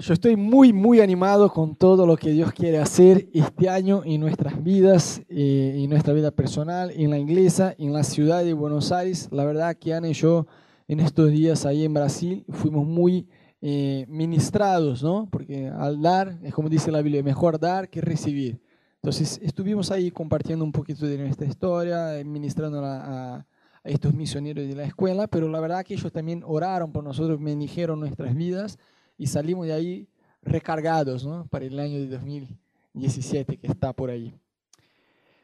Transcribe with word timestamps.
Yo 0.00 0.14
estoy 0.14 0.34
muy, 0.34 0.72
muy 0.72 1.00
animado 1.00 1.52
con 1.52 1.76
todo 1.76 2.06
lo 2.06 2.16
que 2.16 2.30
Dios 2.30 2.52
quiere 2.52 2.78
hacer 2.78 3.28
este 3.34 3.68
año 3.68 4.00
en 4.06 4.22
nuestras 4.22 4.64
vidas, 4.64 5.20
eh, 5.28 5.74
en 5.76 5.90
nuestra 5.90 6.14
vida 6.14 6.30
personal, 6.30 6.90
en 6.92 7.10
la 7.10 7.18
iglesia, 7.18 7.74
en 7.78 7.92
la 7.92 8.02
ciudad 8.02 8.42
de 8.42 8.54
Buenos 8.54 8.92
Aires. 8.92 9.28
La 9.30 9.44
verdad 9.44 9.76
que 9.76 9.92
Ana 9.92 10.08
y 10.08 10.14
yo 10.14 10.46
en 10.88 11.00
estos 11.00 11.30
días 11.30 11.66
ahí 11.66 11.84
en 11.84 11.92
Brasil 11.92 12.46
fuimos 12.48 12.86
muy 12.86 13.28
eh, 13.60 14.06
ministrados, 14.08 15.02
¿no? 15.02 15.28
Porque 15.30 15.68
al 15.68 16.00
dar, 16.00 16.38
es 16.42 16.54
como 16.54 16.70
dice 16.70 16.90
la 16.90 17.02
Biblia, 17.02 17.22
mejor 17.22 17.60
dar 17.60 17.90
que 17.90 18.00
recibir. 18.00 18.58
Entonces 19.02 19.38
estuvimos 19.42 19.90
ahí 19.90 20.10
compartiendo 20.10 20.64
un 20.64 20.72
poquito 20.72 21.04
de 21.04 21.18
nuestra 21.18 21.46
historia, 21.46 22.18
eh, 22.18 22.24
ministrando 22.24 22.82
a, 22.82 23.34
a 23.36 23.46
estos 23.84 24.14
misioneros 24.14 24.66
de 24.66 24.74
la 24.74 24.84
escuela, 24.84 25.26
pero 25.26 25.46
la 25.50 25.60
verdad 25.60 25.84
que 25.84 25.92
ellos 25.92 26.10
también 26.10 26.42
oraron 26.46 26.90
por 26.90 27.04
nosotros, 27.04 27.38
bendijeron 27.38 28.00
nuestras 28.00 28.34
vidas 28.34 28.78
y 29.20 29.26
salimos 29.26 29.66
de 29.66 29.74
ahí 29.74 30.08
recargados 30.40 31.26
¿no? 31.26 31.46
para 31.48 31.66
el 31.66 31.78
año 31.78 31.98
de 31.98 32.08
2017 32.08 33.58
que 33.58 33.66
está 33.66 33.92
por 33.92 34.08
ahí. 34.08 34.34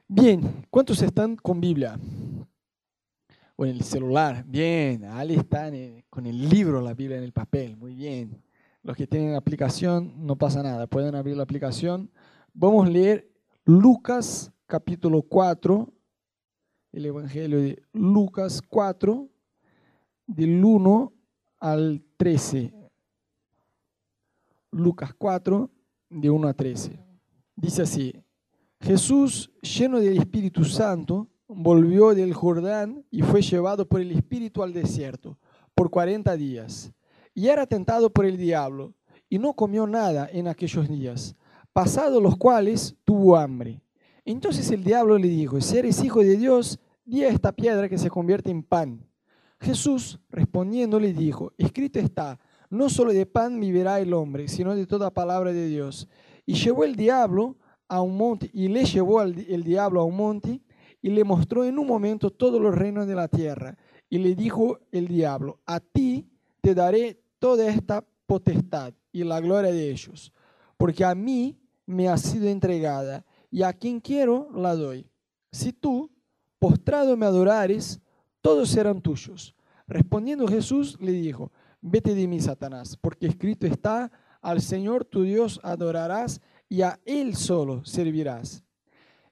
Bien, 0.09 0.65
¿cuántos 0.71 1.03
están 1.03 1.37
con 1.37 1.61
Biblia? 1.61 2.01
O 3.55 3.67
en 3.67 3.73
el 3.73 3.83
celular. 3.83 4.43
Bien, 4.49 5.05
Ali 5.05 5.35
está 5.35 5.71
con 6.09 6.25
el 6.25 6.49
libro, 6.49 6.81
la 6.81 6.95
Biblia 6.95 7.19
en 7.19 7.25
el 7.25 7.35
papel. 7.35 7.77
Muy 7.77 7.95
bien. 7.95 8.43
Los 8.83 8.97
que 8.97 9.07
tienen 9.07 9.35
aplicación, 9.35 10.27
no 10.27 10.37
pasa 10.37 10.63
nada. 10.63 10.87
Pueden 10.87 11.15
abrir 11.15 11.37
la 11.37 11.43
aplicación. 11.43 12.11
Vamos 12.55 12.87
a 12.87 12.91
leer 12.91 13.31
Lucas 13.67 14.53
capítulo 14.67 15.21
4, 15.21 15.93
el 16.93 17.05
Evangelio 17.05 17.61
de 17.61 17.83
Lucas 17.93 18.63
4, 18.67 19.29
del 20.29 20.65
1 20.65 21.13
al 21.59 22.03
13. 22.17 22.76
Lucas 24.77 25.15
4, 25.17 25.71
de 26.11 26.31
1 26.31 26.49
a 26.49 26.55
13. 26.55 26.99
Dice 27.57 27.83
así, 27.83 28.15
Jesús, 28.81 29.51
lleno 29.63 30.01
del 30.01 30.19
Espíritu 30.19 30.65
Santo, 30.65 31.29
volvió 31.49 32.15
del 32.15 32.35
Jordán 32.35 33.05
y 33.11 33.23
fue 33.23 33.41
llevado 33.41 33.89
por 33.89 34.01
el 34.01 34.13
Espíritu 34.13 34.63
al 34.63 34.73
desierto 34.73 35.39
por 35.75 35.91
40 35.91 36.37
días. 36.37 36.93
Y 37.35 37.49
era 37.49 37.67
tentado 37.67 38.11
por 38.11 38.27
el 38.27 38.37
diablo, 38.37 38.95
y 39.29 39.39
no 39.39 39.55
comió 39.55 39.87
nada 39.87 40.29
en 40.31 40.47
aquellos 40.47 40.89
días, 40.89 41.35
pasados 41.73 42.23
los 42.23 42.37
cuales 42.37 42.97
tuvo 43.05 43.37
hambre. 43.37 43.83
Entonces 44.25 44.71
el 44.71 44.85
diablo 44.85 45.19
le 45.19 45.29
dijo, 45.29 45.61
si 45.61 45.79
eres 45.79 46.05
hijo 46.05 46.21
de 46.21 46.37
Dios, 46.37 46.79
di 47.05 47.25
a 47.25 47.29
esta 47.29 47.53
piedra 47.53 47.89
que 47.89 47.99
se 47.99 48.11
convierte 48.11 48.51
en 48.51 48.63
pan. 48.63 49.07
Jesús 49.59 50.21
respondiendo 50.29 51.01
le 51.01 51.13
dijo, 51.13 51.53
escrito 51.57 51.99
está, 51.99 52.39
no 52.71 52.89
solo 52.89 53.13
de 53.13 53.27
pan 53.27 53.59
vivirá 53.61 54.01
el 54.01 54.13
hombre, 54.13 54.49
sino 54.49 54.75
de 54.75 54.87
toda 54.87 55.11
palabra 55.11 55.53
de 55.53 55.67
Dios. 55.67 56.09
Y 56.45 56.55
llevó 56.55 56.85
el 56.85 56.97
diablo 56.97 57.57
a 57.89 58.01
un 58.01 58.17
monte, 58.17 58.51
y 58.53 58.69
le 58.69 58.85
llevó 58.85 59.23
el 59.23 59.63
diablo 59.65 60.01
a 60.01 60.05
un 60.05 60.17
monte, 60.17 60.61
y 61.03 61.11
le 61.11 61.25
mostró 61.25 61.65
en 61.65 61.79
un 61.79 61.87
momento 61.87 62.31
todos 62.31 62.61
los 62.61 62.75
reinos 62.75 63.07
de 63.07 63.15
la 63.15 63.29
tierra. 63.29 63.77
Y 64.09 64.19
le 64.19 64.35
dijo 64.35 64.81
el 64.91 65.09
diablo, 65.09 65.61
a 65.67 65.81
ti 65.81 66.29
te 66.61 66.75
daré 66.75 67.23
toda 67.39 67.69
esta 67.69 68.05
potestad 68.27 68.93
y 69.13 69.25
la 69.25 69.41
gloria 69.41 69.73
de 69.73 69.91
ellos, 69.91 70.33
porque 70.77 71.05
a 71.05 71.15
mí 71.15 71.57
me 71.87 72.09
ha 72.09 72.17
sido 72.17 72.49
entregada, 72.49 73.25
y 73.51 73.63
a 73.63 73.73
quien 73.73 74.01
quiero 74.01 74.49
la 74.53 74.75
doy. 74.75 75.09
Si 75.53 75.73
tú, 75.73 76.11
postrado 76.59 77.17
me 77.17 77.27
adorares, 77.27 78.01
todos 78.41 78.69
serán 78.69 79.01
tuyos. 79.01 79.55
Respondiendo 79.87 80.49
Jesús 80.49 81.01
le 81.01 81.13
dijo, 81.13 81.53
vete 81.81 82.15
de 82.15 82.27
mí, 82.27 82.41
Satanás, 82.41 82.97
porque 83.01 83.27
escrito 83.27 83.67
está, 83.67 84.11
al 84.41 84.61
Señor 84.61 85.05
tu 85.05 85.23
Dios 85.23 85.61
adorarás 85.63 86.41
y 86.69 86.83
a 86.83 87.01
Él 87.05 87.37
solo 87.37 87.85
servirás. 87.85 88.63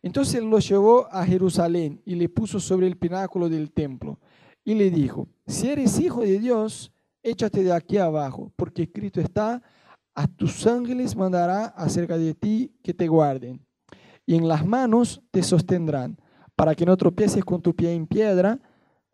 Entonces 0.03 0.43
lo 0.43 0.59
llevó 0.59 1.09
a 1.11 1.25
Jerusalén 1.25 2.03
y 2.05 2.15
le 2.15 2.29
puso 2.29 2.61
sobre 2.61 2.87
el 2.87 2.97
pináculo 2.97 3.49
del 3.49 3.73
templo 3.73 4.19
y 4.65 4.75
le 4.75 4.91
dijo, 4.91 5.29
si 5.47 5.69
eres 5.69 5.99
hijo 5.99 6.21
de 6.21 6.39
Dios, 6.39 6.93
échate 7.23 7.63
de 7.63 7.73
aquí 7.73 7.99
abajo, 7.99 8.53
porque 8.57 8.83
escrito 8.83 9.21
está, 9.21 9.63
a 10.15 10.27
tus 10.27 10.67
ángeles 10.67 11.17
mandará 11.17 11.67
acerca 11.67 12.17
de 12.17 12.35
ti 12.35 12.73
que 12.83 12.95
te 12.95 13.09
guarden, 13.09 13.65
y 14.27 14.37
en 14.37 14.47
las 14.47 14.65
manos 14.65 15.23
te 15.31 15.43
sostendrán, 15.43 16.19
para 16.57 16.75
que 16.75 16.87
no 16.87 16.97
tropieces 16.97 17.45
con 17.45 17.61
tu 17.61 17.75
pie 17.75 17.93
en 17.93 18.07
piedra, 18.07 18.61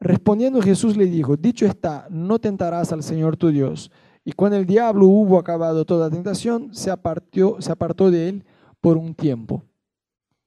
Respondiendo 0.00 0.62
Jesús 0.62 0.96
le 0.96 1.04
dijo, 1.04 1.36
dicho 1.36 1.66
está, 1.66 2.06
no 2.10 2.38
tentarás 2.38 2.90
al 2.92 3.02
Señor 3.02 3.36
tu 3.36 3.50
Dios. 3.50 3.90
Y 4.24 4.32
cuando 4.32 4.56
el 4.56 4.64
diablo 4.64 5.06
hubo 5.06 5.38
acabado 5.38 5.84
toda 5.84 6.10
tentación, 6.10 6.74
se, 6.74 6.90
apartó, 6.90 7.60
se 7.60 7.70
apartó 7.70 8.10
de 8.10 8.30
él 8.30 8.44
por 8.80 8.96
un 8.96 9.14
tiempo. 9.14 9.62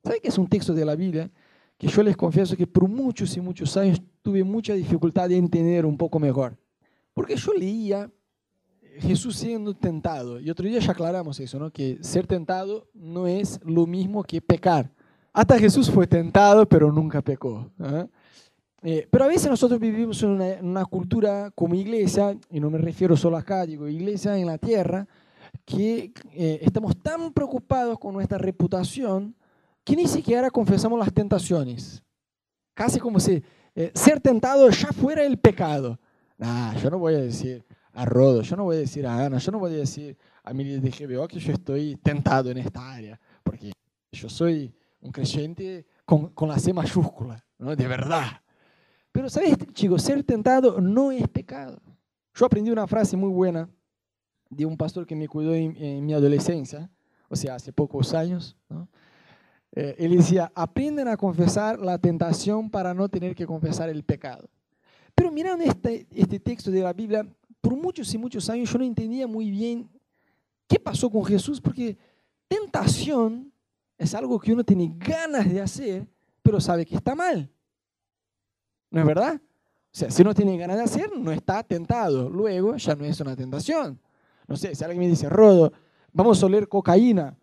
¿Sabe 0.04 0.20
que 0.20 0.30
es 0.30 0.38
un 0.38 0.48
texto 0.48 0.74
de 0.74 0.84
la 0.84 0.96
Biblia? 0.96 1.32
Que 1.78 1.88
yo 1.88 2.02
les 2.02 2.18
confieso 2.18 2.58
que 2.58 2.66
por 2.66 2.88
muchos 2.88 3.38
y 3.38 3.42
muchos 3.42 3.78
años 3.78 4.02
tuve 4.24 4.44
mucha 4.44 4.74
dificultad 4.74 5.30
de 5.30 5.38
entender 5.38 5.86
un 5.86 5.98
poco 5.98 6.20
mejor. 6.20 6.58
Porque 7.14 7.36
yo 7.36 7.54
leía 7.54 8.12
Jesús 9.00 9.36
siendo 9.36 9.76
tentado. 9.76 10.40
Y 10.40 10.50
otro 10.50 10.68
día 10.68 10.80
ya 10.80 10.92
aclaramos 10.92 11.40
eso, 11.40 11.60
¿no? 11.60 11.72
Que 11.72 12.00
ser 12.02 12.26
tentado 12.26 12.88
no 12.94 13.28
es 13.28 13.60
lo 13.64 13.86
mismo 13.86 14.24
que 14.24 14.42
pecar. 14.42 14.92
Hasta 15.32 15.58
Jesús 15.60 15.90
fue 15.90 16.08
tentado, 16.08 16.68
pero 16.68 16.92
nunca 16.92 17.22
pecó. 17.22 17.72
¿eh? 17.80 18.08
Eh, 18.86 19.08
pero 19.10 19.24
a 19.24 19.28
veces 19.28 19.50
nosotros 19.50 19.80
vivimos 19.80 20.22
en 20.24 20.32
una, 20.62 20.84
cultura 20.86 21.52
como 21.56 21.74
iglesia, 21.74 22.38
y 22.50 22.60
no 22.60 22.70
me 22.70 22.78
refiero 22.78 23.16
solo 23.16 23.38
acá, 23.38 23.66
digo 23.66 23.88
iglesia 23.88 24.38
en 24.38 24.46
la 24.46 24.58
tierra, 24.58 25.08
que 25.64 26.12
eh, 26.34 26.60
estamos 26.62 26.98
tan 27.02 27.32
preocupados 27.32 27.98
con 27.98 28.14
nuestra 28.14 28.38
reputación 28.38 29.34
que 29.86 29.96
ni 29.96 30.06
siquiera 30.06 30.50
confesamos 30.50 31.00
las 31.00 31.14
tentaciones. 31.14 32.04
Casi 32.74 33.00
como 33.00 33.22
si 33.22 33.42
eh, 33.74 33.92
ser 33.96 34.20
tentado 34.20 34.70
ya 34.70 34.92
fuera 34.92 35.24
el 35.24 35.38
pecado. 35.38 35.98
Nah, 36.38 36.76
yo 36.76 36.90
no 36.90 37.00
voy 37.00 37.16
a 37.16 37.22
decir 37.22 37.64
a 37.94 38.04
Rodo, 38.04 38.42
yo 38.42 38.58
no 38.58 38.66
voy 38.66 38.78
a 38.78 38.80
decir 38.80 39.08
a 39.08 39.26
Ana, 39.26 39.38
yo 39.38 39.52
no 39.54 39.60
voy 39.60 39.76
a 39.76 39.78
decir 39.78 40.18
a 40.44 40.52
mi 40.54 40.66
de 40.66 40.90
GBO 40.90 41.26
que 41.30 41.40
yo 41.40 41.54
estoy 41.54 41.96
tentado 42.04 42.50
en 42.50 42.58
esta 42.58 42.92
área, 42.92 43.18
porque 43.44 43.72
yo 44.12 44.28
soy 44.28 44.74
un 45.00 45.12
creyente 45.12 45.86
con, 46.04 46.30
con 46.30 46.50
la 46.50 46.60
C 46.60 46.74
mayúscula, 46.74 47.42
¿no? 47.60 47.76
de 47.78 47.88
verdad. 47.88 48.43
Pero, 49.14 49.30
¿sabes, 49.30 49.56
chicos? 49.74 50.02
Ser 50.02 50.24
tentado 50.24 50.82
no 50.82 51.12
es 51.12 51.28
pecado. 51.30 51.80
Yo 52.34 52.48
aprendí 52.48 52.72
una 52.72 52.88
frase 52.88 53.16
muy 53.16 53.30
buena 53.30 53.70
de 54.50 54.66
un 54.66 54.76
pastor 54.76 55.06
que 55.06 55.16
me 55.16 55.28
cuidó 55.28 55.54
en, 55.54 56.04
mi 56.04 56.14
adolescencia, 56.14 56.90
o 57.30 57.36
sea, 57.36 57.56
hace 57.56 57.72
pocos 57.72 58.14
años. 58.16 58.58
Eh, 59.72 59.96
él 60.00 60.18
decía, 60.18 60.52
aprenden 60.56 61.08
a 61.08 61.16
confesar 61.16 61.80
la 61.80 62.00
tentación 62.00 62.72
para 62.72 62.94
no 62.96 63.08
tener 63.08 63.36
que 63.36 63.46
confesar 63.46 63.88
el 63.90 64.04
pecado. 64.04 64.50
Pero 65.14 65.32
mirando 65.32 65.64
este, 65.64 66.08
este 66.10 66.40
texto 66.40 66.72
de 66.72 66.82
la 66.82 66.92
Biblia, 66.92 67.24
por 67.62 67.76
muchos 67.76 68.12
y 68.16 68.18
muchos 68.18 68.50
años 68.50 68.72
yo 68.72 68.80
no 68.80 68.84
entendía 68.84 69.28
muy 69.28 69.52
bien 69.52 69.88
qué 70.68 70.80
pasó 70.80 71.12
con 71.12 71.24
Jesús, 71.24 71.62
porque 71.62 71.98
tentación 72.48 73.54
es 73.96 74.16
algo 74.16 74.40
que 74.40 74.54
uno 74.54 74.64
tiene 74.64 74.92
ganas 74.98 75.48
de 75.48 75.62
hacer, 75.62 76.08
pero 76.42 76.60
sabe 76.60 76.84
que 76.84 76.96
está 76.96 77.14
mal. 77.14 77.52
¿No 78.94 79.00
es 79.00 79.08
verdad? 79.08 79.42
O 79.42 79.42
sea, 79.92 80.12
si 80.12 80.22
uno 80.22 80.36
tiene 80.36 80.56
ganas 80.56 80.78
de 80.78 80.84
hacer, 80.84 81.18
no 81.18 81.32
está 81.32 81.64
tentado. 81.64 82.30
Luego 82.30 82.78
ya 82.78 82.96
no 82.96 83.06
es 83.06 83.20
una 83.20 83.36
tentación. 83.36 84.00
No 84.48 84.56
sé, 84.56 84.76
si 84.76 84.84
alguien 84.84 85.00
me 85.00 85.08
dice, 85.08 85.28
Rodo, 85.30 85.74
vamos 86.12 86.42
a 86.42 86.46
oler 86.46 86.68
cocaína. 86.68 87.36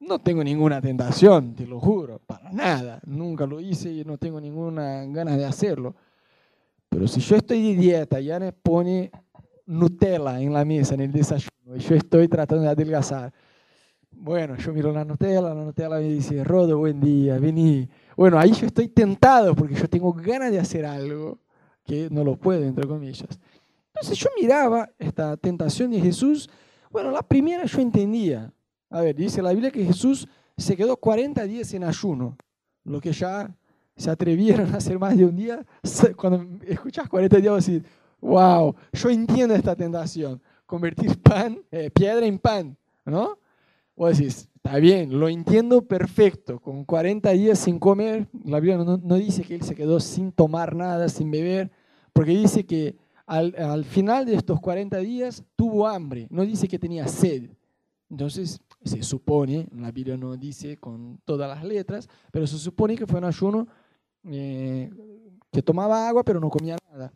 No 0.00 0.18
tengo 0.20 0.42
ninguna 0.42 0.80
tentación, 0.80 1.54
te 1.54 1.66
lo 1.66 1.78
juro, 1.78 2.18
para 2.18 2.50
nada. 2.50 2.98
Nunca 3.04 3.44
lo 3.44 3.60
hice 3.60 3.92
y 3.92 4.04
no 4.06 4.16
tengo 4.16 4.40
ninguna 4.40 5.04
ganas 5.04 5.36
de 5.36 5.44
hacerlo. 5.44 5.94
Pero 6.88 7.06
si 7.06 7.20
yo 7.20 7.36
estoy 7.36 7.74
de 7.74 7.78
dieta 7.78 8.18
y 8.18 8.30
Ana 8.30 8.52
pone 8.52 9.10
Nutella 9.66 10.40
en 10.40 10.54
la 10.54 10.64
mesa, 10.64 10.94
en 10.94 11.02
el 11.02 11.12
desayuno, 11.12 11.76
y 11.76 11.80
yo 11.80 11.94
estoy 11.94 12.26
tratando 12.26 12.64
de 12.64 12.70
adelgazar, 12.70 13.30
bueno, 14.10 14.56
yo 14.56 14.72
miro 14.72 14.92
la 14.92 15.04
Nutella, 15.04 15.42
la 15.42 15.54
Nutella 15.54 15.90
me 15.90 16.00
dice, 16.00 16.42
Rodo, 16.42 16.78
buen 16.78 17.00
día, 17.00 17.38
vení, 17.38 17.86
bueno, 18.16 18.38
ahí 18.38 18.52
yo 18.52 18.66
estoy 18.66 18.88
tentado 18.88 19.54
porque 19.54 19.74
yo 19.74 19.88
tengo 19.88 20.12
ganas 20.12 20.50
de 20.50 20.58
hacer 20.58 20.84
algo 20.84 21.38
que 21.84 22.08
no 22.10 22.24
lo 22.24 22.36
puedo, 22.36 22.62
entre 22.64 22.86
comillas. 22.86 23.38
Entonces 23.94 24.18
yo 24.18 24.28
miraba 24.40 24.90
esta 24.98 25.36
tentación 25.36 25.90
de 25.90 26.00
Jesús. 26.00 26.48
Bueno, 26.90 27.10
la 27.10 27.22
primera 27.22 27.64
yo 27.64 27.80
entendía. 27.80 28.52
A 28.90 29.00
ver, 29.00 29.16
dice 29.16 29.42
la 29.42 29.52
Biblia 29.52 29.70
que 29.70 29.84
Jesús 29.84 30.28
se 30.56 30.76
quedó 30.76 30.96
40 30.96 31.44
días 31.44 31.72
en 31.74 31.84
ayuno. 31.84 32.36
Lo 32.84 33.00
que 33.00 33.12
ya 33.12 33.54
se 33.96 34.10
atrevieron 34.10 34.74
a 34.74 34.78
hacer 34.78 34.98
más 34.98 35.16
de 35.16 35.24
un 35.24 35.36
día, 35.36 35.64
cuando 36.16 36.46
escuchas 36.66 37.08
40 37.08 37.36
días 37.38 37.52
vas 37.52 37.68
a 37.68 37.70
decir, 37.70 37.86
wow, 38.20 38.74
yo 38.92 39.10
entiendo 39.10 39.54
esta 39.54 39.76
tentación. 39.76 40.40
Convertir 40.66 41.20
pan, 41.20 41.58
eh, 41.70 41.90
piedra 41.90 42.24
en 42.24 42.38
pan, 42.38 42.76
¿no? 43.04 43.38
O 43.94 44.08
decís, 44.08 44.48
Está 44.64 44.78
bien, 44.78 45.18
lo 45.18 45.28
entiendo 45.28 45.82
perfecto. 45.82 46.60
Con 46.60 46.84
40 46.84 47.30
días 47.32 47.58
sin 47.58 47.80
comer, 47.80 48.28
la 48.44 48.60
Biblia 48.60 48.78
no, 48.78 49.16
dice 49.16 49.42
que 49.42 49.56
él 49.56 49.62
se 49.62 49.74
quedó 49.74 49.98
sin 49.98 50.30
tomar 50.30 50.76
nada, 50.76 51.08
sin 51.08 51.32
beber, 51.32 51.72
porque 52.12 52.30
dice 52.30 52.64
que 52.64 52.96
al, 53.26 53.84
final 53.84 54.24
de 54.24 54.36
estos 54.36 54.60
40 54.60 54.98
días 54.98 55.42
tuvo 55.56 55.88
hambre, 55.88 56.28
no 56.30 56.44
dice 56.46 56.68
que 56.68 56.78
tenía 56.78 57.08
sed. 57.08 57.50
Entonces 58.08 58.60
se 58.84 59.02
supone, 59.02 59.66
la 59.74 59.90
Biblia 59.90 60.16
no 60.16 60.36
dice 60.36 60.76
con 60.76 61.20
todas 61.24 61.48
las 61.48 61.64
letras, 61.64 62.08
pero 62.30 62.46
se 62.46 62.58
supone 62.58 62.96
que 62.96 63.06
fue 63.06 63.18
un 63.18 63.24
ayuno 63.24 63.66
eh, 64.24 64.90
que 65.50 65.62
tomaba 65.62 66.08
agua 66.08 66.22
pero 66.22 66.38
no 66.38 66.50
comía 66.50 66.76
nada. 66.88 67.12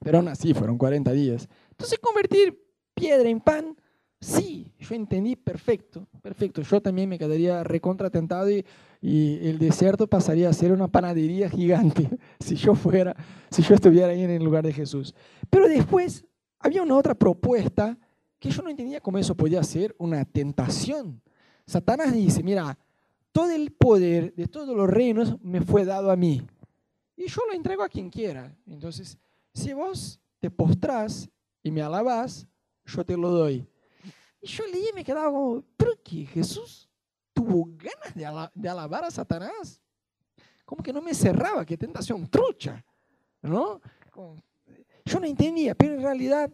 Pero 0.00 0.18
aún 0.18 0.28
así 0.28 0.52
fueron 0.52 0.76
40 0.76 1.12
días. 1.12 1.48
Entonces 1.70 1.98
convertir 1.98 2.62
piedra 2.94 3.28
en 3.28 3.40
pan, 3.40 3.74
sí, 4.20 4.72
yo 4.78 4.94
entendí 4.94 5.36
perfecto, 5.36 6.06
perfecto. 6.22 6.62
Yo 6.62 6.80
también 6.80 7.08
me 7.08 7.18
quedaría 7.18 7.62
recontratentado 7.64 8.50
y, 8.50 8.64
y 9.00 9.46
el 9.48 9.58
desierto 9.58 10.06
pasaría 10.06 10.48
a 10.48 10.52
ser 10.52 10.72
una 10.72 10.88
panadería 10.88 11.48
gigante 11.48 12.08
si 12.40 12.56
yo 12.56 12.74
fuera, 12.74 13.14
si 13.50 13.62
yo 13.62 13.74
estuviera 13.74 14.08
ahí 14.08 14.22
en 14.22 14.30
el 14.30 14.44
lugar 14.44 14.64
de 14.64 14.72
Jesús. 14.72 15.14
Pero 15.50 15.68
después 15.68 16.24
había 16.58 16.82
una 16.82 16.96
otra 16.96 17.14
propuesta 17.14 17.96
que 18.38 18.50
yo 18.50 18.62
no 18.62 18.70
entendía 18.70 19.00
cómo 19.00 19.18
eso 19.18 19.36
podía 19.36 19.62
ser 19.62 19.94
una 19.98 20.24
tentación. 20.24 21.20
Satanás 21.66 22.12
dice, 22.12 22.42
mira, 22.42 22.78
todo 23.32 23.50
el 23.50 23.72
poder 23.72 24.34
de 24.34 24.46
todos 24.46 24.76
los 24.76 24.88
reinos 24.88 25.36
me 25.42 25.60
fue 25.60 25.84
dado 25.84 26.10
a 26.10 26.16
mí 26.16 26.42
y 27.18 27.28
yo 27.28 27.42
lo 27.46 27.52
entrego 27.52 27.82
a 27.82 27.88
quien 27.88 28.08
quiera. 28.10 28.56
Entonces, 28.66 29.18
si 29.52 29.72
vos 29.72 30.20
te 30.38 30.50
postrás 30.50 31.28
y 31.62 31.70
me 31.70 31.82
alabás, 31.82 32.46
yo 32.86 33.04
te 33.04 33.16
lo 33.16 33.30
doy. 33.30 33.66
Y 34.40 34.46
yo 34.46 34.66
leí 34.66 34.88
y 34.90 34.94
me 34.94 35.04
quedaba 35.04 35.30
como, 35.30 35.62
¿pero 35.76 35.92
qué? 36.02 36.24
¿Jesús 36.26 36.88
tuvo 37.32 37.68
ganas 37.76 38.52
de, 38.54 38.68
alabar 38.68 39.04
a 39.04 39.10
Satanás? 39.10 39.80
Como 40.64 40.82
que 40.82 40.92
no 40.92 41.00
me 41.00 41.14
cerraba, 41.14 41.64
qué 41.64 41.76
tentación 41.76 42.28
trucha, 42.28 42.84
¿no? 43.42 43.80
Yo 45.04 45.20
no 45.20 45.26
entendía, 45.26 45.74
pero 45.74 45.94
en 45.94 46.02
realidad, 46.02 46.52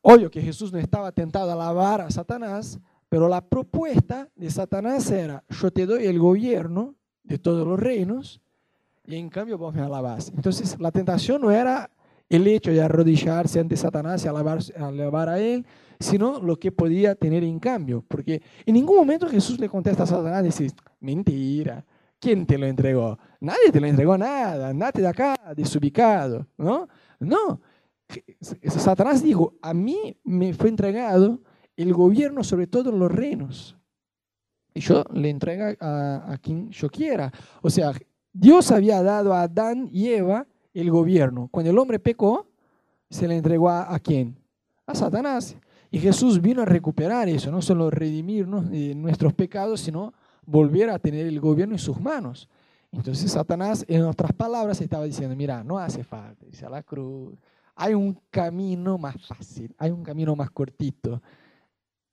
obvio 0.00 0.30
que 0.30 0.40
Jesús 0.40 0.72
no 0.72 0.78
estaba 0.78 1.10
tentado 1.12 1.50
a 1.50 1.54
alabar 1.54 2.00
a 2.00 2.10
Satanás, 2.10 2.78
pero 3.08 3.28
la 3.28 3.40
propuesta 3.40 4.28
de 4.34 4.50
Satanás 4.50 5.10
era, 5.10 5.44
yo 5.48 5.70
te 5.70 5.86
doy 5.86 6.06
el 6.06 6.18
gobierno 6.18 6.94
de 7.22 7.38
todos 7.38 7.66
los 7.66 7.78
reinos 7.78 8.40
y 9.06 9.16
en 9.16 9.28
cambio 9.28 9.58
vos 9.58 9.74
me 9.74 9.82
alabás. 9.82 10.32
Entonces 10.34 10.78
la 10.80 10.90
tentación 10.90 11.42
no 11.42 11.50
era 11.50 11.90
el 12.28 12.46
hecho 12.46 12.70
de 12.70 12.82
arrodillarse 12.82 13.60
ante 13.60 13.76
Satanás 13.76 14.24
y 14.24 14.28
alabar, 14.28 15.28
a 15.28 15.38
él, 15.38 15.64
sino 16.00 16.40
lo 16.40 16.56
que 16.56 16.72
podía 16.72 17.14
tener 17.14 17.44
en 17.44 17.58
cambio. 17.58 18.04
Porque 18.06 18.42
en 18.64 18.74
ningún 18.74 18.96
momento 18.96 19.28
Jesús 19.28 19.58
le 19.58 19.68
contesta 19.68 20.04
a 20.04 20.06
Satanás 20.06 20.42
dice, 20.42 20.68
mentira, 21.00 21.84
¿quién 22.18 22.46
te 22.46 22.58
lo 22.58 22.66
entregó? 22.66 23.18
Nadie 23.40 23.70
te 23.70 23.80
lo 23.80 23.86
entregó 23.86 24.16
nada, 24.18 24.68
andate 24.68 25.02
de 25.02 25.08
acá, 25.08 25.36
desubicado, 25.54 26.46
¿no? 26.56 26.88
No, 27.20 27.60
Satanás 28.40 29.22
dijo, 29.22 29.54
a 29.62 29.72
mí 29.72 30.18
me 30.24 30.52
fue 30.52 30.68
entregado 30.68 31.40
el 31.76 31.92
gobierno 31.92 32.44
sobre 32.44 32.66
todos 32.66 32.92
los 32.92 33.10
reinos. 33.10 33.76
Y 34.74 34.80
yo 34.80 35.04
le 35.12 35.30
entrego 35.30 35.76
a, 35.80 36.32
a 36.32 36.38
quien 36.38 36.70
yo 36.70 36.90
quiera. 36.90 37.32
O 37.62 37.70
sea, 37.70 37.92
Dios 38.32 38.70
había 38.72 39.02
dado 39.02 39.32
a 39.32 39.42
Adán 39.42 39.88
y 39.92 40.08
Eva 40.08 40.46
el 40.74 40.90
gobierno. 40.90 41.48
Cuando 41.50 41.70
el 41.70 41.78
hombre 41.78 41.98
pecó, 41.98 42.46
se 43.08 43.28
le 43.28 43.36
entregó 43.36 43.70
a, 43.70 43.98
quién? 44.00 44.36
A 44.86 44.94
Satanás. 44.94 45.56
Y 45.90 46.00
Jesús 46.00 46.40
vino 46.40 46.62
a 46.62 46.64
recuperar 46.64 47.28
eso, 47.28 47.50
no 47.50 47.62
solo 47.62 47.88
redimirnos 47.88 48.68
de 48.68 48.94
nuestros 48.94 49.32
pecados, 49.32 49.80
sino 49.80 50.12
volver 50.44 50.90
a 50.90 50.98
tener 50.98 51.26
el 51.26 51.40
gobierno 51.40 51.76
en 51.76 51.78
sus 51.78 52.00
manos. 52.00 52.48
Entonces 52.90 53.30
Satanás, 53.30 53.84
en 53.88 54.02
otras 54.02 54.32
palabras, 54.32 54.80
estaba 54.80 55.04
diciendo, 55.04 55.34
mira, 55.36 55.62
no 55.62 55.78
hace 55.78 56.02
falta, 56.02 56.44
dice 56.46 56.66
a 56.66 56.70
la 56.70 56.82
cruz, 56.82 57.38
hay 57.76 57.94
un 57.94 58.18
camino 58.30 58.98
más 58.98 59.16
fácil, 59.24 59.74
hay 59.78 59.90
un 59.90 60.02
camino 60.02 60.34
más 60.36 60.50
cortito. 60.50 61.22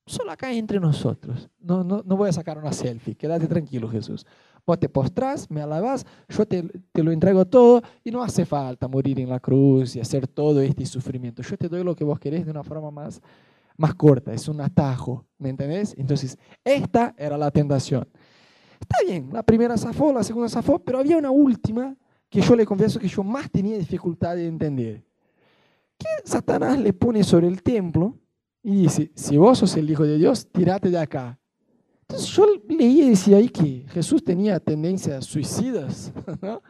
Solo 0.05 0.31
acá 0.31 0.51
entre 0.51 0.79
nosotros. 0.79 1.49
No, 1.59 1.83
no, 1.83 2.03
no 2.05 2.17
voy 2.17 2.29
a 2.29 2.33
sacar 2.33 2.57
una 2.57 2.73
selfie, 2.73 3.15
quédate 3.15 3.47
tranquilo 3.47 3.87
Jesús. 3.89 4.25
Vos 4.65 4.79
te 4.79 4.89
postrás, 4.89 5.49
me 5.49 5.61
alabás, 5.61 6.05
yo 6.29 6.45
te, 6.45 6.63
te, 6.91 7.03
lo 7.03 7.11
entrego 7.11 7.45
todo 7.45 7.81
y 8.03 8.11
no 8.11 8.21
hace 8.21 8.45
falta 8.45 8.87
morir 8.87 9.19
en 9.19 9.29
la 9.29 9.39
cruz 9.39 9.95
y 9.95 9.99
hacer 9.99 10.27
todo 10.27 10.61
este 10.61 10.85
sufrimiento. 10.85 11.41
Yo 11.41 11.57
te 11.57 11.67
doy 11.67 11.83
lo 11.83 11.95
que 11.95 12.03
vos 12.03 12.19
querés 12.19 12.45
de 12.45 12.51
una 12.51 12.63
forma 12.63 12.91
más, 12.91 13.21
más 13.77 13.95
corta, 13.95 14.33
es 14.33 14.47
un 14.47 14.61
atajo, 14.61 15.25
¿me 15.37 15.49
entendés? 15.49 15.95
Entonces, 15.97 16.37
esta 16.63 17.13
era 17.17 17.37
la 17.37 17.49
tentación. 17.51 18.07
Está 18.79 18.97
bien, 19.05 19.29
la 19.31 19.43
primera 19.43 19.77
zafó, 19.77 20.11
la 20.13 20.23
segunda 20.23 20.49
zafó, 20.49 20.79
pero 20.79 20.99
había 20.99 21.17
una 21.17 21.31
última 21.31 21.95
que 22.29 22.41
yo 22.41 22.55
le 22.55 22.65
confieso 22.65 22.99
que 22.99 23.07
yo 23.07 23.23
más 23.23 23.51
tenía 23.51 23.77
dificultad 23.77 24.35
de 24.35 24.47
entender. 24.47 25.03
Que 25.97 26.07
Satanás 26.23 26.79
le 26.79 26.93
pone 26.93 27.23
sobre 27.23 27.47
el 27.47 27.61
templo 27.61 28.17
y 28.63 28.83
dice, 28.83 29.11
si 29.15 29.37
vos 29.37 29.59
sos 29.59 29.75
el 29.75 29.89
Hijo 29.89 30.03
de 30.03 30.17
Dios, 30.17 30.47
tirate 30.51 30.89
de 30.89 30.97
acá. 30.97 31.37
Entonces 32.11 32.35
yo 32.35 32.45
leí 32.67 33.03
y 33.03 33.09
decía 33.11 33.37
ahí 33.37 33.47
que 33.47 33.85
Jesús 33.87 34.21
tenía 34.21 34.59
tendencias 34.59 35.25
suicidas. 35.25 36.11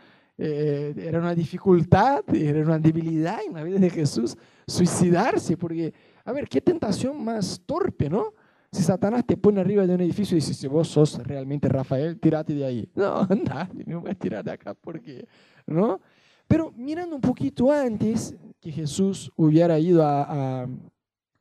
Eh, 0.44 0.96
era 0.98 1.20
una 1.20 1.36
dificultad, 1.36 2.24
era 2.34 2.62
una 2.62 2.80
debilidad 2.80 3.42
en 3.46 3.54
la 3.54 3.64
vida 3.64 3.78
de 3.78 3.92
Jesús 3.92 4.36
suicidarse, 4.66 5.56
porque, 5.56 5.94
a 6.26 6.32
ver, 6.32 6.50
qué 6.50 6.60
tentación 6.60 7.24
más 7.24 7.62
torpe, 7.64 8.10
¿no? 8.10 8.34
Si 8.72 8.82
Satanás 8.82 9.24
te 9.28 9.38
pone 9.38 9.62
arriba 9.62 9.86
de 9.86 9.94
un 9.94 10.02
edificio 10.02 10.36
y 10.36 10.40
dice, 10.40 10.56
si 10.56 10.66
vos 10.66 10.88
sos 10.88 11.22
realmente 11.28 11.70
Rafael, 11.70 12.20
tírate 12.20 12.56
de 12.56 12.66
ahí. 12.66 12.90
No, 12.96 13.28
nadie 13.28 13.84
me 13.86 13.96
voy 13.96 14.10
a 14.10 14.16
tirar 14.16 14.44
de 14.44 14.52
acá 14.52 14.74
porque, 14.74 15.28
¿no? 15.68 16.00
Pero 16.48 16.72
mirando 16.76 17.16
un 17.16 17.22
poquito 17.22 17.72
antes 17.72 18.34
que 18.60 18.72
Jesús 18.72 19.32
hubiera 19.36 19.78
ido 19.78 20.04
a, 20.04 20.64
a 20.64 20.68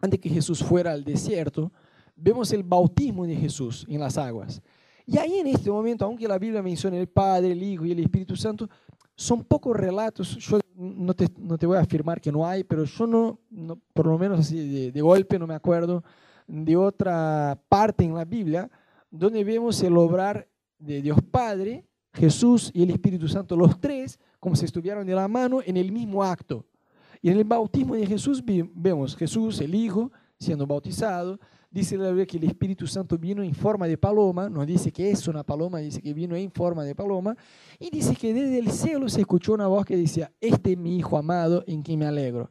antes 0.03 0.21
que 0.21 0.29
Jesús 0.29 0.63
fuera 0.63 0.93
al 0.93 1.05
desierto, 1.05 1.73
vemos 2.21 2.53
el 2.53 2.63
bautismo 2.63 3.27
de 3.27 3.37
Jesús 3.37 3.87
en 3.89 4.01
las 4.01 4.19
aguas. 4.19 4.61
Y 5.07 5.19
ahí 5.19 5.39
en 5.39 5.49
este 5.49 5.71
momento, 5.71 6.05
aunque 6.05 6.29
la 6.29 6.39
Biblia 6.39 6.63
menciona 6.63 6.97
el 6.97 7.09
Padre, 7.09 7.53
el 7.53 7.63
Hijo 7.63 7.85
y 7.85 7.93
el 7.93 8.01
Espíritu 8.01 8.37
Santo, 8.37 8.69
son 9.17 9.43
pocos 9.45 9.77
relatos. 9.77 10.37
Yo 10.37 10.61
no 10.77 11.15
te, 11.15 11.27
no 11.39 11.59
te 11.59 11.67
voy 11.67 11.77
a 11.77 11.81
afirmar 11.81 12.21
que 12.21 12.31
no 12.31 12.47
hay, 12.47 12.65
pero 12.65 12.85
yo 12.85 13.07
no, 13.07 13.39
por 13.93 14.07
lo 14.07 14.19
menos 14.19 14.41
así 14.41 14.91
de, 14.91 15.01
golpe 15.01 15.39
no 15.39 15.47
me 15.47 15.55
acuerdo 15.55 16.05
de 16.47 16.77
otra 16.77 17.61
parte 17.69 18.05
en 18.05 18.15
la 18.15 18.25
Biblia 18.25 18.71
donde 19.11 19.43
vemos 19.45 19.83
el 19.83 19.97
obrar 19.97 20.49
de 20.79 21.03
Dios 21.03 21.19
Padre, 21.31 21.85
Jesús 22.13 22.71
y 22.73 22.83
el 22.83 22.91
Espíritu 22.91 23.29
Santo, 23.29 23.57
los 23.57 23.79
tres, 23.81 24.19
como 24.39 24.57
si 24.57 24.65
estuvieran 24.65 25.07
de 25.07 25.15
la 25.15 25.29
mano 25.29 25.61
en 25.65 25.77
el 25.77 25.93
mismo 25.93 26.23
acto. 26.23 26.65
Y 27.21 27.31
en 27.31 27.39
el 27.39 27.45
bautismo 27.45 27.95
de 27.95 28.07
Jesús 28.07 28.43
vemos 28.45 29.17
Jesús, 29.17 29.61
el 29.61 29.75
Hijo, 29.75 30.11
siendo 30.39 30.67
bautizado, 30.67 31.39
Dice 31.71 31.97
la 31.97 32.09
Biblia 32.09 32.27
que 32.27 32.37
el 32.37 32.45
Espíritu 32.45 32.87
Santo 32.89 33.17
vino 33.17 33.45
en 33.45 33.55
forma 33.55 33.87
de 33.87 33.97
paloma, 33.97 34.51
no 34.51 34.67
dice 34.67 34.91
que 34.91 35.09
es 35.09 35.29
una 35.29 35.45
paloma, 35.45 35.79
dice 35.79 36.03
que 36.03 36.13
vino 36.13 36.35
en 36.35 36.51
forma 36.51 36.83
de 36.83 36.97
paloma, 36.97 37.37
y 37.79 37.91
dice 37.91 38.17
que 38.17 38.35
desde 38.35 38.59
el 38.59 38.73
cielo 38.73 39.09
se 39.09 39.21
escuchó 39.21 39.55
una 39.55 39.69
voz 39.69 39.85
que 39.85 39.97
decía, 39.97 40.33
este 40.41 40.73
es 40.73 40.79
mi 40.79 40.97
Hijo 40.97 41.17
amado 41.17 41.63
en 41.69 41.83
quien 41.83 42.01
me 42.01 42.07
alegro. 42.07 42.51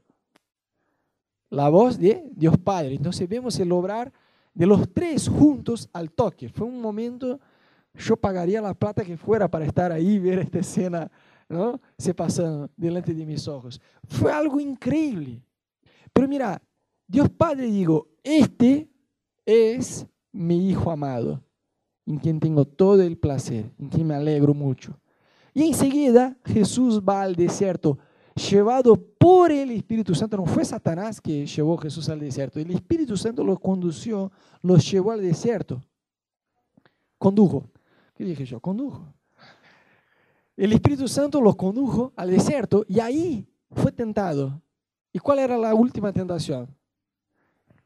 La 1.50 1.68
voz 1.68 2.00
de 2.00 2.30
Dios 2.32 2.58
Padre. 2.58 2.96
Entonces 2.96 3.28
vemos 3.28 3.60
el 3.60 3.72
obrar 3.74 4.14
de 4.54 4.66
los 4.66 4.88
tres 4.94 5.28
juntos 5.28 5.90
al 5.92 6.12
toque. 6.12 6.48
Fue 6.48 6.66
un 6.66 6.80
momento, 6.80 7.40
yo 7.96 8.16
pagaría 8.16 8.62
la 8.62 8.74
plata 8.74 9.04
que 9.04 9.18
fuera 9.18 9.50
para 9.50 9.66
estar 9.66 9.92
ahí 9.92 10.12
y 10.12 10.20
ver 10.20 10.40
esta 10.40 10.60
escena 10.60 11.12
¿no? 11.50 11.82
se 11.98 12.14
pasando 12.14 12.70
delante 12.78 13.14
de 13.14 13.26
mis 13.26 13.48
ojos. 13.48 13.82
Fue 14.06 14.32
algo 14.32 14.60
increíble. 14.60 15.42
Pero 16.14 16.28
mira, 16.28 16.62
Dios 17.08 17.30
Padre 17.30 17.66
digo, 17.66 18.08
este 18.24 18.89
es 19.50 20.06
mi 20.32 20.70
Hijo 20.70 20.92
amado, 20.92 21.44
en 22.06 22.18
quien 22.18 22.40
tengo 22.40 22.66
todo 22.66 23.02
el 23.02 23.18
placer, 23.18 23.72
en 23.80 23.90
quien 23.90 24.08
me 24.08 24.14
alegro 24.14 24.54
mucho. 24.54 25.00
Y 25.54 25.64
enseguida 25.64 26.38
Jesús 26.46 27.02
va 27.02 27.24
al 27.24 27.36
desierto, 27.36 27.98
llevado 28.36 28.96
por 28.96 29.52
el 29.52 29.72
Espíritu 29.72 30.14
Santo. 30.14 30.38
No 30.38 30.46
fue 30.46 30.64
Satanás 30.64 31.20
que 31.20 31.46
llevó 31.46 31.78
a 31.78 31.82
Jesús 31.82 32.08
al 32.10 32.20
desierto, 32.20 32.60
el 32.60 32.72
Espíritu 32.72 33.18
Santo 33.18 33.44
lo 33.44 33.58
condució, 33.58 34.32
lo 34.62 34.78
llevó 34.78 35.12
al 35.12 35.22
desierto. 35.22 35.82
Condujo. 37.18 37.70
¿Qué 38.14 38.24
dije 38.24 38.46
yo? 38.46 38.60
Condujo. 38.60 39.14
El 40.56 40.74
Espíritu 40.74 41.08
Santo 41.08 41.42
lo 41.42 41.56
condujo 41.56 42.14
al 42.16 42.32
desierto 42.32 42.86
y 42.88 43.00
ahí 43.00 43.48
fue 43.72 43.92
tentado. 43.92 44.62
¿Y 45.12 45.20
cuál 45.20 45.40
era 45.40 45.58
la 45.58 45.74
última 45.74 46.12
tentación? 46.12 46.68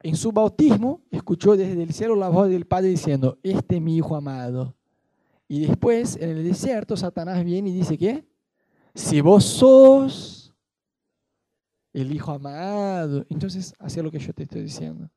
En 0.04 0.16
su 0.16 0.32
bautismo 0.32 1.00
escuchó 1.10 1.56
desde 1.56 1.82
el 1.82 1.94
cielo 1.94 2.14
la 2.14 2.28
voz 2.28 2.50
del 2.50 2.66
Padre 2.66 2.88
diciendo, 2.88 3.38
este 3.42 3.76
es 3.76 3.80
mi 3.80 3.96
Hijo 3.96 4.14
amado. 4.14 4.76
Y 5.48 5.66
después 5.66 6.16
en 6.16 6.28
el 6.28 6.44
desierto 6.44 6.94
Satanás 6.94 7.42
viene 7.42 7.70
y 7.70 7.72
dice 7.72 7.96
que, 7.96 8.22
si 8.94 9.22
vos 9.22 9.44
sos 9.44 10.54
el 11.94 12.12
Hijo 12.12 12.32
amado, 12.32 13.24
entonces 13.30 13.72
hacía 13.78 14.02
lo 14.02 14.10
que 14.10 14.18
yo 14.18 14.34
te 14.34 14.42
estoy 14.42 14.64
diciendo. 14.64 15.08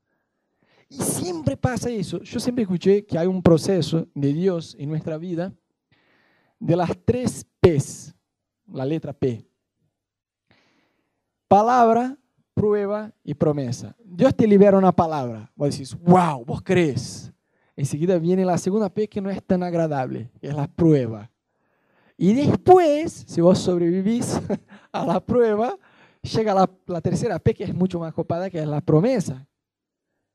Y 0.88 0.96
siempre 0.96 1.58
pasa 1.58 1.90
eso. 1.90 2.22
Yo 2.22 2.40
siempre 2.40 2.62
escuché 2.62 3.06
que 3.06 3.18
hay 3.18 3.28
un 3.28 3.44
proceso 3.44 4.08
de 4.16 4.32
Dios 4.32 4.74
en 4.80 4.88
nuestra 4.88 5.18
vida 5.18 5.54
de 6.60 6.78
las 6.78 6.92
tres 7.04 7.46
P's, 7.60 8.16
la 8.66 8.86
letra 8.86 9.12
P. 9.12 9.46
palabra, 11.50 12.18
prueba 12.58 13.14
y 13.24 13.36
promesa. 13.36 13.96
Dios 14.04 14.36
te 14.36 14.48
libera 14.48 14.80
una 14.80 14.92
palabra. 14.92 15.52
Vos 15.56 15.70
decís, 15.70 15.96
wow, 16.02 16.44
vos 16.44 16.60
crees. 16.64 17.32
Enseguida 17.76 18.18
viene 18.18 18.44
la 18.44 18.58
segunda 18.58 18.90
P 18.90 19.08
que 19.08 19.22
no 19.22 19.30
es 19.30 19.44
tan 19.44 19.62
agradable, 19.62 20.32
es 20.42 20.56
la 20.56 20.68
prueba. 20.68 21.30
Y 22.18 22.34
después, 22.34 23.26
si 23.28 23.42
vos 23.42 23.60
sobrevivís 23.60 24.42
a 24.92 25.06
la 25.06 25.20
prueba, 25.20 25.78
llega 26.24 26.56
la, 26.56 26.68
la, 26.88 27.00
tercera 27.00 27.38
P 27.38 27.54
que 27.54 27.66
es 27.66 27.76
mucho 27.76 28.00
más 28.00 28.12
copada, 28.12 28.50
que 28.50 28.60
es 28.60 28.68
la 28.68 28.82
promesa. 28.82 29.46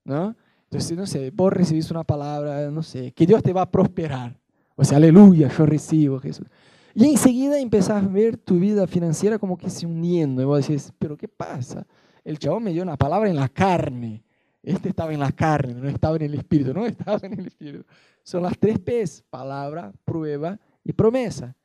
¿no? 0.04 0.36
Entonces, 0.64 0.96
no 0.96 1.06
sé, 1.06 1.32
vos 1.32 1.52
recibís 1.52 1.90
una 1.90 2.04
palabra, 2.04 2.70
no 2.70 2.84
sé, 2.84 3.10
que 3.10 3.26
Dios 3.26 3.42
te 3.42 3.52
va 3.52 3.62
a 3.62 3.70
prosperar. 3.70 4.38
O 4.76 4.84
sea, 4.84 4.98
aleluya, 4.98 5.48
yo 5.48 5.66
recibo 5.66 6.20
Jesús. 6.20 6.46
Y 6.94 7.06
enseguida 7.06 7.58
empezás 7.58 8.04
a 8.04 8.06
ver 8.06 8.36
tu 8.36 8.60
vida 8.60 8.86
financiera 8.86 9.40
como 9.40 9.58
que 9.58 9.68
se 9.68 9.86
uniendo. 9.86 10.40
Y 10.40 10.44
vos 10.44 10.64
decís, 10.64 10.92
pero 11.00 11.16
¿qué 11.16 11.26
pasa? 11.26 11.84
El 12.24 12.38
chabón 12.38 12.64
me 12.64 12.72
dio 12.72 12.82
una 12.82 12.96
palabra 12.96 13.28
en 13.28 13.36
la 13.36 13.48
carne. 13.48 14.22
Este 14.62 14.90
estaba 14.90 15.12
en 15.12 15.20
la 15.20 15.32
carne, 15.32 15.74
no 15.74 15.88
estaba 15.88 16.16
en 16.16 16.22
el 16.22 16.34
espíritu, 16.34 16.72
no 16.72 16.86
estaba 16.86 17.18
en 17.22 17.40
el 17.40 17.46
espíritu. 17.46 17.84
Son 18.22 18.42
las 18.42 18.56
tres 18.58 18.78
P's, 18.78 19.24
palabra, 19.28 19.92
prueba 20.04 20.58
y 20.84 20.92
promesa. 20.92 21.56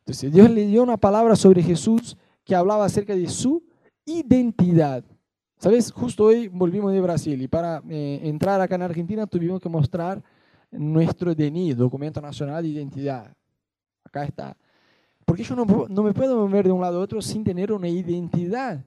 Entonces 0.00 0.30
Dios 0.30 0.50
le 0.50 0.66
dio 0.66 0.82
una 0.82 0.98
palabra 0.98 1.36
sobre 1.36 1.62
Jesús 1.62 2.16
que 2.44 2.54
hablaba 2.54 2.84
acerca 2.84 3.14
de 3.14 3.26
su 3.28 3.64
identidad. 4.04 5.02
¿Sabes? 5.56 5.90
Justo 5.90 6.24
hoy 6.24 6.48
volvimos 6.48 6.92
de 6.92 7.00
Brasil 7.00 7.40
y 7.40 7.48
para 7.48 7.82
eh, 7.88 8.20
entrar 8.24 8.60
acá 8.60 8.74
en 8.74 8.82
Argentina 8.82 9.26
tuvimos 9.26 9.60
que 9.62 9.70
mostrar 9.70 10.22
nuestro 10.70 11.34
DNI, 11.34 11.72
Documento 11.72 12.20
Nacional 12.20 12.62
de 12.62 12.68
Identidad. 12.68 13.34
Acá 14.04 14.24
está. 14.24 14.56
Porque 15.24 15.42
yo 15.42 15.56
no, 15.56 15.64
no 15.88 16.02
me 16.02 16.12
puedo 16.12 16.46
mover 16.46 16.66
de 16.66 16.72
un 16.72 16.82
lado 16.82 17.00
a 17.00 17.02
otro 17.02 17.22
sin 17.22 17.42
tener 17.42 17.72
una 17.72 17.88
identidad. 17.88 18.84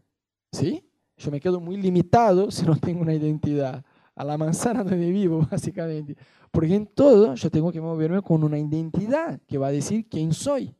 ¿Sí? 0.51 0.86
Yo 1.17 1.31
me 1.31 1.39
quedo 1.39 1.59
muy 1.59 1.77
limitado 1.77 2.51
si 2.51 2.65
no 2.65 2.75
tengo 2.75 3.01
una 3.01 3.13
identidad. 3.13 3.83
A 4.15 4.23
la 4.23 4.37
manzana 4.37 4.83
donde 4.83 5.11
vivo, 5.11 5.45
básicamente. 5.51 6.15
Porque 6.51 6.75
en 6.75 6.87
todo 6.87 7.35
yo 7.35 7.49
tengo 7.51 7.71
que 7.71 7.81
moverme 7.81 8.21
con 8.21 8.43
una 8.43 8.57
identidad 8.57 9.39
que 9.47 9.57
va 9.57 9.67
a 9.67 9.71
decir 9.71 10.07
quién 10.07 10.33
soy. 10.33 10.73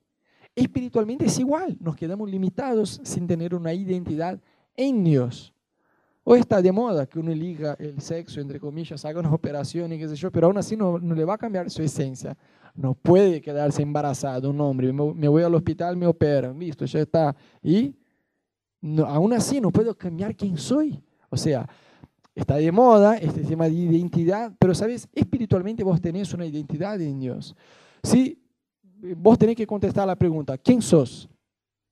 Espiritualmente 0.56 1.26
es 1.26 1.38
igual. 1.38 1.78
Nos 1.80 1.96
quedamos 1.96 2.30
limitados 2.30 3.00
sin 3.04 3.28
tener 3.28 3.54
una 3.54 3.74
identidad 3.74 4.40
en 4.76 5.04
Dios. 5.04 5.54
Hoy 6.24 6.40
está 6.40 6.62
de 6.62 6.72
moda 6.72 7.06
que 7.06 7.20
uno 7.20 7.32
elija 7.32 7.76
el 7.80 8.02
sexo, 8.02 8.42
entre 8.42 8.60
comillas, 8.60 9.06
haga 9.06 9.20
una 9.20 9.34
operación 9.34 9.94
y 9.94 9.98
qué 9.98 10.10
sé 10.10 10.16
yo, 10.16 10.30
pero 10.30 10.48
aún 10.48 10.58
así 10.58 10.76
no, 10.76 11.00
no 11.00 11.16
le 11.16 11.24
va 11.24 11.36
a 11.36 11.38
cambiar 11.38 11.70
su 11.70 11.82
esencia. 11.82 12.38
No 12.76 12.96
puede 12.96 13.40
quedarse 13.40 13.82
embarazado 13.82 14.50
un 14.50 14.60
hombre. 14.60 14.92
Me 14.92 15.28
voy 15.28 15.44
al 15.44 15.56
hospital, 15.56 15.96
me 15.96 16.06
operan, 16.06 16.60
listo, 16.60 16.86
ya 16.86 17.00
está. 17.00 17.36
Y 17.64 17.96
no, 18.82 19.06
aún 19.06 19.34
así 19.34 19.60
no 19.60 19.72
puedo 19.72 19.96
cambiar 19.96 20.36
quién 20.36 20.58
soy. 20.58 21.02
O 21.30 21.38
sea, 21.38 21.68
está 22.36 22.56
de 22.56 22.72
moda 22.72 23.18
este 23.18 23.44
tema 23.44 23.66
de 23.66 23.74
identidad, 23.74 24.54
pero 24.60 24.76
sabes, 24.76 25.08
espiritualmente 25.14 25.84
vos 25.84 26.00
tenés 26.00 26.34
una 26.34 26.46
identidad 26.46 27.00
en 27.02 27.20
Dios. 27.20 27.56
Si 28.04 28.40
vos 29.16 29.38
tenés 29.38 29.56
que 29.56 29.68
contestar 29.68 30.08
la 30.08 30.16
pregunta, 30.16 30.58
¿quién 30.58 30.82
sos? 30.82 31.30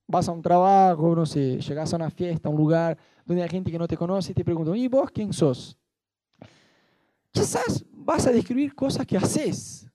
Vas 0.08 0.30
a 0.30 0.32
un 0.32 0.42
trabajo, 0.42 1.16
no 1.16 1.26
sé, 1.26 1.60
llegas 1.60 1.92
a 1.94 1.96
una 1.96 2.12
fiesta, 2.12 2.48
a 2.48 2.52
un 2.52 2.58
lugar 2.58 2.98
donde 3.26 3.42
hay 3.42 3.50
gente 3.50 3.72
que 3.72 3.80
no 3.80 3.88
te 3.88 3.98
conoce 3.98 4.32
y 4.32 4.36
te 4.36 4.46
preguntan, 4.46 4.76
¿y 4.76 4.88
vos 4.88 5.10
quién 5.12 5.34
sos? 5.34 5.78
Quizás 7.32 7.84
vas 7.92 8.28
a 8.28 8.32
describir 8.32 8.76
cosas 8.76 9.06
que 9.06 9.18
haces, 9.18 9.88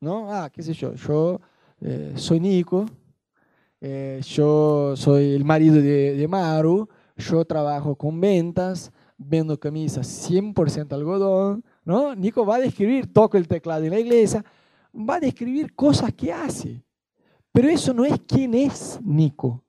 ¿no? 0.00 0.32
Ah, 0.32 0.48
qué 0.48 0.62
sé 0.62 0.72
yo, 0.72 0.94
yo 0.94 1.40
eh, 1.80 2.12
soy 2.14 2.38
Nico, 2.38 2.86
eh, 3.84 4.20
yo 4.22 4.94
soy 4.94 5.34
el 5.34 5.44
marido 5.44 5.74
de, 5.74 6.24
Maru, 6.28 6.88
yo 7.16 7.44
trabajo 7.44 7.96
con 7.96 8.20
ventas, 8.20 8.92
vendo 9.18 9.58
camisas 9.58 10.06
100% 10.30 10.92
algodón, 10.92 11.64
¿no? 11.84 12.14
Nico 12.14 12.46
va 12.46 12.56
a 12.56 12.60
describir, 12.60 13.12
toco 13.12 13.36
el 13.36 13.48
teclado 13.48 13.82
en 13.82 13.90
la 13.90 13.98
iglesia, 13.98 14.44
va 14.94 15.16
a 15.16 15.20
describir 15.20 15.74
cosas 15.74 16.12
que 16.14 16.32
hace. 16.32 16.80
Pero 17.50 17.68
eso 17.68 17.92
no 17.92 18.04
es 18.04 18.20
quién 18.24 18.54
es 18.54 19.00
Nico. 19.02 19.64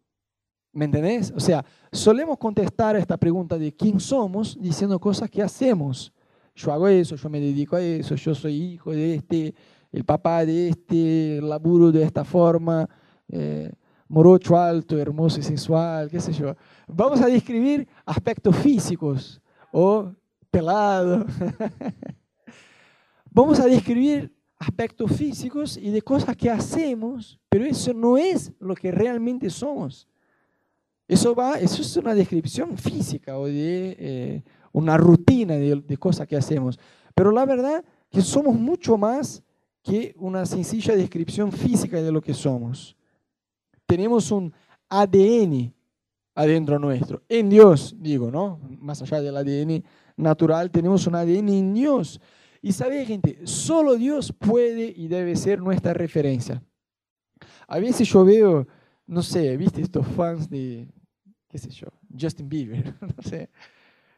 ¿Me 0.73 0.85
entendés? 0.85 1.33
O 1.35 1.39
sea, 1.39 1.65
solemos 1.91 2.37
contestar 2.37 2.95
esta 2.95 3.17
pregunta 3.17 3.57
de 3.57 3.75
quién 3.75 3.99
somos 3.99 4.55
diciendo 4.61 4.99
cosas 4.99 5.27
que 5.27 5.41
hacemos. 5.41 6.13
Yo 6.53 6.71
hago 6.71 6.87
eso, 6.87 7.15
yo 7.15 7.29
me 7.31 7.39
dedico 7.39 7.77
a 7.77 7.81
eso, 7.81 8.13
yo 8.13 8.35
soy 8.35 8.73
hijo 8.73 8.91
de 8.91 9.15
este, 9.15 9.55
el 9.91 10.05
papá 10.05 10.45
de 10.45 10.69
este, 10.69 11.41
laburo 11.41 11.91
de 11.91 12.03
esta 12.03 12.23
forma. 12.23 12.87
Eh, 13.27 13.71
morocho 14.07 14.57
alto, 14.57 14.97
hermoso 14.97 15.39
y 15.39 15.43
sensual, 15.43 16.09
qué 16.09 16.19
sé 16.19 16.33
yo. 16.33 16.55
Vamos 16.87 17.21
a 17.21 17.27
describir 17.27 17.87
aspectos 18.05 18.55
físicos 18.57 19.41
o 19.71 20.11
pelado. 20.51 21.25
Vamos 23.31 23.59
a 23.59 23.65
describir 23.65 24.31
aspectos 24.57 25.11
físicos 25.11 25.77
y 25.77 25.89
de 25.89 26.01
cosas 26.01 26.37
que 26.37 26.49
hacemos, 26.49 27.39
pero 27.49 27.65
eso 27.65 27.93
no 27.93 28.17
es 28.17 28.51
lo 28.59 28.75
que 28.75 28.91
realmente 28.91 29.49
somos. 29.49 30.07
Eso, 31.07 31.35
va, 31.35 31.59
eso 31.59 31.81
es 31.81 31.97
una 31.97 32.13
descripción 32.13 32.77
física 32.77 33.37
o 33.37 33.47
de 33.47 33.95
eh, 33.99 34.43
una 34.71 34.97
rutina 34.97 35.55
de, 35.55 35.75
de 35.75 35.97
cosas 35.97 36.27
que 36.27 36.37
hacemos. 36.37 36.79
Pero 37.13 37.31
la 37.31 37.45
verdad 37.45 37.83
que 38.09 38.21
somos 38.21 38.55
mucho 38.55 38.97
más 38.97 39.43
que 39.81 40.15
una 40.17 40.45
sencilla 40.45 40.95
descripción 40.95 41.51
física 41.51 42.01
de 42.01 42.11
lo 42.11 42.21
que 42.21 42.33
somos 42.33 42.95
tenemos 43.93 44.31
un 44.31 44.51
ADN 44.89 45.71
adentro 46.33 46.79
nuestro. 46.79 47.21
En 47.29 47.47
Dios, 47.47 47.95
digo, 47.99 48.31
¿no? 48.31 48.59
Más 48.79 48.99
allá 49.03 49.21
del 49.21 49.37
ADN 49.37 49.83
natural, 50.17 50.71
tenemos 50.71 51.05
un 51.05 51.13
ADN 51.13 51.49
en 51.49 51.73
Dios. 51.75 52.19
Y 52.59 52.71
sabe, 52.71 53.05
gente, 53.05 53.45
solo 53.45 53.93
Dios 53.95 54.33
puede 54.33 54.91
y 54.97 55.07
debe 55.07 55.35
ser 55.35 55.61
nuestra 55.61 55.93
referencia. 55.93 56.63
A 57.67 57.77
veces 57.77 58.09
yo 58.09 58.25
veo, 58.25 58.67
no 59.05 59.21
sé, 59.21 59.55
viste 59.57 59.83
estos 59.83 60.07
fans 60.07 60.49
de, 60.49 60.91
qué 61.47 61.59
sé 61.59 61.69
yo, 61.69 61.89
Justin 62.19 62.49
Bieber, 62.49 62.95
no 62.99 63.21
sé. 63.21 63.51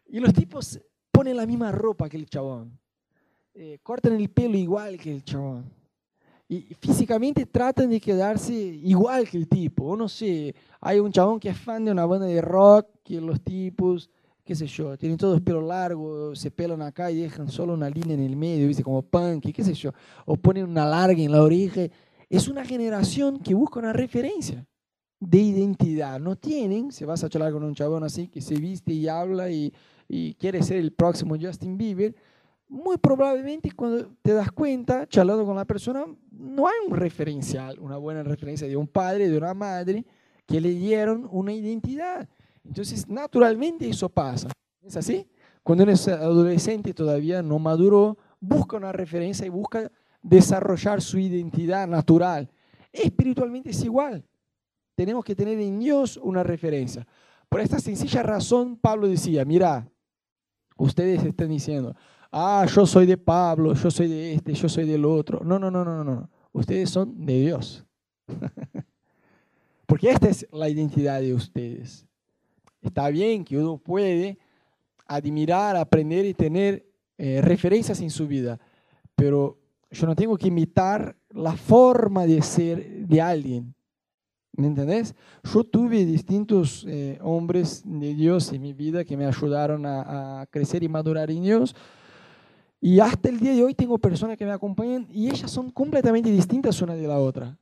Y 0.08 0.22
los 0.22 0.34
tipos 0.34 0.80
ponen 1.12 1.36
la 1.36 1.46
misma 1.46 1.74
ropa 1.74 2.08
que 2.08 2.16
el 2.16 2.28
chabón. 2.28 2.80
Eh, 3.54 3.80
cortan 3.84 4.14
el 4.14 4.30
pelo 4.30 4.56
igual 4.56 4.98
que 4.98 5.12
el 5.12 5.26
chabón 5.26 5.70
y 6.48 6.62
físicamente 6.80 7.46
tratan 7.46 7.90
de 7.90 8.00
quedarse 8.00 8.54
igual 8.54 9.28
que 9.28 9.38
el 9.38 9.48
tipo. 9.48 9.86
O 9.86 9.98
no 9.98 10.08
sé, 10.08 10.54
hay 10.80 11.00
un 11.00 11.12
chabón 11.12 11.40
que 11.40 11.50
es 11.50 11.58
fan 11.58 11.86
de 11.86 11.92
una 11.92 12.06
banda 12.06 12.28
de 12.28 12.42
rock, 12.42 12.88
que 13.04 13.20
los 13.20 13.42
tipos, 13.42 14.10
qué 14.44 14.54
sé 14.54 14.68
yo, 14.68 14.96
tienen 14.98 15.18
todos 15.18 15.42
pelo 15.42 15.62
largo, 15.62 16.36
se 16.36 16.52
pelan 16.52 16.84
acá 16.84 17.10
y 17.10 17.18
dejan 17.18 17.50
solo 17.50 17.74
una 17.74 17.90
línea 17.90 18.14
en 18.14 18.22
el 18.22 18.36
medio, 18.36 18.68
¿viste? 18.68 18.84
como 18.84 19.02
punk, 19.02 19.52
qué 19.52 19.64
sé 19.64 19.74
yo, 19.74 19.92
o 20.26 20.38
ponen 20.38 20.66
una 20.66 20.86
larga 20.86 21.22
en 21.22 21.32
la 21.32 21.42
oreja. 21.42 21.82
Es 22.30 22.48
una 22.48 22.64
generación 22.64 23.40
que 23.40 23.56
busca 23.56 23.80
una 23.80 23.94
referencia 23.94 24.66
de 25.20 25.38
identidad. 25.40 26.20
No 26.20 26.36
tienen, 26.36 26.92
se 26.92 27.06
vas 27.06 27.24
a 27.24 27.30
charlar 27.30 27.54
con 27.54 27.64
un 27.64 27.74
chabón 27.74 28.04
así 28.04 28.28
que 28.28 28.42
se 28.42 28.56
viste 28.56 28.94
y 28.94 29.08
habla 29.08 29.50
y, 29.50 29.74
y 30.08 30.36
quiere 30.36 30.62
ser 30.62 30.78
el 30.78 30.92
próximo 30.92 31.36
Justin 31.40 31.78
Bieber, 31.78 32.16
muy 32.68 32.98
probablemente 32.98 33.72
cuando 33.72 34.12
te 34.22 34.34
das 34.34 34.52
cuenta, 34.52 35.08
charlando 35.08 35.46
con 35.46 35.56
la 35.56 35.66
persona, 35.66 36.06
no 36.32 36.68
hay 36.68 36.76
un 36.88 36.96
referencial, 36.96 37.80
una 37.80 37.98
buena 37.98 38.24
referencia 38.24 38.68
de 38.68 38.76
un 38.76 38.88
padre, 38.88 39.30
de 39.30 39.38
una 39.38 39.54
madre, 39.54 40.06
que 40.46 40.60
le 40.60 40.70
dieron 40.70 41.28
una 41.32 41.54
identidad. 41.54 42.28
Entonces, 42.64 43.08
naturalmente 43.08 43.88
eso 43.88 44.10
pasa. 44.10 44.50
¿Es 44.82 44.98
así? 44.98 45.28
Cuando 45.64 45.84
es 45.86 46.08
adolescente 46.08 46.94
todavía 46.94 47.42
no 47.42 47.58
maduró, 47.60 48.18
busca 48.40 48.78
una 48.78 48.92
referencia 48.92 49.46
y 49.46 49.50
busca 49.50 49.92
desarrollar 50.22 51.02
su 51.02 51.18
identidad 51.18 51.88
natural. 51.88 52.50
Espiritualmente 52.92 53.72
es 53.72 53.84
igual. 53.84 54.24
Tenemos 54.96 55.26
que 55.26 55.36
tener 55.36 55.60
en 55.60 55.80
Dios 55.80 56.18
una 56.18 56.44
referencia. 56.44 57.06
Por 57.50 57.62
esta 57.62 57.80
sencilla 57.80 58.24
razón, 58.24 58.78
Pablo 58.78 59.08
decía, 59.08 59.44
mira, 59.46 59.90
ustedes 60.78 61.24
están 61.24 61.50
diciendo, 61.50 61.96
ah, 62.36 62.66
yo 62.66 62.86
soy 62.86 63.06
de 63.06 63.18
Pablo, 63.18 63.74
yo 63.74 63.90
soy 63.90 64.10
de 64.10 64.34
este, 64.34 64.54
yo 64.54 64.68
soy 64.68 64.86
del 64.86 65.06
otro. 65.06 65.42
No, 65.44 65.58
no, 65.58 65.72
no, 65.72 65.86
no, 65.86 66.04
no. 66.04 66.30
Ustedes 66.52 66.90
son 66.90 67.26
de 67.26 67.40
Dios. 67.40 67.86
Porque 69.86 70.10
esta 70.10 70.28
es 70.28 70.46
la 70.52 70.68
identidad 70.68 71.22
de 71.22 71.34
ustedes. 71.34 72.06
Está 72.82 73.10
bien 73.10 73.46
que 73.46 73.58
uno 73.58 73.78
puede 73.78 74.38
admirar, 75.08 75.78
aprender 75.78 76.26
y 76.26 76.34
tener 76.34 76.86
eh, 77.18 77.40
referencias 77.42 78.02
en 78.02 78.10
su 78.10 78.28
vida, 78.28 78.60
pero 79.16 79.58
yo 79.90 80.06
no 80.06 80.16
tengo 80.16 80.38
que 80.38 80.50
imitar 80.50 81.16
la 81.30 81.56
forma 81.56 82.26
de 82.26 82.42
ser 82.42 83.08
de 83.08 83.22
alguien. 83.22 83.74
¿Me 84.58 84.68
entendés? 84.68 85.16
Yo 85.44 85.64
tuve 85.64 86.06
distintos 86.06 86.86
eh, 86.88 87.18
hombres 87.22 87.84
de 87.86 88.14
Dios 88.14 88.52
en 88.52 88.62
mi 88.62 88.74
vida 88.74 89.06
que 89.06 89.16
me 89.16 89.26
ayudaron 89.26 89.86
a, 89.86 90.42
a 90.42 90.46
crecer 90.48 90.84
y 90.84 90.90
madurar 90.90 91.30
en 91.32 91.44
Dios 91.44 91.76
y 92.86 93.00
hasta 93.00 93.30
el 93.30 93.40
día 93.40 93.52
de 93.52 93.64
hoy 93.64 93.74
tengo 93.74 93.98
personas 93.98 94.38
que 94.38 94.46
me 94.46 94.52
acompañan 94.52 95.08
y 95.12 95.28
ellas 95.28 95.50
son 95.50 95.72
completamente 95.72 96.30
distintas 96.30 96.80
una 96.84 96.94
de 96.94 97.08
la 97.08 97.18
otra. 97.18 97.58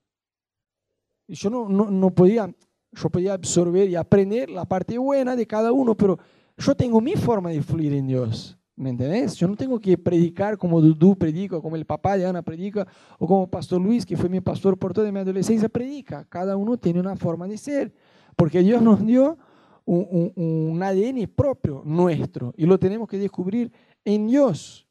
Yo 1.29 1.49
no, 1.49 1.69
no, 1.69 1.89
no 1.89 2.09
podía, 2.09 2.53
yo 2.91 3.09
podía 3.09 3.31
absorber 3.31 3.89
y 3.89 3.95
aprender 3.95 4.49
la 4.49 4.65
parte 4.65 4.97
buena 4.97 5.37
de 5.37 5.47
cada 5.47 5.71
uno, 5.71 5.95
pero 5.95 6.19
yo 6.57 6.75
tengo 6.75 6.99
mi 6.99 7.13
forma 7.13 7.51
de 7.51 7.61
fluir 7.61 7.93
en 7.93 8.07
Dios. 8.07 8.59
¿Me 8.75 8.89
entendés? 8.89 9.37
Yo 9.37 9.47
no 9.47 9.55
tengo 9.55 9.79
que 9.79 9.97
predicar 9.97 10.57
como 10.57 10.81
Dudu 10.81 11.15
predica, 11.15 11.61
como 11.61 11.77
el 11.77 11.85
papá 11.85 12.17
de 12.17 12.25
Ana 12.25 12.41
predica, 12.41 12.85
o 13.17 13.25
como 13.25 13.49
Pastor 13.49 13.79
Luis, 13.79 14.05
que 14.05 14.17
fue 14.17 14.27
mi 14.27 14.41
pastor 14.41 14.77
por 14.77 14.91
toda 14.91 15.09
mi 15.09 15.19
adolescencia, 15.19 15.69
predica. 15.69 16.25
Cada 16.25 16.57
uno 16.57 16.75
tiene 16.75 16.99
una 16.99 17.15
forma 17.15 17.47
de 17.47 17.57
ser, 17.57 17.93
porque 18.35 18.59
Dios 18.59 18.81
nos 18.81 19.05
dio 19.05 19.37
un, 19.85 20.33
un, 20.35 20.83
ADN 20.83 21.31
propio 21.33 21.81
nuestro 21.85 22.53
y 22.57 22.65
lo 22.65 22.77
tenemos 22.77 23.07
que 23.07 23.17
descubrir 23.17 23.71
en 24.03 24.27
Dios. 24.27 24.82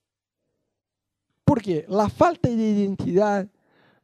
Porque 1.52 1.84
la 1.86 2.08
falta 2.08 2.48
de 2.48 2.54
identidad 2.54 3.46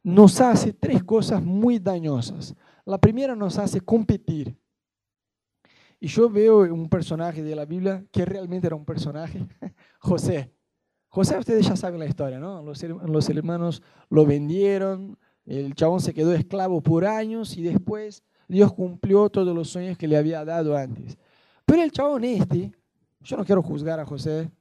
nos 0.03 0.39
hace 0.39 0.71
tres 0.71 1.03
cosas 1.03 1.41
muy 1.41 1.79
dañosas. 1.79 2.53
La 2.85 2.99
primera 2.99 3.35
nos 3.35 3.57
hace 3.57 3.81
competir. 3.81 4.55
Y 5.99 6.05
yo 6.05 6.29
veo 6.29 6.71
un 6.71 6.87
personaje 6.87 7.41
de 7.41 7.55
la 7.55 7.65
Biblia 7.65 8.05
que 8.11 8.23
realmente 8.23 8.67
era 8.67 8.75
un 8.75 8.85
personaje, 8.85 9.47
José. 9.99 10.53
José, 11.07 11.39
ustedes 11.39 11.67
ya 11.67 11.75
saben 11.75 11.99
la 11.99 12.05
historia, 12.05 12.37
¿no? 12.37 12.61
Los, 12.61 13.29
hermanos 13.29 13.81
lo 14.11 14.27
vendieron, 14.27 15.17
el 15.43 15.73
chabón 15.73 16.01
se 16.01 16.13
quedó 16.13 16.35
esclavo 16.35 16.81
por 16.81 17.03
años 17.03 17.57
y 17.57 17.63
después 17.63 18.21
Dios 18.47 18.71
cumplió 18.73 19.27
todos 19.31 19.55
los 19.55 19.71
sueños 19.71 19.97
que 19.97 20.07
le 20.07 20.17
había 20.17 20.45
dado 20.45 20.77
antes. 20.77 21.17
Pero 21.65 21.81
el 21.81 21.91
chabón 21.91 22.25
este, 22.25 22.71
yo 23.21 23.37
no 23.37 23.43
quiero 23.43 23.63
juzgar 23.63 23.99
a 23.99 24.05
José, 24.05 24.51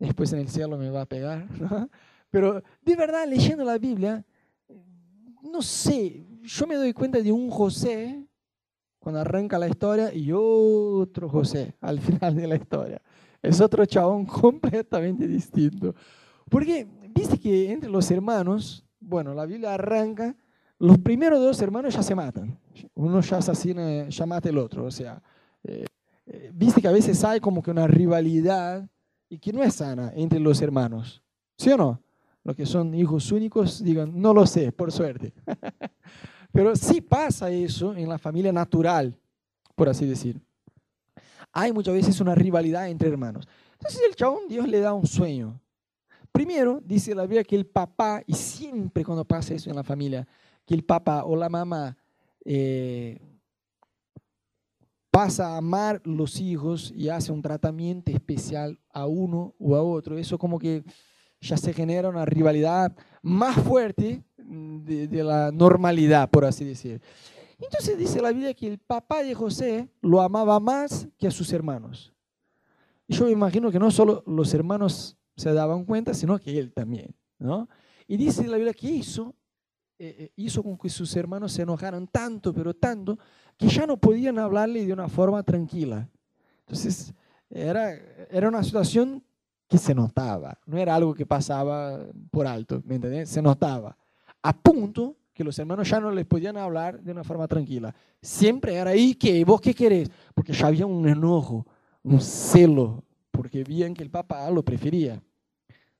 después 0.00 0.32
en 0.32 0.40
el 0.40 0.48
cielo 0.48 0.76
me 0.76 0.90
va 0.90 1.02
a 1.02 1.06
pegar, 1.06 1.48
¿no? 1.60 1.88
Pero 2.32 2.62
de 2.80 2.96
verdad 2.96 3.28
leyendo 3.28 3.62
la 3.62 3.76
Biblia, 3.76 4.24
no 5.42 5.60
sé, 5.60 6.26
yo 6.42 6.66
me 6.66 6.76
doy 6.76 6.94
cuenta 6.94 7.20
de 7.20 7.30
un 7.30 7.50
José 7.50 8.26
cuando 8.98 9.20
arranca 9.20 9.58
la 9.58 9.68
historia 9.68 10.14
y 10.14 10.32
otro 10.32 11.28
José 11.28 11.76
al 11.82 12.00
final 12.00 12.34
de 12.34 12.46
la 12.46 12.56
historia. 12.56 13.02
Es 13.42 13.60
otro 13.60 13.84
chabón 13.84 14.24
completamente 14.24 15.28
distinto. 15.28 15.94
Porque 16.48 16.88
viste 17.14 17.38
que 17.38 17.70
entre 17.70 17.90
los 17.90 18.10
hermanos, 18.10 18.82
bueno, 18.98 19.34
la 19.34 19.44
Biblia 19.44 19.74
arranca, 19.74 20.34
los 20.78 20.96
primeros 20.98 21.38
dos 21.38 21.60
hermanos 21.60 21.94
ya 21.94 22.02
se 22.02 22.14
matan. 22.14 22.58
Uno 22.94 23.20
ya 23.20 23.36
asesina, 23.36 24.08
ya 24.08 24.24
mata 24.24 24.48
el 24.48 24.56
otro. 24.56 24.86
O 24.86 24.90
sea, 24.90 25.22
eh, 25.64 25.84
eh, 26.24 26.50
viste 26.54 26.80
que 26.80 26.88
a 26.88 26.92
veces 26.92 27.22
hay 27.24 27.40
como 27.40 27.62
que 27.62 27.70
una 27.70 27.86
rivalidad 27.86 28.88
y 29.28 29.38
que 29.38 29.52
no 29.52 29.62
es 29.62 29.74
sana 29.74 30.12
entre 30.16 30.40
los 30.40 30.62
hermanos. 30.62 31.22
¿Sí 31.58 31.70
o 31.70 31.76
no? 31.76 32.00
Los 32.44 32.56
que 32.56 32.66
son 32.66 32.94
hijos 32.94 33.30
únicos 33.30 33.82
digan, 33.82 34.20
no 34.20 34.34
lo 34.34 34.46
sé, 34.46 34.72
por 34.72 34.90
suerte. 34.90 35.32
Pero 36.52 36.76
sí 36.76 37.00
pasa 37.00 37.50
eso 37.50 37.94
en 37.94 38.08
la 38.08 38.18
familia 38.18 38.52
natural, 38.52 39.16
por 39.74 39.88
así 39.88 40.06
decir. 40.06 40.40
Hay 41.52 41.72
muchas 41.72 41.94
veces 41.94 42.20
una 42.20 42.34
rivalidad 42.34 42.88
entre 42.88 43.08
hermanos. 43.08 43.46
Entonces 43.72 44.02
el 44.08 44.16
chabón 44.16 44.48
Dios 44.48 44.68
le 44.68 44.80
da 44.80 44.92
un 44.92 45.06
sueño. 45.06 45.60
Primero, 46.30 46.80
dice 46.84 47.14
la 47.14 47.22
Biblia 47.22 47.44
que 47.44 47.56
el 47.56 47.66
papá, 47.66 48.22
y 48.26 48.34
siempre 48.34 49.04
cuando 49.04 49.24
pasa 49.24 49.54
eso 49.54 49.70
en 49.70 49.76
la 49.76 49.84
familia, 49.84 50.26
que 50.66 50.74
el 50.74 50.82
papá 50.82 51.24
o 51.24 51.36
la 51.36 51.48
mamá 51.48 51.96
eh, 52.44 53.20
pasa 55.10 55.48
a 55.48 55.58
amar 55.58 56.00
los 56.04 56.40
hijos 56.40 56.92
y 56.96 57.10
hace 57.10 57.32
un 57.32 57.42
tratamiento 57.42 58.10
especial 58.10 58.78
a 58.90 59.06
uno 59.06 59.54
o 59.58 59.76
a 59.76 59.82
otro. 59.82 60.16
Eso 60.16 60.38
como 60.38 60.58
que 60.58 60.84
ya 61.42 61.56
se 61.56 61.74
genera 61.74 62.08
una 62.08 62.24
rivalidad 62.24 62.96
más 63.20 63.56
fuerte 63.56 64.22
de, 64.36 65.24
la 65.24 65.50
normalidad, 65.50 66.30
por 66.30 66.44
así 66.44 66.64
decir. 66.64 67.02
Entonces 67.58 67.98
dice 67.98 68.22
la 68.22 68.30
Biblia 68.30 68.54
que 68.54 68.68
el 68.68 68.78
papá 68.78 69.22
de 69.22 69.34
José 69.34 69.88
lo 70.00 70.20
amaba 70.20 70.58
más 70.60 71.08
que 71.18 71.26
a 71.26 71.30
sus 71.30 71.52
hermanos. 71.52 72.12
Yo 73.08 73.26
me 73.26 73.32
imagino 73.32 73.70
que 73.70 73.78
no 73.78 73.90
solo 73.90 74.22
los 74.26 74.54
hermanos 74.54 75.16
se 75.36 75.52
daban 75.52 75.84
cuenta, 75.84 76.14
sino 76.14 76.38
que 76.38 76.58
él 76.58 76.72
también. 76.72 77.14
¿no? 77.38 77.68
Y 78.06 78.16
dice 78.16 78.46
la 78.46 78.56
Biblia 78.56 78.72
que 78.72 78.88
hizo, 78.88 79.34
eh, 79.98 80.16
eh, 80.18 80.32
hizo 80.36 80.62
con 80.62 80.78
que 80.78 80.88
sus 80.88 81.14
hermanos 81.16 81.52
se 81.52 81.62
enojaran 81.62 82.06
tanto, 82.06 82.52
pero 82.54 82.72
tanto, 82.74 83.18
que 83.56 83.68
ya 83.68 83.86
no 83.86 83.96
podían 83.96 84.38
hablarle 84.38 84.86
de 84.86 84.92
una 84.92 85.08
forma 85.08 85.42
tranquila. 85.42 86.08
Entonces, 86.60 87.12
era, 87.50 87.92
era 88.30 88.48
una 88.48 88.62
situación 88.62 89.22
que 89.72 89.78
se 89.78 89.94
notaba, 89.94 90.58
no 90.66 90.76
era 90.76 90.94
algo 90.94 91.14
que 91.14 91.24
pasaba 91.24 91.98
por 92.30 92.46
alto, 92.46 92.82
¿me 92.84 92.96
entendés? 92.96 93.30
Se 93.30 93.40
notaba 93.40 93.96
a 94.42 94.52
punto 94.52 95.16
que 95.32 95.42
los 95.42 95.58
hermanos 95.58 95.88
ya 95.88 95.98
no 95.98 96.10
les 96.10 96.26
podían 96.26 96.58
hablar 96.58 97.00
de 97.00 97.10
una 97.10 97.24
forma 97.24 97.48
tranquila. 97.48 97.94
Siempre 98.20 98.74
era 98.74 98.90
ahí 98.90 99.14
que, 99.14 99.42
¿vos 99.46 99.62
qué 99.62 99.74
querés? 99.74 100.10
Porque 100.34 100.52
ya 100.52 100.66
había 100.66 100.84
un 100.84 101.08
enojo, 101.08 101.66
un 102.02 102.20
celo, 102.20 103.02
porque 103.30 103.64
veían 103.64 103.94
que 103.94 104.02
el 104.02 104.10
papá 104.10 104.50
lo 104.50 104.62
prefería. 104.62 105.22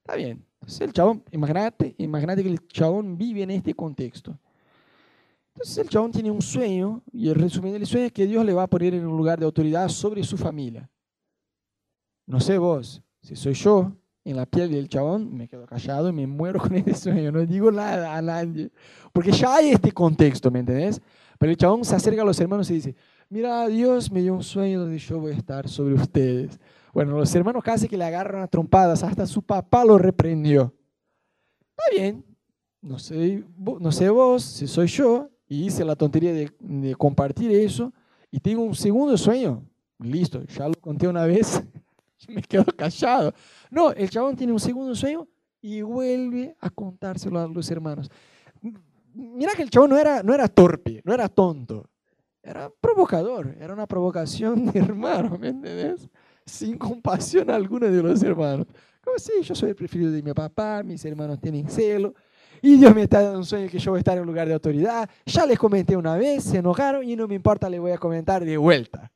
Está 0.00 0.16
bien. 0.16 0.44
Entonces 0.61 0.80
el 0.82 0.92
chabón, 0.92 1.24
imagínate, 1.30 1.94
imagínate 1.96 2.42
que 2.42 2.50
el 2.50 2.68
chabón 2.68 3.16
vive 3.16 3.42
en 3.42 3.52
este 3.52 3.72
contexto. 3.72 4.38
Entonces 5.54 5.78
el 5.78 5.88
chabón 5.88 6.12
tiene 6.12 6.30
un 6.30 6.42
sueño, 6.42 7.02
y 7.11 7.30
el 7.30 7.37
resumen 7.37 7.72
del 7.72 7.87
sueño 7.87 8.04
es 8.04 8.12
que 8.12 8.26
Dios 8.26 8.44
le 8.44 8.52
va 8.52 8.64
a 8.64 8.70
poner 8.70 8.92
en 8.92 9.06
un 9.06 9.16
lugar 9.16 9.38
de 9.38 9.46
autoridad 9.46 9.88
sobre 9.88 10.22
su 10.24 10.37
familia. 10.37 10.90
No 12.26 12.38
sé 12.38 12.58
vos, 12.58 13.02
si 13.22 13.37
soy 13.37 13.54
yo, 13.54 13.92
en 14.24 14.37
la 14.37 14.46
piel 14.46 14.70
del 14.70 14.88
chabón, 14.88 15.35
me 15.35 15.48
quedo 15.48 15.66
callado 15.66 16.08
y 16.08 16.12
me 16.12 16.26
muero 16.26 16.61
con 16.61 16.74
ese 16.74 16.94
sueño, 16.94 17.32
no 17.32 17.44
digo 17.44 17.70
nada 17.70 18.16
a 18.16 18.22
nadie, 18.22 18.70
porque 19.12 19.32
ya 19.32 19.56
hay 19.56 19.70
este 19.70 19.92
contexto, 19.92 20.50
¿me 20.50 20.61
entendés? 20.61 21.00
Pero 21.38 21.50
el 21.50 21.56
chabón 21.56 21.85
se 21.85 21.94
acerca 21.94 22.22
a 22.22 22.24
los 22.24 22.38
hermanos 22.38 22.70
y 22.70 22.74
dice, 22.74 22.94
mira, 23.28 23.66
Dios 23.66 24.11
me 24.11 24.22
dio 24.22 24.35
un 24.35 24.42
sueño 24.42 24.80
donde 24.80 24.98
yo 24.98 25.18
voy 25.18 25.32
a 25.32 25.37
estar 25.37 25.68
sobre 25.68 25.94
ustedes. 25.94 26.61
Bueno, 26.92 27.16
los 27.18 27.35
hermanos 27.35 27.64
casi 27.64 27.88
que 27.88 27.96
le 27.96 28.04
agarran 28.04 28.42
a 28.42 28.46
trompadas, 28.46 29.02
hasta 29.02 29.26
su 29.26 29.42
papá 29.42 29.85
lo 29.85 29.98
reprendió. 29.98 30.72
Está 31.70 31.96
bien, 31.96 32.24
no 32.80 32.98
sé, 32.98 33.44
no 33.56 33.90
sé 33.90 34.08
vos, 34.11 34.42
si 34.42 34.68
soy 34.68 34.87
yo, 34.87 35.30
y 35.48 35.64
hice 35.66 35.85
la 35.85 35.96
tontería 35.96 36.32
de, 36.32 36.52
de 36.61 36.94
compartir 36.94 37.50
eso, 37.50 37.92
y 38.30 38.38
tengo 38.38 38.62
un 38.62 38.74
segundo 38.74 39.16
sueño, 39.16 39.64
listo, 39.98 40.44
ya 40.44 40.68
lo 40.68 40.74
conté 40.74 41.08
una 41.08 41.24
vez, 41.24 41.62
me 42.28 42.42
quedo 42.42 42.64
callado. 42.64 43.32
No, 43.70 43.92
el 43.92 44.11
chabón 44.11 44.37
tiene 44.37 44.52
un 44.52 44.61
segundo 44.61 44.94
sueño 44.94 45.26
y 45.61 45.82
vuelve 45.82 46.56
a 46.61 46.70
contárselo 46.70 47.38
a 47.38 47.46
los 47.46 47.70
hermanos. 47.70 48.11
Mira 49.14 49.52
que 49.54 49.62
el 49.62 49.70
chabón 49.70 49.90
no 49.90 49.98
era, 49.98 50.22
no 50.22 50.35
era 50.35 50.48
torpe, 50.48 51.02
no 51.04 51.12
era 51.12 51.28
tonto, 51.28 51.90
era 52.42 52.70
provocador, 52.80 53.54
era 53.61 53.72
una 53.72 53.87
provocación 53.87 54.66
de 54.66 54.80
hermano, 54.80 55.37
¿me 55.38 55.48
entiendes? 55.48 56.08
Sin 56.46 56.78
compasión 56.78 57.50
alguna 57.50 57.88
de 57.88 58.02
los 58.02 58.22
hermanos. 58.22 58.66
Como 59.02 59.18
si 59.18 59.42
yo 59.42 59.54
soy 59.54 59.70
el 59.70 59.76
preferido 59.76 60.11
de 60.11 60.22
mi 60.22 60.32
papá, 60.32 60.82
mis 60.82 61.04
hermanos 61.04 61.40
tienen 61.40 61.68
celo, 61.68 62.14
y 62.64 62.76
Dios 62.76 62.94
me 62.94 63.02
está 63.02 63.22
dando 63.22 63.38
un 63.38 63.44
sueño 63.44 63.68
que 63.68 63.78
yo 63.78 63.90
voy 63.90 63.98
a 63.98 64.00
estar 64.00 64.16
en 64.16 64.20
un 64.20 64.28
lugar 64.28 64.46
de 64.46 64.54
autoridad. 64.54 65.11
Ya 65.26 65.44
les 65.44 65.58
comenté 65.58 65.96
una 65.96 66.16
vez, 66.16 66.44
se 66.44 66.58
enojaron 66.58 67.02
y 67.02 67.16
no 67.16 67.26
me 67.26 67.35
importa, 67.35 67.68
les 67.68 67.80
voy 67.80 67.90
a 67.90 67.98
comentar 67.98 68.44
de 68.44 68.56
vuelta. 68.56 69.11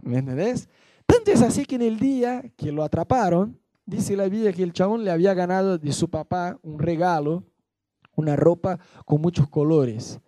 ¿Me 0.00 0.18
entendés? 0.18 0.68
Tanto 1.06 1.30
es 1.30 1.42
así 1.42 1.64
que 1.64 1.76
en 1.76 1.82
el 1.82 1.98
día 1.98 2.42
que 2.56 2.72
lo 2.72 2.82
atraparon, 2.82 3.58
dice 3.86 4.16
la 4.16 4.28
Biblia 4.28 4.52
que 4.52 4.62
el 4.62 4.72
chabón 4.72 5.04
le 5.04 5.10
había 5.10 5.34
ganado 5.34 5.78
de 5.78 5.92
su 5.92 6.08
papá 6.08 6.58
un 6.62 6.78
regalo, 6.78 7.44
una 8.16 8.36
ropa 8.36 8.78
con 9.04 9.20
muchos 9.20 9.48
colores. 9.48 10.20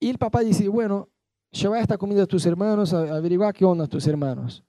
Y 0.00 0.10
el 0.10 0.18
papá 0.18 0.40
dice, 0.40 0.68
bueno, 0.68 1.08
lleva 1.50 1.80
esta 1.80 1.96
comida 1.96 2.24
a 2.24 2.26
tus 2.26 2.44
hermanos, 2.46 2.92
averigua 2.92 3.52
qué 3.52 3.64
onda 3.64 3.86
tus 3.86 4.06
hermanos. 4.06 4.62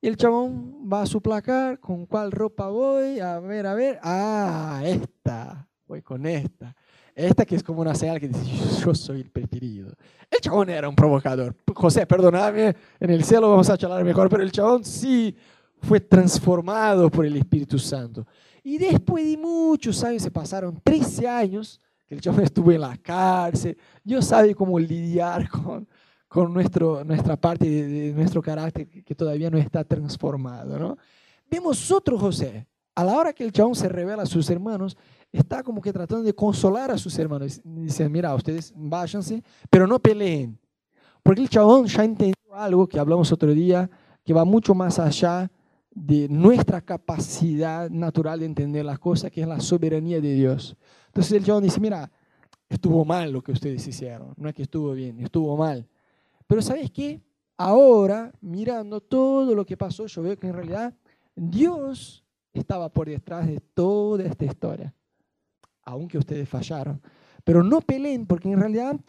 Y 0.00 0.08
el 0.08 0.16
chabón 0.16 0.88
va 0.90 1.02
a 1.02 1.06
su 1.06 1.20
placar, 1.20 1.80
¿con 1.80 2.06
cuál 2.06 2.30
ropa 2.30 2.68
voy? 2.68 3.18
A 3.20 3.40
ver, 3.40 3.66
a 3.66 3.74
ver. 3.74 3.98
Ah, 4.02 4.82
esta. 4.84 5.68
Voy 5.86 6.02
con 6.02 6.26
esta. 6.26 6.74
Esta 7.16 7.46
que 7.46 7.56
es 7.56 7.62
como 7.62 7.80
una 7.80 7.94
señal 7.94 8.20
que 8.20 8.28
dice, 8.28 8.84
yo 8.84 8.94
soy 8.94 9.22
el 9.22 9.30
preferido. 9.30 9.90
El 10.30 10.38
chabón 10.38 10.68
era 10.68 10.86
un 10.86 10.94
provocador. 10.94 11.56
José, 11.74 12.06
perdóname, 12.06 12.76
en 13.00 13.10
el 13.10 13.24
cielo 13.24 13.48
vamos 13.48 13.70
a 13.70 13.78
charlar 13.78 14.04
mejor, 14.04 14.28
pero 14.28 14.42
el 14.42 14.52
chabón 14.52 14.84
sí 14.84 15.34
fue 15.80 15.98
transformado 15.98 17.08
por 17.10 17.24
el 17.24 17.34
Espíritu 17.38 17.78
Santo. 17.78 18.26
Y 18.62 18.76
después 18.76 19.24
de 19.24 19.38
muchos 19.38 20.04
años, 20.04 20.24
se 20.24 20.30
pasaron 20.30 20.78
13 20.84 21.26
años, 21.26 21.80
que 22.06 22.16
el 22.16 22.20
chabón 22.20 22.42
estuvo 22.42 22.70
en 22.70 22.82
la 22.82 22.98
cárcel. 22.98 23.78
Dios 24.04 24.26
sabe 24.26 24.54
cómo 24.54 24.78
lidiar 24.78 25.48
con, 25.48 25.88
con 26.28 26.52
nuestro, 26.52 27.02
nuestra 27.02 27.38
parte 27.38 27.64
de, 27.64 28.12
nuestro 28.12 28.42
carácter 28.42 28.88
que 28.88 29.14
todavía 29.14 29.48
no 29.48 29.56
está 29.56 29.84
transformado. 29.84 30.78
¿no? 30.78 30.98
Vemos 31.50 31.90
otro 31.90 32.18
José. 32.18 32.66
A 32.94 33.04
la 33.04 33.14
hora 33.14 33.32
que 33.32 33.44
el 33.44 33.52
chabón 33.52 33.74
se 33.74 33.88
revela 33.88 34.24
a 34.24 34.26
sus 34.26 34.50
hermanos, 34.50 34.98
está 35.38 35.62
como 35.62 35.80
que 35.80 35.92
tratando 35.92 36.24
de 36.24 36.34
consolar 36.34 36.90
a 36.90 36.98
sus 36.98 37.18
hermanos. 37.18 37.60
Dice, 37.64 38.08
mira, 38.08 38.34
ustedes 38.34 38.72
váyanse, 38.76 39.42
pero 39.70 39.86
no 39.86 39.98
peleen. 39.98 40.58
Porque 41.22 41.42
el 41.42 41.48
chabón 41.48 41.86
ya 41.86 42.04
entendió 42.04 42.54
algo 42.54 42.86
que 42.86 42.98
hablamos 42.98 43.32
otro 43.32 43.52
día, 43.52 43.90
que 44.24 44.32
va 44.32 44.44
mucho 44.44 44.74
más 44.74 44.98
allá 44.98 45.50
de 45.90 46.28
nuestra 46.28 46.80
capacidad 46.80 47.88
natural 47.90 48.40
de 48.40 48.46
entender 48.46 48.84
las 48.84 48.98
cosas, 48.98 49.30
que 49.30 49.40
es 49.40 49.48
la 49.48 49.60
soberanía 49.60 50.20
de 50.20 50.34
Dios. 50.34 50.76
Entonces 51.06 51.32
el 51.32 51.44
chabón 51.44 51.64
dice, 51.64 51.80
mira, 51.80 52.10
estuvo 52.68 53.04
mal 53.04 53.32
lo 53.32 53.42
que 53.42 53.52
ustedes 53.52 53.86
hicieron, 53.86 54.34
no 54.36 54.48
es 54.48 54.54
que 54.54 54.62
estuvo 54.62 54.92
bien, 54.92 55.20
estuvo 55.20 55.56
mal. 55.56 55.88
Pero 56.46 56.62
¿sabes 56.62 56.90
qué? 56.90 57.20
Ahora, 57.56 58.32
mirando 58.40 59.00
todo 59.00 59.54
lo 59.54 59.64
que 59.64 59.76
pasó, 59.76 60.06
yo 60.06 60.22
veo 60.22 60.36
que 60.36 60.48
en 60.48 60.52
realidad 60.52 60.94
Dios 61.34 62.22
estaba 62.52 62.88
por 62.90 63.08
detrás 63.08 63.46
de 63.46 63.60
toda 63.60 64.24
esta 64.24 64.44
historia, 64.44 64.94
aunque 65.86 66.18
ustedes 66.18 66.46
fallaron. 66.46 67.00
Pero 67.44 67.62
no 67.62 67.80
peleen, 67.80 68.26
porque 68.26 68.50
en 68.50 68.60
realidad 68.60 69.00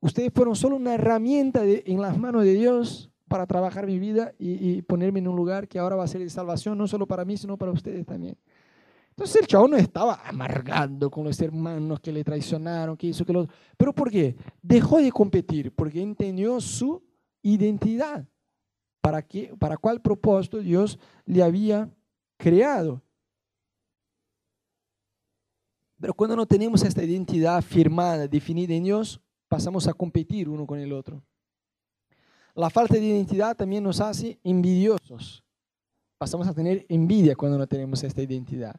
ustedes 0.00 0.32
fueron 0.34 0.56
solo 0.56 0.74
una 0.76 0.94
herramienta 0.94 1.62
en 1.64 2.00
las 2.00 2.18
manos 2.18 2.42
de 2.42 2.54
Dios 2.54 3.10
para 3.28 3.46
trabajar 3.46 3.86
mi 3.86 4.00
vida 4.00 4.32
y, 4.38 4.70
y, 4.70 4.82
ponerme 4.82 5.20
en 5.20 5.28
un 5.28 5.36
lugar 5.36 5.68
que 5.68 5.78
ahora 5.78 5.94
va 5.94 6.02
a 6.02 6.08
ser 6.08 6.20
de 6.20 6.30
salvación, 6.30 6.76
no 6.76 6.88
solo 6.88 7.06
para 7.06 7.24
mí, 7.24 7.36
sino 7.36 7.56
para 7.56 7.70
ustedes 7.70 8.04
también. 8.04 8.36
Entonces 9.10 9.42
el 9.42 9.46
chabón 9.46 9.72
no 9.72 9.76
estaba 9.76 10.20
amargando 10.24 11.10
con 11.10 11.24
los 11.24 11.38
hermanos 11.40 12.00
que 12.00 12.10
le 12.10 12.24
traicionaron, 12.24 12.96
que 12.96 13.08
hizo 13.08 13.24
que 13.24 13.34
los... 13.34 13.48
¿Pero 13.76 13.92
por 13.92 14.10
qué? 14.10 14.34
Dejó 14.62 14.98
de 14.98 15.12
competir, 15.12 15.72
porque 15.74 16.00
entendió 16.00 16.58
su 16.60 17.02
identidad. 17.42 18.26
¿Para, 19.02 19.22
qué, 19.22 19.54
para 19.58 19.76
cuál 19.76 20.00
propósito 20.00 20.58
Dios 20.58 20.98
le 21.26 21.42
había 21.42 21.90
creado? 22.38 23.02
Pero 26.00 26.14
cuando 26.14 26.34
no 26.34 26.46
tenemos 26.46 26.82
esta 26.82 27.04
identidad 27.04 27.60
firmada, 27.62 28.26
definida 28.26 28.74
en 28.74 28.84
Dios, 28.84 29.20
pasamos 29.48 29.86
a 29.86 29.92
competir 29.92 30.48
uno 30.48 30.66
con 30.66 30.78
el 30.78 30.92
otro. 30.92 31.22
La 32.54 32.70
falta 32.70 32.94
de 32.94 33.04
identidad 33.04 33.56
también 33.56 33.84
nos 33.84 34.00
hace 34.00 34.38
envidiosos. 34.42 35.44
Pasamos 36.18 36.46
a 36.48 36.54
tener 36.54 36.86
envidia 36.88 37.36
cuando 37.36 37.58
no 37.58 37.66
tenemos 37.66 38.02
esta 38.02 38.22
identidad. 38.22 38.74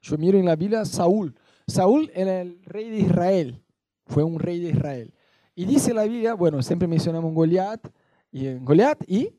Yo 0.00 0.16
miro 0.16 0.38
en 0.38 0.44
la 0.44 0.56
Biblia 0.56 0.84
Saúl. 0.84 1.34
Saúl 1.66 2.10
era 2.14 2.40
el 2.40 2.62
rey 2.64 2.90
de 2.90 2.98
Israel, 2.98 3.62
fue 4.06 4.22
un 4.22 4.38
rey 4.38 4.60
de 4.60 4.70
Israel. 4.70 5.12
Y 5.54 5.64
dice 5.64 5.92
la 5.92 6.04
Biblia, 6.04 6.34
bueno, 6.34 6.62
siempre 6.62 6.86
mencionamos 6.86 7.32
Goliat 7.34 7.80
y 8.30 8.54
Goliat 8.54 9.02
y 9.08 9.34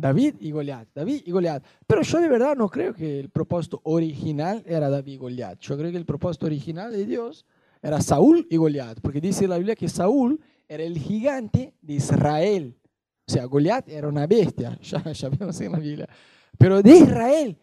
David 0.00 0.34
y 0.40 0.50
Goliat, 0.50 0.88
David 0.94 1.22
y 1.24 1.30
Goliat. 1.30 1.64
Pero 1.86 2.02
yo 2.02 2.20
de 2.20 2.28
verdad 2.28 2.56
no 2.56 2.68
creo 2.68 2.94
que 2.94 3.20
el 3.20 3.30
propósito 3.30 3.80
original 3.84 4.62
era 4.66 4.88
David 4.88 5.12
y 5.12 5.16
Goliat. 5.16 5.60
Yo 5.60 5.76
creo 5.76 5.90
que 5.90 5.96
el 5.96 6.06
propósito 6.06 6.46
original 6.46 6.92
de 6.92 7.06
Dios 7.06 7.44
era 7.82 8.00
Saúl 8.00 8.46
y 8.50 8.56
Goliat, 8.56 9.00
porque 9.00 9.20
dice 9.20 9.46
la 9.46 9.56
Biblia 9.56 9.76
que 9.76 9.88
Saúl 9.88 10.40
era 10.66 10.82
el 10.82 10.98
gigante 10.98 11.74
de 11.80 11.94
Israel. 11.94 12.76
O 13.26 13.32
sea, 13.32 13.44
Goliat 13.44 13.88
era 13.88 14.08
una 14.08 14.26
bestia, 14.26 14.78
ya, 14.82 15.12
ya 15.12 15.28
vemos 15.28 15.60
en 15.60 15.72
la 15.72 15.78
Biblia. 15.78 16.08
Pero 16.56 16.82
de 16.82 16.96
Israel, 16.96 17.58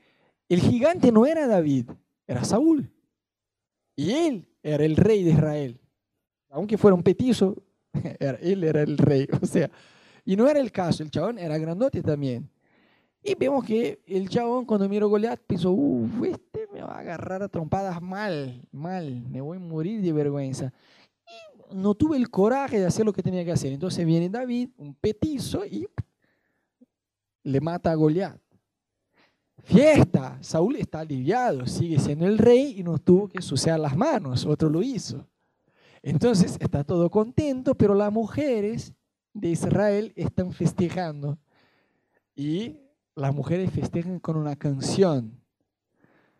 el 0.47 0.59
gigante 0.59 1.11
no 1.11 1.25
era 1.25 1.47
David, 1.47 1.89
era 2.27 2.43
Saúl. 2.43 2.89
Y 3.95 4.11
él 4.11 4.47
era 4.61 4.83
el 4.85 4.95
rey 4.95 5.23
de 5.23 5.31
Israel. 5.31 5.79
Aunque 6.49 6.77
fuera 6.77 6.95
un 6.95 7.03
petizo, 7.03 7.55
él 8.19 8.63
era 8.63 8.81
el 8.81 8.97
rey. 8.97 9.27
O 9.41 9.45
sea, 9.45 9.69
y 10.25 10.35
no 10.35 10.49
era 10.49 10.59
el 10.59 10.71
caso, 10.71 11.03
el 11.03 11.11
chabón 11.11 11.37
era 11.37 11.57
grandote 11.57 12.01
también. 12.01 12.49
Y 13.23 13.35
vemos 13.35 13.63
que 13.63 14.01
el 14.05 14.27
chabón 14.29 14.65
cuando 14.65 14.89
miró 14.89 15.07
Goliat 15.07 15.39
pensó, 15.47 15.71
uff, 15.71 16.23
este 16.23 16.67
me 16.73 16.81
va 16.81 16.95
a 16.95 16.99
agarrar 16.99 17.41
a 17.41 17.47
trompadas 17.47 18.01
mal, 18.01 18.67
mal, 18.71 19.23
me 19.29 19.41
voy 19.41 19.57
a 19.57 19.59
morir 19.59 20.01
de 20.01 20.11
vergüenza. 20.11 20.73
Y 21.25 21.75
no 21.75 21.95
tuve 21.95 22.17
el 22.17 22.29
coraje 22.29 22.79
de 22.79 22.85
hacer 22.85 23.05
lo 23.05 23.13
que 23.13 23.23
tenía 23.23 23.45
que 23.45 23.51
hacer. 23.51 23.71
Entonces 23.71 24.05
viene 24.05 24.29
David, 24.29 24.69
un 24.77 24.93
petizo, 24.95 25.65
y 25.65 25.87
le 27.43 27.61
mata 27.61 27.91
a 27.91 27.95
Goliat. 27.95 28.39
Fiesta, 29.63 30.37
Saúl 30.41 30.75
está 30.75 30.99
aliviado, 30.99 31.65
sigue 31.65 31.99
siendo 31.99 32.27
el 32.27 32.37
rey 32.37 32.79
y 32.79 32.83
no 32.83 32.99
tuvo 32.99 33.27
que 33.27 33.41
suciar 33.41 33.79
las 33.79 33.95
manos, 33.95 34.45
otro 34.45 34.69
lo 34.69 34.83
hizo. 34.83 35.27
Entonces 36.03 36.57
está 36.59 36.83
todo 36.83 37.09
contento, 37.09 37.73
pero 37.73 37.95
las 37.95 38.11
mujeres 38.11 38.93
de 39.35 39.49
Israel 39.49 40.13
están 40.15 40.51
festejando. 40.53 41.37
Y 42.35 42.79
las 43.15 43.35
mujeres 43.35 43.69
festejan 43.69 44.19
con 44.19 44.37
una 44.37 44.55
canción. 44.55 45.39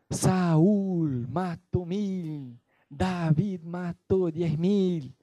Saúl 0.10 1.28
mató 1.28 1.86
mil, 1.86 2.58
David 2.90 3.62
mató 3.62 4.32
diez 4.32 4.58
mil. 4.58 5.14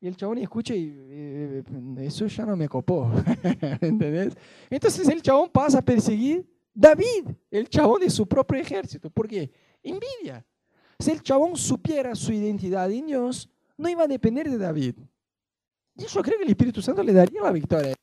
Y 0.00 0.08
el 0.08 0.16
chabón 0.16 0.38
escucha 0.38 0.74
y 0.74 0.92
eh, 0.96 1.62
eso 1.98 2.26
ya 2.26 2.44
no 2.44 2.56
me 2.56 2.68
copó. 2.68 3.10
¿Entendés? 3.80 4.36
Entonces 4.68 5.08
el 5.08 5.22
chabón 5.22 5.48
pasa 5.48 5.78
a 5.78 5.82
perseguir 5.82 6.44
David, 6.74 7.28
el 7.50 7.68
chabón 7.68 8.00
de 8.00 8.10
su 8.10 8.26
propio 8.26 8.58
ejército. 8.58 9.10
¿Por 9.10 9.28
qué? 9.28 9.50
Envidia. 9.80 10.44
Si 10.98 11.12
el 11.12 11.22
chabón 11.22 11.56
supiera 11.56 12.16
su 12.16 12.32
identidad 12.32 12.90
en 12.90 13.06
Dios, 13.06 13.48
no 13.76 13.88
iba 13.88 14.02
a 14.02 14.08
depender 14.08 14.50
de 14.50 14.58
David. 14.58 14.96
Y 15.96 16.06
yo 16.06 16.22
creo 16.22 16.38
que 16.38 16.44
el 16.44 16.50
Espíritu 16.50 16.80
Santo 16.80 17.02
le 17.02 17.12
daría 17.12 17.42
la 17.42 17.52
victoria, 17.52 17.94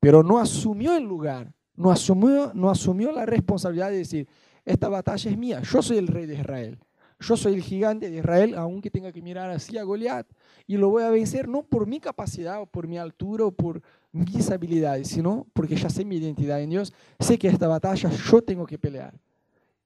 pero 0.00 0.22
no 0.22 0.38
asumió 0.38 0.96
el 0.96 1.04
lugar, 1.04 1.52
no 1.74 1.90
asumió, 1.90 2.52
no 2.54 2.70
asumió 2.70 3.12
la 3.12 3.26
responsabilidad 3.26 3.90
de 3.90 3.98
decir, 3.98 4.28
esta 4.64 4.88
batalla 4.88 5.30
es 5.30 5.38
mía, 5.38 5.62
yo 5.62 5.80
soy 5.80 5.98
el 5.98 6.08
rey 6.08 6.26
de 6.26 6.34
Israel, 6.34 6.78
yo 7.20 7.36
soy 7.36 7.54
el 7.54 7.62
gigante 7.62 8.10
de 8.10 8.18
Israel, 8.18 8.54
aunque 8.56 8.90
tenga 8.90 9.12
que 9.12 9.22
mirar 9.22 9.50
así 9.50 9.78
a 9.78 9.84
Goliat, 9.84 10.26
y 10.66 10.76
lo 10.76 10.90
voy 10.90 11.04
a 11.04 11.10
vencer 11.10 11.48
no 11.48 11.62
por 11.62 11.86
mi 11.86 12.00
capacidad 12.00 12.60
o 12.60 12.66
por 12.66 12.88
mi 12.88 12.98
altura 12.98 13.44
o 13.44 13.52
por 13.52 13.80
mis 14.12 14.50
habilidades, 14.50 15.08
sino 15.08 15.46
porque 15.52 15.76
ya 15.76 15.88
sé 15.88 16.04
mi 16.04 16.16
identidad 16.16 16.60
en 16.60 16.70
Dios, 16.70 16.92
sé 17.20 17.38
que 17.38 17.48
esta 17.48 17.68
batalla 17.68 18.10
yo 18.10 18.42
tengo 18.42 18.66
que 18.66 18.78
pelear. 18.78 19.14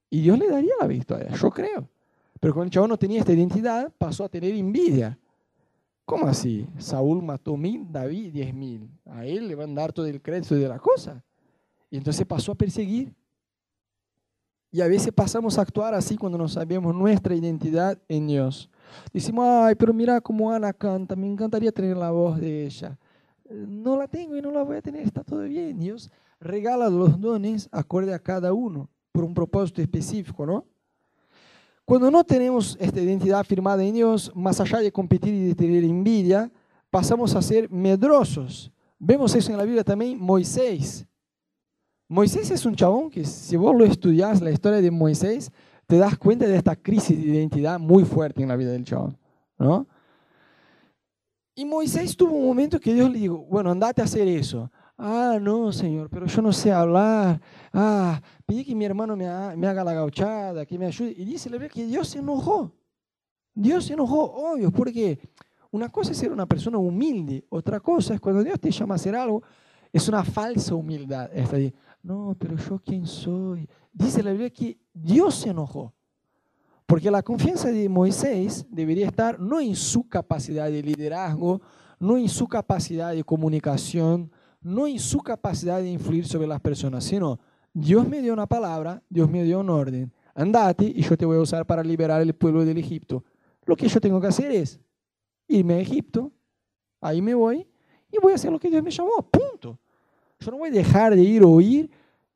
Y 0.09 0.23
Dios 0.23 0.39
le 0.39 0.49
daría 0.49 0.73
la 0.81 0.87
victoria, 0.87 1.31
yo 1.31 1.51
creo. 1.51 1.89
Pero 2.41 2.55
cuando 2.55 2.65
el 2.65 2.71
chabón 2.71 2.91
no 2.91 2.99
tenía 2.99 3.21
esta 3.21 3.33
identidad, 3.33 3.93
pasó 3.97 4.25
a 4.25 4.29
tener 4.29 4.55
envidia. 4.55 5.17
¿Cómo 6.05 6.27
así? 6.27 6.67
Saúl 6.79 7.23
mató 7.23 7.57
mil, 7.57 7.87
David 7.91 8.33
diez 8.33 8.53
mil. 8.53 8.91
A 9.05 9.25
él 9.25 9.47
le 9.49 9.55
van 9.55 9.71
a 9.71 9.83
dar 9.83 9.93
todo 9.93 10.07
el 10.07 10.21
crédito 10.21 10.55
de 10.55 10.69
la 10.69 10.79
cosa. 10.79 11.25
Y 11.89 11.97
entonces 11.97 12.27
pasó 12.27 12.53
a 12.53 12.55
perseguir. 12.57 13.15
Y 14.73 14.81
a 14.81 14.87
veces 14.87 15.13
pasamos 15.13 15.59
a 15.59 15.63
actuar 15.63 15.95
así 15.95 16.17
cuando 16.17 16.39
no 16.39 16.49
sabemos 16.49 16.95
nuestra 16.95 17.35
identidad 17.35 17.99
en 18.09 18.29
Dios. 18.29 18.71
Decimos, 19.13 19.47
ay, 19.49 19.75
pero 19.75 19.93
mira 19.93 20.21
cómo 20.21 20.53
Ana 20.53 20.73
canta, 20.73 21.17
me 21.17 21.27
encantaría 21.27 21.73
tener 21.73 21.97
la 21.97 22.11
voz 22.11 22.41
de 22.41 22.67
ella. 22.67 22.99
No 23.49 23.97
la 23.97 24.07
tengo 24.07 24.37
y 24.37 24.43
no 24.43 24.53
la 24.53 24.63
voy 24.63 24.77
a 24.77 24.83
tener, 24.83 25.03
está 25.03 25.25
todo 25.25 25.43
bien. 25.43 25.79
Dios 25.79 26.11
regala 26.39 26.89
los 26.89 27.21
dones 27.21 27.69
acorde 27.73 28.15
a 28.15 28.19
cada 28.21 28.53
uno, 28.53 28.89
por 29.11 29.25
un 29.25 29.35
propósito 29.35 29.83
específico, 29.83 30.47
¿no? 30.47 30.65
Cuando 31.91 32.09
no 32.09 32.23
tenemos 32.23 32.77
esta 32.79 33.01
identidad 33.01 33.45
firmada 33.45 33.83
en 33.83 33.93
Dios, 33.93 34.31
más 34.33 34.61
allá 34.61 34.79
de 34.79 34.93
competir 34.93 35.35
y 35.35 35.49
de 35.49 35.57
tener 35.57 35.83
envidia, 35.83 36.49
pasamos 36.89 37.35
a 37.35 37.43
ser 37.43 37.69
medrosos. 37.69 38.71
Vemos 38.97 39.35
eso 39.35 39.51
en 39.51 39.59
la 39.59 39.65
Biblia 39.65 39.83
también, 39.83 40.17
Moisés. 40.17 41.05
Moisés 42.07 42.49
es 42.53 42.65
un 42.65 42.77
chabón 42.77 43.11
que 43.11 43.25
si 43.25 43.57
vos 43.57 43.75
lo 43.75 43.85
estudias, 43.85 44.41
la 44.41 44.53
historia 44.53 44.81
de 44.81 44.89
Moisés, 44.89 45.51
te 45.89 45.99
das 45.99 46.17
cuenta 46.17 46.47
de 46.47 46.55
esta 46.55 46.77
crisis 46.77 47.19
de 47.19 47.25
identidad 47.25 47.81
muy 47.81 48.05
fuerte 48.05 48.41
en 48.41 48.51
la 48.51 48.55
vida 48.55 48.71
del 48.71 48.85
chabón. 48.85 49.19
¿no? 49.59 49.85
Y 51.57 51.65
Moisés 51.65 52.17
tuvo 52.17 52.37
un 52.37 52.47
momento 52.47 52.79
que 52.79 52.95
Dios 52.95 53.11
le 53.11 53.19
dijo, 53.19 53.39
bueno, 53.51 53.69
andate 53.69 54.01
a 54.01 54.05
hacer 54.05 54.29
eso. 54.29 54.71
Ah, 55.03 55.39
no, 55.41 55.73
Señor, 55.73 56.11
pero 56.11 56.27
yo 56.27 56.43
no 56.43 56.53
sé 56.53 56.71
hablar. 56.71 57.41
Ah, 57.73 58.21
pedí 58.45 58.67
que 58.67 58.75
mi 58.75 58.85
hermano 58.85 59.17
me, 59.17 59.27
haga 59.27 59.83
la 59.83 59.95
gauchada, 59.95 60.67
que 60.67 60.79
me 60.79 60.85
ayude. 60.85 61.15
Y 61.17 61.25
dice 61.25 61.49
la 61.49 61.55
Biblia 61.55 61.71
que 61.71 61.87
Dios 61.87 62.07
se 62.09 62.19
enojó. 62.19 62.71
Dios 63.55 63.87
se 63.87 63.95
enojó, 63.95 64.31
obvio, 64.31 64.71
porque 64.71 65.19
una 65.71 65.89
cosa 65.89 66.13
es 66.13 66.19
ser 66.19 66.31
una 66.31 66.45
persona 66.45 66.77
humilde, 66.77 67.47
otra 67.49 67.81
cosa 67.81 68.13
es 68.13 68.21
cuando 68.21 68.45
Dios 68.45 68.61
te 68.61 68.71
llama 68.71 68.95
a 68.95 68.97
hacer 68.97 69.17
algo, 69.17 69.43
es 69.91 70.07
una 70.07 70.23
falsa 70.23 70.75
humildad. 70.75 71.31
Esta 71.33 71.57
de, 71.57 71.73
no, 72.03 72.37
pero 72.39 72.57
yo 72.59 72.79
quién 72.85 73.07
soy. 73.07 73.67
Dice 73.95 74.23
la 74.23 74.33
Biblia 74.33 74.51
que 74.51 74.79
Dios 74.93 75.35
se 75.35 75.49
enojó. 75.49 75.95
Porque 76.85 77.11
la 77.11 77.23
confianza 77.23 77.71
de 77.71 77.89
Moisés 77.89 78.67
debería 78.69 79.07
estar 79.07 79.41
no 79.41 79.61
en 79.61 79.75
su 79.75 80.07
capacidad 80.07 80.71
de 80.71 80.83
liderazgo, 80.83 81.63
no 81.99 82.19
en 82.19 82.29
su 82.29 82.47
capacidad 82.47 83.15
de 83.15 83.25
comunicación, 83.25 84.31
no 84.61 84.87
en 84.87 84.99
su 84.99 85.21
capacidad 85.21 85.81
de 85.81 85.91
influir 85.91 86.27
sobre 86.27 86.47
las 86.47 86.61
personas, 86.61 87.05
sino 87.05 87.39
Dios 87.73 88.07
me 88.07 88.21
dio 88.21 88.33
una 88.33 88.47
palabra, 88.47 89.03
Dios 89.09 89.31
me 89.31 89.43
dio 89.43 89.61
un 89.61 89.71
orden. 89.71 90.13
Andate 90.35 90.85
y 90.85 91.03
yo 91.03 91.17
te 91.17 91.25
voy 91.25 91.37
a 91.37 91.41
usar 91.41 91.67
para 91.67 91.83
liberar 91.83 92.21
el 92.21 92.35
pueblo 92.35 92.65
del 92.65 92.79
Egipto. 92.79 93.25
Lo 93.65 93.77
que 93.77 93.89
yo 93.89 94.01
tengo 94.01 94.21
que 94.21 94.27
hacer 94.27 94.53
es 94.53 94.81
irme 95.49 95.75
a 95.75 95.81
Egipto, 95.81 96.33
ahí 97.01 97.21
me 97.23 97.35
voy 97.35 97.67
y 98.11 98.19
voy 98.21 98.33
a 98.33 98.35
hacer 98.35 98.53
lo 98.53 98.59
que 98.59 98.71
Dios 98.71 98.83
me 98.83 98.91
llamó, 98.91 99.23
punto. 99.31 99.79
Yo 100.39 100.51
no 100.51 100.59
voy 100.59 100.71
a 100.71 100.73
dejar 100.73 101.15
de 101.15 101.23
ir 101.23 101.43
o 101.45 101.61
ir 101.61 101.91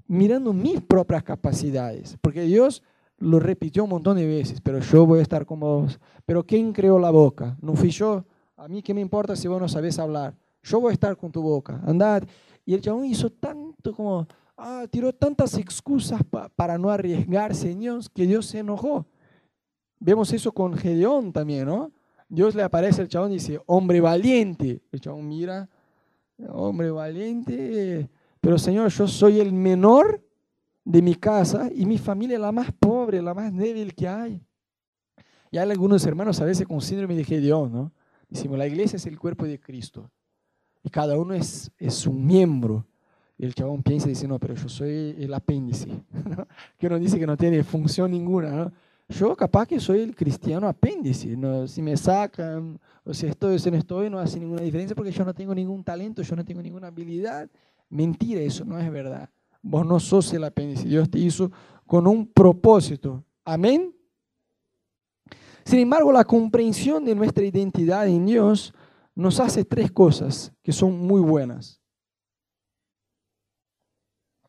mirando 0.07 0.53
mis 0.53 0.81
propias 0.81 1.23
capacidades, 1.23 2.17
porque 2.21 2.43
Dios 2.43 2.83
lo 3.19 3.41
repitió 3.41 3.85
un 3.85 3.91
montón 3.91 4.17
de 4.17 4.27
veces, 4.27 4.61
pero 4.61 4.81
yo 4.81 5.07
voy 5.07 5.21
a 5.21 5.23
estar 5.23 5.47
como 5.47 5.83
vos. 5.83 5.99
Pero 6.27 6.45
¿quién 6.45 6.73
creó 6.73 6.99
la 6.99 7.11
boca? 7.11 7.57
No 7.61 7.75
fui 7.75 7.91
yo. 7.91 8.25
A 8.57 8.69
mí 8.69 8.83
qué 8.83 8.93
me 8.93 9.01
importa 9.01 9.37
si 9.37 9.49
vos 9.49 9.61
no 9.61 9.69
sabés 9.69 9.99
hablar 9.99 10.35
yo 10.65 10.81
voy 10.81 10.91
a 10.91 10.95
estar 10.95 11.17
con 11.17 11.31
tu 11.31 11.43
boca, 11.43 11.81
andad. 11.87 12.25
Y 12.65 12.75
el 12.75 12.81
chabón 12.81 13.05
hizo 13.05 13.31
tanto 13.31 13.95
como, 13.95 14.27
ah, 14.57 14.87
tiró 14.91 15.13
tantas 15.13 15.57
excusas 15.59 16.23
para 16.57 16.79
no 16.79 16.91
arriesgarse 16.91 17.71
en 17.71 17.81
Dios 17.81 18.09
que 18.09 18.27
Dios 18.27 18.47
se 18.47 18.61
enojó. 18.61 19.07
Vemos 20.01 20.33
eso 20.33 20.53
con 20.53 20.75
Gedeón 20.75 21.33
también, 21.33 21.67
¿no? 21.67 21.93
Dios 22.29 22.55
le 22.55 22.63
aparece 22.63 23.03
al 23.03 23.09
chabón 23.09 23.31
y 23.33 23.35
dice, 23.35 23.61
hombre 23.67 24.01
valiente. 24.01 24.83
El 24.91 25.01
chabón 25.01 25.29
mira, 25.29 25.69
hombre 26.49 26.91
valiente, 26.91 28.09
pero 28.41 28.59
Señor, 28.59 28.91
yo 28.91 29.07
soy 29.07 29.41
el 29.41 29.53
menor 29.53 30.23
de 30.83 31.03
mi 31.03 31.15
casa 31.15 31.69
y 31.75 31.85
mi 31.85 31.99
familia 31.99 32.37
es 32.37 32.41
la 32.41 32.53
más 32.53 32.73
pobre, 32.73 33.21
la 33.21 33.35
más 33.35 33.55
débil 33.55 33.95
que 33.95 34.09
hay. 34.09 34.43
Y 35.51 35.59
hay 35.59 35.71
algunos 35.71 36.05
hermanos 36.07 36.41
a 36.41 36.47
veces 36.47 36.67
con 36.67 36.81
síndrome 36.81 37.15
de 37.15 37.25
Gedeón, 37.25 37.71
¿no? 37.71 37.93
Decimos, 38.29 38.59
la 38.59 38.67
iglesia 38.67 38.97
es 38.97 39.07
el 39.07 39.19
cuerpo 39.19 39.45
de 39.45 39.61
Cristo 39.61 40.11
y 40.85 40.91
cada 40.91 41.19
uno 41.19 41.35
es, 41.35 41.71
es 41.79 42.07
un 42.07 42.25
miembro. 42.25 42.87
Y 43.37 43.47
el 43.47 43.55
chabón 43.55 43.83
piensa 43.83 44.07
y 44.07 44.11
dice, 44.11 44.29
no, 44.29 44.39
pero 44.39 44.55
yo 44.55 44.69
soy 44.69 45.17
el 45.19 45.35
apéndice, 45.35 45.89
que 46.79 46.87
uno 46.87 46.99
dice 47.01 47.19
que 47.19 47.27
no 47.27 47.37
tiene 47.37 47.65
función 47.65 48.13
ninguna. 48.13 48.51
¿no? 48.51 48.73
Yo 49.09 49.35
capaz 49.35 49.67
que 49.67 49.81
soy 49.81 50.01
el 50.01 50.15
cristiano 50.15 50.69
apéndice, 50.69 51.37
¿no? 51.37 51.67
si 51.67 51.83
me 51.83 51.97
sacan, 51.97 52.79
o 53.03 53.13
si 53.13 53.27
estoy 53.27 53.57
o 53.57 53.59
si 53.59 53.71
no 53.71 53.79
estoy, 53.79 54.09
no 54.09 54.19
hace 54.19 54.39
ninguna 54.39 54.63
diferencia 54.63 54.95
porque 54.95 55.11
yo 55.11 55.25
no 55.25 55.35
tengo 55.35 55.55
ningún 55.55 55.83
talento, 55.83 56.23
yo 56.23 56.37
no 56.37 56.45
tengo 56.45 56.63
ninguna 56.63 56.89
habilidad. 56.89 57.51
Mentira, 57.89 58.41
eso 58.43 58.65
no 58.65 58.79
es 58.79 58.91
verdad. 58.91 59.29
Vos 59.63 59.85
no 59.87 59.99
sos 59.99 60.33
el 60.35 60.45
apéndice, 60.45 60.87
Dios 60.87 61.11
te 61.11 61.19
hizo 61.19 61.51
con 61.87 62.07
un 62.07 62.27
propósito. 62.27 63.25
Amén. 63.45 63.95
Sin 65.65 65.79
embargo, 65.79 66.13
la 66.13 66.25
comprensión 66.25 67.05
de 67.05 67.15
nuestra 67.15 67.45
identidad 67.45 68.07
en 68.07 68.27
Dios 68.27 68.75
nos 69.15 69.41
hace 69.41 69.65
tres 69.65 69.93
cosas 69.93 70.53
que 70.63 70.73
son 70.73 70.99
muy 70.99 71.21
buenas. 71.21 71.81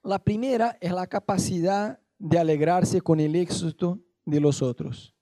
La 0.03 0.19
primera 0.19 0.77
es 0.81 0.91
la 0.91 1.07
capacidad 1.07 1.99
de 2.17 2.39
alegrarse 2.39 3.01
con 3.01 3.19
el 3.19 3.35
éxito 3.35 3.99
de 4.23 4.39
los 4.39 4.61
otros. 4.61 5.13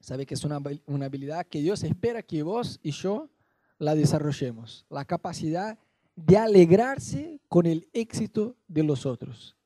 ¿Sabe 0.00 0.24
que 0.24 0.34
es 0.34 0.44
una, 0.44 0.58
una, 0.86 1.06
habilidad 1.06 1.46
que 1.46 1.60
Dios 1.60 1.82
espera 1.84 2.22
que 2.22 2.42
vos 2.42 2.80
y 2.82 2.92
yo 2.92 3.28
la 3.78 3.94
desarrollemos? 3.94 4.86
La 4.88 5.04
capacidad 5.04 5.78
de 6.16 6.36
alegrarse 6.36 7.40
con 7.48 7.66
el 7.66 7.88
éxito 7.92 8.56
de 8.66 8.82
los 8.82 9.06
otros. 9.06 9.56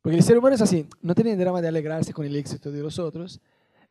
Porque 0.00 0.16
el 0.16 0.24
ser 0.24 0.38
humano 0.38 0.54
es 0.54 0.62
así, 0.62 0.88
no 1.02 1.14
tiene 1.14 1.36
drama 1.36 1.60
de 1.60 1.68
alegrarse 1.68 2.12
con 2.12 2.24
el 2.24 2.36
éxito 2.36 2.72
de 2.72 2.80
los 2.80 2.98
otros, 2.98 3.40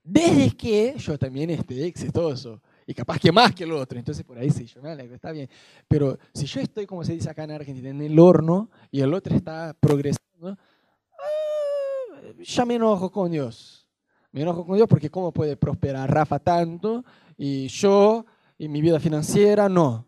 desde 0.05 0.55
que 0.55 0.93
yo 0.97 1.17
también 1.17 1.49
esté 1.49 1.87
exitoso 1.87 2.61
y 2.85 2.93
capaz 2.93 3.17
que 3.17 3.31
más 3.31 3.55
que 3.55 3.63
el 3.63 3.71
otro. 3.71 3.97
Entonces 3.97 4.23
por 4.23 4.37
ahí 4.37 4.51
sí, 4.51 4.65
yo 4.67 4.79
me 4.81 4.91
alegro, 4.91 5.15
está 5.15 5.31
bien. 5.31 5.49
Pero 5.87 6.19
si 6.31 6.45
yo 6.45 6.61
estoy, 6.61 6.85
como 6.85 7.03
se 7.03 7.13
dice 7.13 7.29
acá 7.29 7.43
en 7.43 7.51
Argentina, 7.51 7.89
en 7.89 8.01
el 8.01 8.17
horno 8.19 8.69
y 8.91 9.01
el 9.01 9.11
otro 9.15 9.35
está 9.35 9.75
progresando, 9.79 10.49
ah, 10.49 12.21
ya 12.39 12.65
me 12.65 12.75
enojo 12.75 13.11
con 13.11 13.31
Dios. 13.31 13.89
Me 14.31 14.41
enojo 14.41 14.65
con 14.65 14.75
Dios 14.75 14.87
porque 14.87 15.09
cómo 15.09 15.31
puede 15.31 15.57
prosperar 15.57 16.13
Rafa 16.13 16.37
tanto 16.37 17.03
y 17.35 17.67
yo 17.67 18.25
y 18.59 18.67
mi 18.67 18.81
vida 18.81 18.99
financiera, 18.99 19.67
no. 19.67 20.07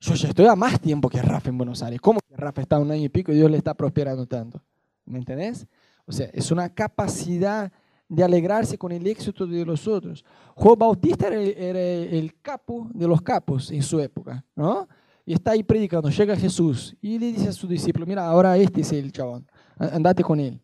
Yo 0.00 0.14
ya 0.14 0.28
estoy 0.28 0.46
a 0.46 0.56
más 0.56 0.80
tiempo 0.80 1.08
que 1.08 1.22
Rafa 1.22 1.50
en 1.50 1.56
Buenos 1.56 1.82
Aires. 1.82 2.00
¿Cómo 2.00 2.18
que 2.28 2.36
Rafa 2.36 2.62
está 2.62 2.78
un 2.80 2.90
año 2.90 3.04
y 3.04 3.08
pico 3.08 3.30
y 3.30 3.36
Dios 3.36 3.50
le 3.50 3.58
está 3.58 3.74
prosperando 3.74 4.26
tanto? 4.26 4.60
¿Me 5.04 5.18
entendés? 5.18 5.66
O 6.04 6.12
sea, 6.12 6.28
es 6.32 6.50
una 6.50 6.74
capacidad 6.74 7.72
de 8.08 8.22
alegrarse 8.22 8.78
con 8.78 8.92
el 8.92 9.06
éxito 9.06 9.46
de 9.46 9.64
los 9.64 9.86
otros. 9.88 10.24
Juan 10.54 10.78
Bautista 10.78 11.26
era 11.28 11.80
el, 11.80 12.34
capo 12.40 12.88
de 12.92 13.08
los 13.08 13.20
capos 13.20 13.70
en 13.70 13.82
su 13.82 14.00
época, 14.00 14.44
¿no? 14.54 14.88
Y 15.24 15.32
está 15.34 15.52
ahí 15.52 15.62
predicando, 15.62 16.08
llega 16.08 16.36
Jesús 16.36 16.96
y 17.00 17.18
le 17.18 17.32
dice 17.32 17.48
a 17.48 17.52
su 17.52 17.66
discípulo, 17.66 18.06
mira, 18.06 18.26
ahora 18.26 18.56
este 18.56 18.82
es 18.82 18.92
el 18.92 19.10
chabón, 19.10 19.46
andate 19.76 20.22
con 20.22 20.38
él. 20.38 20.60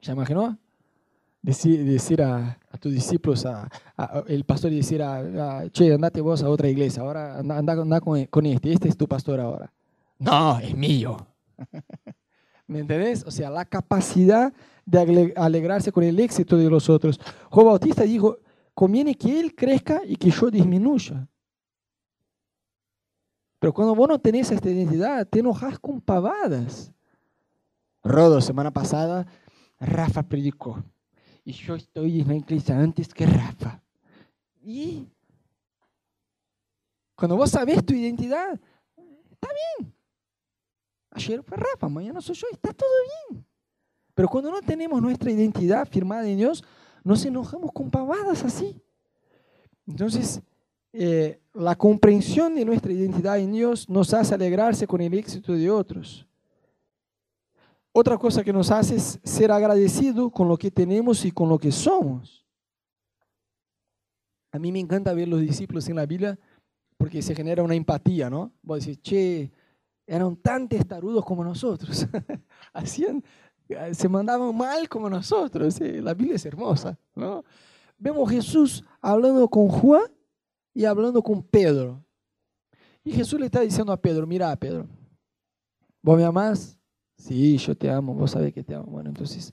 ¿Se 0.00 0.12
imaginó? 0.12 0.58
Decir, 1.40 1.84
decir 1.84 2.22
a, 2.22 2.58
tus 2.80 2.92
discípulos, 2.92 3.46
a, 3.46 3.70
el 4.26 4.44
pastor 4.44 4.72
decir, 4.72 5.00
a, 5.02 5.68
che, 5.70 5.92
andate 5.92 6.20
vos 6.20 6.42
a 6.42 6.48
otra 6.48 6.68
iglesia, 6.68 7.02
ahora 7.02 7.38
anda, 7.38 7.72
anda 7.72 8.00
con, 8.00 8.24
con 8.26 8.46
este, 8.46 8.72
este 8.72 8.88
es 8.88 8.96
tu 8.96 9.06
pastor 9.06 9.38
ahora. 9.38 9.72
No, 10.18 10.58
es 10.58 10.74
mío. 10.74 11.26
¿Me 12.66 12.80
entendés? 12.80 13.24
O 13.24 13.30
sea, 13.30 13.50
la 13.50 13.64
capacidad 13.64 14.52
de 14.84 15.32
alegrarse 15.36 15.92
con 15.92 16.04
el 16.04 16.18
éxito 16.20 16.56
de 16.56 16.68
los 16.68 16.88
otros. 16.88 17.20
Juan 17.50 17.66
Bautista 17.66 18.02
dijo, 18.02 18.38
conviene 18.74 19.14
que 19.14 19.40
él 19.40 19.54
crezca 19.54 20.02
y 20.04 20.16
que 20.16 20.30
yo 20.30 20.50
disminuya. 20.50 21.28
Pero 23.58 23.72
cuando 23.72 23.94
vos 23.94 24.08
no 24.08 24.18
tenés 24.18 24.50
esta 24.50 24.68
identidad, 24.68 25.26
te 25.26 25.38
enojas 25.38 25.78
con 25.78 26.00
pavadas. 26.00 26.92
Rodo, 28.02 28.40
semana 28.40 28.70
pasada, 28.70 29.26
Rafa 29.80 30.22
predicó. 30.22 30.84
Y 31.44 31.52
yo 31.52 31.74
estoy 31.74 32.20
en 32.20 32.28
la 32.28 32.34
iglesia 32.36 32.78
antes 32.78 33.14
que 33.14 33.24
Rafa. 33.24 33.82
Y 34.62 35.08
cuando 37.14 37.36
vos 37.36 37.50
sabés 37.50 37.84
tu 37.84 37.94
identidad, 37.94 38.60
está 39.30 39.48
bien. 39.78 39.94
Ayer 41.10 41.42
fue 41.42 41.56
Rafa, 41.56 41.88
mañana 41.88 42.20
soy 42.20 42.34
yo, 42.34 42.46
está 42.50 42.72
todo 42.72 42.90
bien. 43.30 43.46
Pero 44.14 44.28
cuando 44.28 44.50
no 44.50 44.60
tenemos 44.60 45.02
nuestra 45.02 45.30
identidad 45.30 45.86
firmada 45.88 46.28
en 46.28 46.38
Dios, 46.38 46.64
nos 47.02 47.24
enojamos 47.24 47.72
con 47.72 47.90
pavadas 47.90 48.44
así. 48.44 48.80
Entonces, 49.86 50.40
eh, 50.92 51.40
la 51.52 51.74
comprensión 51.74 52.54
de 52.54 52.64
nuestra 52.64 52.92
identidad 52.92 53.38
en 53.38 53.52
Dios 53.52 53.88
nos 53.88 54.14
hace 54.14 54.34
alegrarse 54.34 54.86
con 54.86 55.00
el 55.00 55.12
éxito 55.14 55.52
de 55.52 55.70
otros. 55.70 56.26
Otra 57.92 58.16
cosa 58.16 58.42
que 58.42 58.52
nos 58.52 58.70
hace 58.70 58.96
es 58.96 59.20
ser 59.22 59.52
agradecido 59.52 60.30
con 60.30 60.48
lo 60.48 60.56
que 60.56 60.70
tenemos 60.70 61.24
y 61.24 61.30
con 61.30 61.48
lo 61.48 61.58
que 61.58 61.70
somos. 61.70 62.44
A 64.50 64.58
mí 64.58 64.72
me 64.72 64.80
encanta 64.80 65.12
ver 65.12 65.28
los 65.28 65.40
discípulos 65.40 65.88
en 65.88 65.96
la 65.96 66.06
Biblia 66.06 66.38
porque 66.96 67.22
se 67.22 67.34
genera 67.34 67.62
una 67.62 67.74
empatía, 67.74 68.30
¿no? 68.30 68.52
Vos 68.62 68.80
decís, 68.80 69.00
che, 69.02 69.52
eran 70.06 70.36
tan 70.36 70.68
testarudos 70.68 71.24
como 71.24 71.44
nosotros. 71.44 72.06
Hacían 72.72 73.22
se 73.92 74.08
mandaban 74.08 74.56
mal 74.56 74.88
como 74.88 75.08
nosotros. 75.08 75.80
La 75.80 76.14
Biblia 76.14 76.36
es 76.36 76.46
hermosa. 76.46 76.98
¿no? 77.14 77.44
Vemos 77.98 78.30
Jesús 78.30 78.84
hablando 79.00 79.48
con 79.48 79.68
Juan 79.68 80.10
y 80.72 80.84
hablando 80.84 81.22
con 81.22 81.42
Pedro. 81.42 82.04
Y 83.02 83.12
Jesús 83.12 83.38
le 83.38 83.46
está 83.46 83.60
diciendo 83.60 83.92
a 83.92 84.00
Pedro, 84.00 84.26
mira 84.26 84.54
Pedro, 84.56 84.88
¿vos 86.02 86.16
me 86.16 86.24
amás? 86.24 86.78
Sí, 87.16 87.58
yo 87.58 87.76
te 87.76 87.90
amo, 87.90 88.14
vos 88.14 88.30
sabés 88.30 88.52
que 88.52 88.64
te 88.64 88.74
amo. 88.74 88.86
Bueno, 88.86 89.10
entonces 89.10 89.52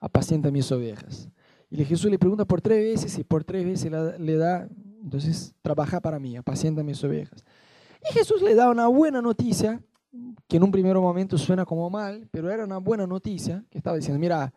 apacienta 0.00 0.50
mis 0.50 0.70
ovejas. 0.72 1.28
Y 1.70 1.84
Jesús 1.84 2.10
le 2.10 2.18
pregunta 2.18 2.44
por 2.44 2.60
tres 2.60 2.78
veces 2.78 3.18
y 3.18 3.24
por 3.24 3.44
tres 3.44 3.64
veces 3.64 3.92
le 4.18 4.36
da, 4.36 4.68
entonces 5.02 5.54
trabaja 5.62 6.00
para 6.00 6.18
mí, 6.18 6.36
apacienta 6.36 6.82
mis 6.82 7.02
ovejas. 7.04 7.44
Y 8.08 8.12
Jesús 8.12 8.40
le 8.42 8.54
da 8.54 8.70
una 8.70 8.86
buena 8.86 9.20
noticia 9.20 9.82
que 10.48 10.56
en 10.56 10.62
un 10.62 10.70
primer 10.70 10.96
momento 10.96 11.38
suena 11.38 11.64
como 11.64 11.88
mal, 11.90 12.28
pero 12.30 12.50
era 12.50 12.64
una 12.64 12.78
buena 12.78 13.06
noticia, 13.06 13.64
que 13.70 13.78
estaba 13.78 13.96
diciendo, 13.96 14.18
mira, 14.18 14.52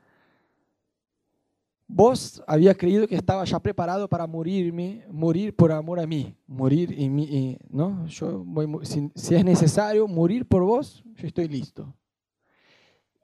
vos 1.87 2.41
había 2.45 2.75
creído 2.75 3.07
que 3.07 3.15
estaba 3.15 3.43
ya 3.43 3.59
preparado 3.59 4.07
para 4.07 4.27
morirme, 4.27 5.05
morir 5.09 5.55
por 5.55 5.71
amor 5.71 5.99
a 5.99 6.05
mí, 6.05 6.35
morir 6.45 6.93
en 6.97 7.15
mí, 7.15 7.57
¿no? 7.69 8.05
Yo 8.05 8.45
si, 8.83 9.11
si, 9.15 9.35
es 9.35 9.43
necesario 9.43 10.07
morir 10.07 10.45
por 10.45 10.63
vos, 10.63 11.03
yo 11.15 11.27
estoy 11.27 11.47
listo. 11.47 11.93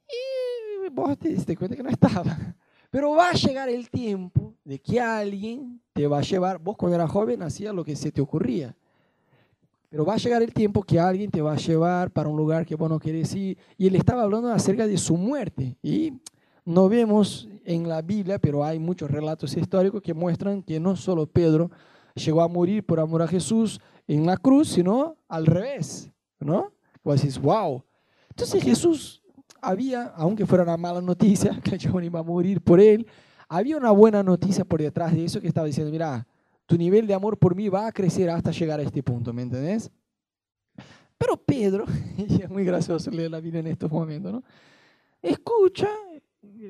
Y 0.10 0.90
vos 0.90 1.18
te 1.18 1.30
diste 1.30 1.56
cuenta 1.56 1.76
que 1.76 1.84
no 1.84 1.90
estaba. 1.90 2.56
Pero 2.90 3.12
va 3.12 3.30
a 3.30 3.34
llegar 3.34 3.70
el 3.70 3.90
tiempo 3.90 4.56
de 4.64 4.80
que 4.80 5.00
alguien 5.00 5.82
te 5.94 6.08
va 6.08 6.20
a 6.20 6.22
llevar, 6.22 6.60
vos 6.60 6.76
cuando 6.78 6.96
eras 6.96 7.12
joven 7.12 7.44
hacías 7.44 7.74
lo 7.74 7.84
que 7.84 7.96
se 7.96 8.12
te 8.12 8.22
ocurría. 8.22 8.76
Pero 9.90 10.06
va 10.06 10.14
a 10.14 10.18
llegar 10.18 10.42
el 10.42 10.54
tiempo 10.54 10.84
que 10.84 11.00
alguien 11.00 11.32
te 11.32 11.42
va 11.42 11.54
a 11.54 11.58
llevar 11.58 12.12
para 12.12 12.30
un 12.30 12.38
lugar 12.38 12.66
que 12.66 12.76
vos 12.76 12.90
no 12.90 13.00
querés 13.00 13.34
ir. 13.36 13.58
Y 13.78 13.88
él 13.88 13.96
estaba 13.96 14.24
hablando 14.24 14.50
acerca 14.52 14.88
de 14.88 14.98
su 14.98 15.16
muerte. 15.16 15.78
Y 15.82 16.14
no 16.66 16.90
vemos 16.90 17.48
en 17.64 17.88
la 17.88 18.02
Biblia, 18.02 18.40
pero 18.40 18.64
hay 18.64 18.80
muchos 18.80 19.10
relatos 19.10 19.56
históricos 19.56 20.02
que 20.02 20.14
muestran 20.14 20.64
que 20.64 20.80
no 20.80 20.96
solo 20.96 21.28
Pedro 21.28 21.72
llegó 22.16 22.42
a 22.42 22.48
morir 22.48 22.86
por 22.86 23.00
amor 23.00 23.22
a 23.22 23.28
Jesús 23.28 23.80
en 24.08 24.26
la 24.26 24.38
cruz, 24.38 24.70
sino 24.70 25.18
al 25.28 25.46
revés. 25.46 26.12
¿No? 26.40 26.72
Vos 27.04 27.22
decís, 27.22 27.40
wow. 27.40 27.84
Entonces 28.30 28.64
Jesús 28.64 29.24
había, 29.62 30.08
aunque 30.16 30.46
fuera 30.46 30.64
una 30.64 30.78
mala 30.78 31.02
noticia, 31.02 31.60
que 31.64 31.76
el 31.76 32.04
iba 32.04 32.20
a 32.20 32.24
morir 32.24 32.62
por 32.62 32.80
él, 32.80 33.08
había 33.48 33.78
una 33.78 33.92
buena 33.92 34.24
noticia 34.24 34.66
por 34.66 34.82
detrás 34.82 35.14
de 35.14 35.26
eso 35.26 35.40
que 35.40 35.48
estaba 35.48 35.68
diciendo, 35.68 35.92
mira, 35.92 36.28
tu 36.66 36.78
nivel 36.78 37.08
de 37.08 37.14
amor 37.14 37.38
por 37.38 37.56
mí 37.56 37.70
va 37.70 37.88
a 37.88 37.92
crecer 37.92 38.30
hasta 38.30 38.52
llegar 38.52 38.80
a 38.80 38.84
este 38.84 39.04
punto, 39.04 39.32
¿me 39.34 39.44
entendés? 39.44 39.92
Pero 41.18 41.38
Pedro, 41.38 41.86
y 42.18 42.42
es 42.42 42.50
muy 42.50 42.64
gracioso 42.64 43.12
leer 43.12 43.32
la 43.32 43.40
Biblia 43.40 43.60
en 43.60 43.68
estos 43.68 43.92
momentos, 43.92 44.32
¿no? 44.32 44.44
Escucha, 45.22 45.90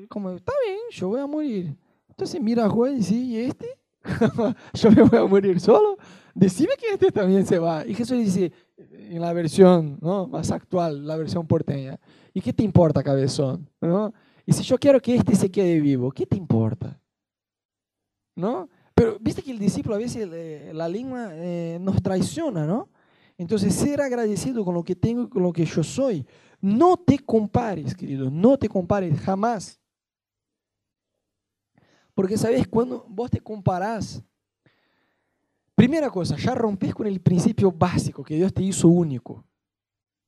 como, 0.08 0.30
está 0.30 0.52
bien, 0.66 0.78
yo 0.90 1.08
voy 1.08 1.20
a 1.20 1.26
morir. 1.26 1.76
Entonces 2.08 2.40
mira 2.40 2.64
a 2.64 2.68
Juan 2.68 2.94
y 2.94 2.96
dice, 2.96 3.14
¿y 3.14 3.36
este? 3.38 3.68
yo 4.74 4.90
me 4.90 5.02
voy 5.02 5.18
a 5.18 5.24
morir 5.26 5.60
solo. 5.60 5.98
Decime 6.34 6.74
que 6.78 6.94
este 6.94 7.10
también 7.10 7.44
se 7.44 7.58
va. 7.58 7.86
Y 7.86 7.94
Jesús 7.94 8.18
dice, 8.18 8.52
en 8.76 9.20
la 9.20 9.32
versión 9.32 9.98
¿no? 10.00 10.26
más 10.26 10.50
actual, 10.50 11.06
la 11.06 11.16
versión 11.16 11.46
porteña, 11.46 11.98
¿y 12.32 12.40
qué 12.40 12.52
te 12.52 12.62
importa, 12.62 13.02
cabezón? 13.02 13.68
¿No? 13.80 14.12
Y 14.44 14.52
si 14.52 14.62
yo 14.62 14.78
quiero 14.78 15.00
que 15.00 15.16
este 15.16 15.34
se 15.34 15.50
quede 15.50 15.80
vivo, 15.80 16.10
¿qué 16.12 16.24
te 16.24 16.36
importa? 16.36 16.98
¿No? 18.36 18.68
Pero 18.96 19.18
viste 19.20 19.42
que 19.42 19.50
el 19.50 19.58
discípulo 19.58 19.94
a 19.94 19.98
veces 19.98 20.26
eh, 20.32 20.70
la 20.72 20.88
lengua 20.88 21.28
eh, 21.32 21.76
nos 21.82 22.02
traiciona, 22.02 22.64
¿no? 22.64 22.88
Entonces, 23.36 23.74
ser 23.74 24.00
agradecido 24.00 24.64
con 24.64 24.74
lo 24.74 24.82
que 24.82 24.96
tengo 24.96 25.28
con 25.28 25.42
lo 25.42 25.52
que 25.52 25.66
yo 25.66 25.84
soy. 25.84 26.26
No 26.62 26.96
te 26.96 27.18
compares, 27.18 27.94
querido, 27.94 28.30
no 28.30 28.56
te 28.56 28.70
compares 28.70 29.20
jamás. 29.20 29.78
Porque, 32.14 32.38
¿sabes? 32.38 32.66
Cuando 32.66 33.04
vos 33.06 33.30
te 33.30 33.38
comparás, 33.38 34.22
primera 35.74 36.08
cosa, 36.08 36.34
ya 36.38 36.54
rompes 36.54 36.94
con 36.94 37.06
el 37.06 37.20
principio 37.20 37.70
básico 37.70 38.24
que 38.24 38.36
Dios 38.36 38.54
te 38.54 38.62
hizo 38.62 38.88
único. 38.88 39.44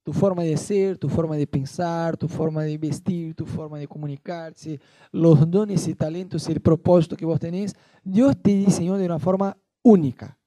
Tu 0.08 0.14
forma 0.14 0.42
de 0.42 0.56
ser, 0.56 0.96
tu 0.96 1.10
forma 1.10 1.36
de 1.36 1.46
pensar, 1.46 2.16
tu 2.16 2.28
forma 2.28 2.62
de 2.62 2.78
vestir, 2.78 3.34
tu 3.34 3.44
forma 3.44 3.78
de 3.78 3.86
comunicarse, 3.86 4.80
los 5.12 5.50
dones 5.50 5.86
y 5.86 5.94
talentos 5.94 6.48
y 6.48 6.52
el 6.52 6.62
propósito 6.62 7.14
que 7.14 7.26
vos 7.26 7.38
tenés, 7.38 7.76
Dios 8.02 8.34
te 8.40 8.54
diseñó 8.54 8.96
de 8.96 9.04
una 9.04 9.18
forma 9.18 9.58
única. 9.82 10.38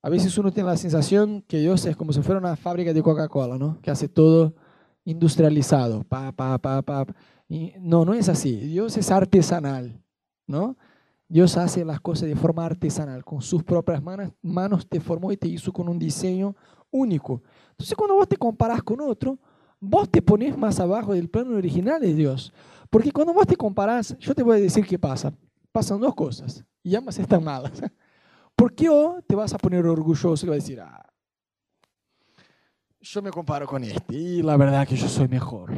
A 0.00 0.08
veces 0.08 0.38
uno 0.38 0.50
tiene 0.50 0.70
la 0.70 0.78
sensación 0.78 1.44
que 1.46 1.60
Dios 1.60 1.84
es 1.84 1.96
como 1.96 2.14
si 2.14 2.22
fuera 2.22 2.40
una 2.40 2.56
fábrica 2.56 2.94
de 2.94 3.02
Coca-Cola, 3.02 3.58
¿no? 3.58 3.78
Que 3.82 3.90
hace 3.90 4.08
todo 4.08 4.54
industrializado. 5.04 6.04
Pa, 6.04 6.32
pa, 6.32 6.56
pa, 6.56 6.80
pa. 6.80 7.04
Y 7.50 7.74
no, 7.78 8.06
no 8.06 8.14
es 8.14 8.30
así. 8.30 8.56
Dios 8.56 8.96
es 8.96 9.10
artesanal, 9.10 10.00
¿no? 10.46 10.78
Dios 11.28 11.58
hace 11.58 11.84
las 11.84 12.00
cosas 12.00 12.26
de 12.26 12.36
forma 12.36 12.64
artesanal. 12.64 13.22
Con 13.22 13.42
sus 13.42 13.62
propias 13.62 14.02
manos, 14.02 14.32
manos 14.40 14.88
te 14.88 14.98
formó 14.98 15.30
y 15.30 15.36
te 15.36 15.46
hizo 15.46 15.74
con 15.74 15.90
un 15.90 15.98
diseño 15.98 16.56
único. 16.90 17.42
Entonces, 17.70 17.94
cuando 17.96 18.14
vos 18.14 18.28
te 18.28 18.36
comparás 18.36 18.82
con 18.82 19.00
otro, 19.00 19.38
vos 19.80 20.10
te 20.10 20.22
pones 20.22 20.56
más 20.56 20.80
abajo 20.80 21.14
del 21.14 21.28
plano 21.28 21.56
original 21.56 22.00
de 22.00 22.14
Dios. 22.14 22.52
Porque 22.90 23.12
cuando 23.12 23.32
vos 23.32 23.46
te 23.46 23.56
comparás, 23.56 24.16
yo 24.18 24.34
te 24.34 24.42
voy 24.42 24.56
a 24.56 24.60
decir 24.60 24.86
qué 24.86 24.98
pasa. 24.98 25.32
Pasan 25.72 26.00
dos 26.00 26.14
cosas, 26.14 26.64
y 26.82 26.94
ambas 26.94 27.18
están 27.18 27.44
malas. 27.44 27.82
¿Por 28.56 28.74
qué 28.74 28.88
te 29.26 29.34
vas 29.34 29.52
a 29.52 29.58
poner 29.58 29.84
orgulloso 29.86 30.46
y 30.46 30.48
vas 30.48 30.54
a 30.54 30.62
decir, 30.62 30.80
ah, 30.80 31.06
yo 33.00 33.22
me 33.22 33.30
comparo 33.30 33.66
con 33.66 33.84
este 33.84 34.16
y 34.16 34.42
la 34.42 34.56
verdad 34.56 34.88
que 34.88 34.96
yo 34.96 35.08
soy 35.08 35.28
mejor? 35.28 35.70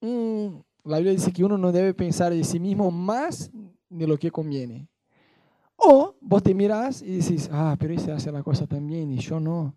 Mm, 0.00 0.56
la 0.84 0.98
Biblia 0.98 1.12
dice 1.12 1.32
que 1.32 1.44
uno 1.44 1.56
no 1.56 1.72
debe 1.72 1.94
pensar 1.94 2.32
de 2.32 2.44
sí 2.44 2.58
mismo 2.58 2.90
más 2.90 3.50
de 3.88 4.06
lo 4.06 4.18
que 4.18 4.30
conviene. 4.30 4.88
O 5.76 6.16
vos 6.20 6.42
te 6.42 6.52
mirás 6.54 7.00
y 7.00 7.06
dices, 7.06 7.48
ah, 7.52 7.76
pero 7.78 7.94
ese 7.94 8.12
hace 8.12 8.30
la 8.30 8.42
cosa 8.42 8.66
también 8.66 9.10
y 9.12 9.18
yo 9.18 9.40
no. 9.40 9.74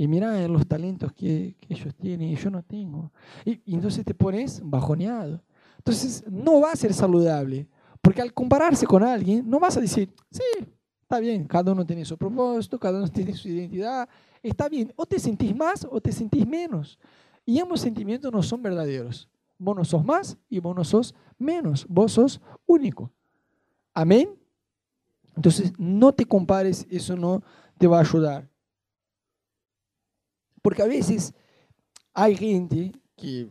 Y 0.00 0.08
mira 0.08 0.48
los 0.48 0.66
talentos 0.66 1.12
que, 1.12 1.56
ellos 1.68 1.94
tienen 1.94 2.30
y 2.30 2.36
yo 2.36 2.50
no 2.50 2.62
tengo. 2.62 3.12
Y, 3.44 3.60
y 3.66 3.74
entonces 3.74 4.04
te 4.04 4.14
pones 4.14 4.60
bajoneado. 4.64 5.42
Entonces 5.76 6.24
no 6.30 6.60
va 6.60 6.72
a 6.72 6.76
ser 6.76 6.94
saludable, 6.94 7.68
porque 8.00 8.22
al 8.22 8.32
compararse 8.32 8.86
con 8.86 9.02
alguien, 9.02 9.48
no 9.48 9.60
vas 9.60 9.76
a 9.76 9.80
decir, 9.80 10.10
sí, 10.30 10.68
Está 11.10 11.18
bien, 11.18 11.44
cada 11.44 11.72
uno 11.72 11.84
tiene 11.84 12.04
su 12.04 12.16
propósito, 12.16 12.78
cada 12.78 12.98
uno 12.98 13.08
tiene 13.08 13.34
su 13.34 13.48
identidad. 13.48 14.08
Está 14.40 14.68
bien, 14.68 14.92
o 14.94 15.04
te 15.04 15.18
sentís 15.18 15.56
más 15.56 15.84
o 15.90 16.00
te 16.00 16.12
sentís 16.12 16.46
menos. 16.46 17.00
Y 17.44 17.58
ambos 17.58 17.80
sentimientos 17.80 18.32
no 18.32 18.40
son 18.44 18.62
verdaderos. 18.62 19.28
Vos 19.58 19.76
no 19.76 19.84
sos 19.84 20.04
más 20.04 20.38
y 20.48 20.60
vos 20.60 20.76
no 20.76 20.84
sos 20.84 21.12
menos. 21.36 21.84
Vos 21.88 22.12
sos 22.12 22.40
único. 22.64 23.10
Amén. 23.92 24.38
Entonces, 25.34 25.72
no 25.78 26.12
te 26.12 26.24
compares, 26.24 26.86
eso 26.88 27.16
no 27.16 27.42
te 27.76 27.88
va 27.88 27.98
a 27.98 28.02
ayudar. 28.02 28.49
Porque 30.62 30.82
a 30.82 30.86
veces 30.86 31.32
hay 32.14 32.36
gente 32.36 32.92
que 33.16 33.48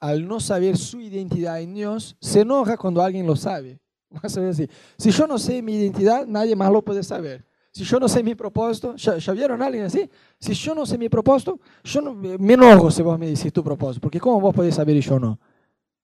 al 0.00 0.26
no 0.26 0.40
saber 0.40 0.76
su 0.76 1.00
identidad 1.00 1.60
en 1.60 1.74
Dios, 1.74 2.16
se 2.20 2.40
enoja 2.40 2.76
cuando 2.76 3.02
alguien 3.02 3.26
lo 3.26 3.36
sabe. 3.36 3.80
Si 4.98 5.10
yo 5.10 5.26
no 5.26 5.38
sé 5.38 5.62
mi 5.62 5.76
identidad, 5.76 6.26
nadie 6.26 6.56
más 6.56 6.70
lo 6.70 6.82
puede 6.82 7.02
saber. 7.02 7.46
Si 7.70 7.84
yo 7.84 7.98
no 7.98 8.08
sé 8.08 8.22
mi 8.22 8.34
propósito, 8.34 8.96
¿ya, 8.96 9.32
vieron 9.32 9.62
a 9.62 9.66
alguien 9.66 9.84
así? 9.84 10.10
Si 10.38 10.52
yo 10.52 10.74
no 10.74 10.84
sé 10.84 10.98
mi 10.98 11.08
propósito, 11.08 11.58
yo 11.82 12.02
no, 12.02 12.14
me 12.14 12.52
enojo 12.52 12.90
si 12.90 13.00
vos 13.00 13.18
me 13.18 13.28
decís 13.28 13.52
tu 13.52 13.64
propósito, 13.64 14.02
porque 14.02 14.20
¿cómo 14.20 14.40
vos 14.40 14.54
podés 14.54 14.74
saber 14.74 14.96
y 14.96 15.00
yo 15.00 15.18
no? 15.18 15.38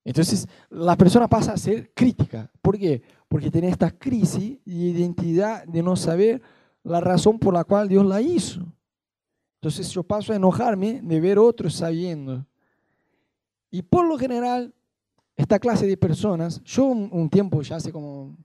Entonces, 0.03 0.49
la 0.71 0.97
persona 0.97 1.29
pasa 1.29 1.53
a 1.53 1.57
ser 1.59 1.93
crítica. 1.93 2.51
¿Por 2.63 2.79
qué? 2.79 3.03
Porque 3.29 3.51
tiene 3.51 3.69
esta 3.69 3.91
crisis 3.91 4.59
de 4.65 4.73
identidad, 4.73 5.65
de 5.67 5.83
no 5.83 5.97
saber 5.97 6.41
la 6.85 7.01
razón 7.01 7.39
por 7.39 7.53
la 7.53 7.65
cual 7.65 7.89
Dios 7.89 8.07
la 8.07 8.23
hizo. 8.23 8.63
Entonces, 9.61 9.91
yo 9.91 10.05
paso 10.05 10.33
a 10.33 10.37
enojarme 10.37 11.01
de 11.03 11.21
ver 11.21 11.39
otros 11.39 11.75
sabiendo. 11.75 12.47
Y 13.71 13.83
por 13.83 14.07
lo 14.07 14.17
general, 14.17 14.73
esta 15.37 15.59
clase 15.59 15.87
de 15.87 15.97
personas, 15.97 16.63
yo 16.65 16.85
un, 16.85 17.29
tiempo, 17.29 17.61
ya 17.63 17.77
hace 17.77 17.91
como, 17.91 18.37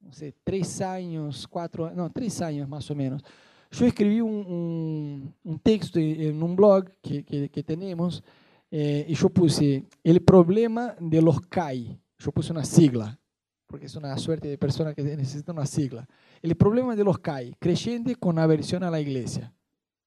no 0.00 0.12
sé, 0.12 0.34
tres 0.44 0.82
años, 0.82 1.48
cuatro, 1.48 1.90
no, 1.90 2.10
tres 2.10 2.42
años 2.42 2.68
más 2.68 2.90
o 2.90 2.94
menos, 2.94 3.22
yo 3.70 3.86
escribí 3.86 4.20
un, 4.20 5.34
un, 5.42 5.58
texto 5.60 5.98
en 5.98 6.42
un 6.42 6.54
blog 6.54 6.90
que, 7.00 7.24
que, 7.24 7.62
tenemos 7.62 8.22
eh, 8.70 9.06
y 9.08 9.14
yo 9.14 9.30
puse 9.30 9.86
el 10.04 10.20
problema 10.22 10.94
de 11.00 11.22
los 11.22 11.40
CAI. 11.40 11.98
Yo 12.18 12.30
puse 12.30 12.52
una 12.52 12.64
sigla, 12.64 13.18
porque 13.66 13.86
es 13.86 13.96
una 13.96 14.16
suerte 14.18 14.48
de 14.48 14.58
persona 14.58 14.94
que 14.94 15.02
necesita 15.02 15.52
una 15.52 15.64
sigla. 15.64 16.06
El 16.42 16.54
problema 16.56 16.94
de 16.94 17.04
los 17.04 17.18
CAI, 17.18 17.56
creyente 17.58 18.14
con 18.16 18.38
aversión 18.38 18.84
a 18.84 18.90
la 18.90 19.00
iglesia. 19.00 19.52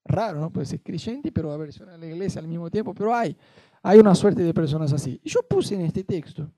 Raro, 0.06 0.40
¿no? 0.40 0.52
Puede 0.52 0.68
ser 0.68 0.82
creyente, 0.82 1.32
pero 1.32 1.52
aversión 1.52 1.90
a 1.90 1.98
la 1.98 2.06
iglesia 2.06 2.40
al 2.40 2.48
mismo 2.48 2.70
tiempo, 2.70 2.94
pero 2.94 3.14
hay. 3.14 3.36
Hay 3.82 4.00
una 4.00 4.14
suerte 4.14 4.44
de 4.44 4.54
personas 4.54 4.94
así. 4.94 5.20
Y 5.24 5.30
yo 5.30 5.42
puse 5.44 5.76
en 5.76 5.82
este 5.82 6.04
texto, 6.04 6.50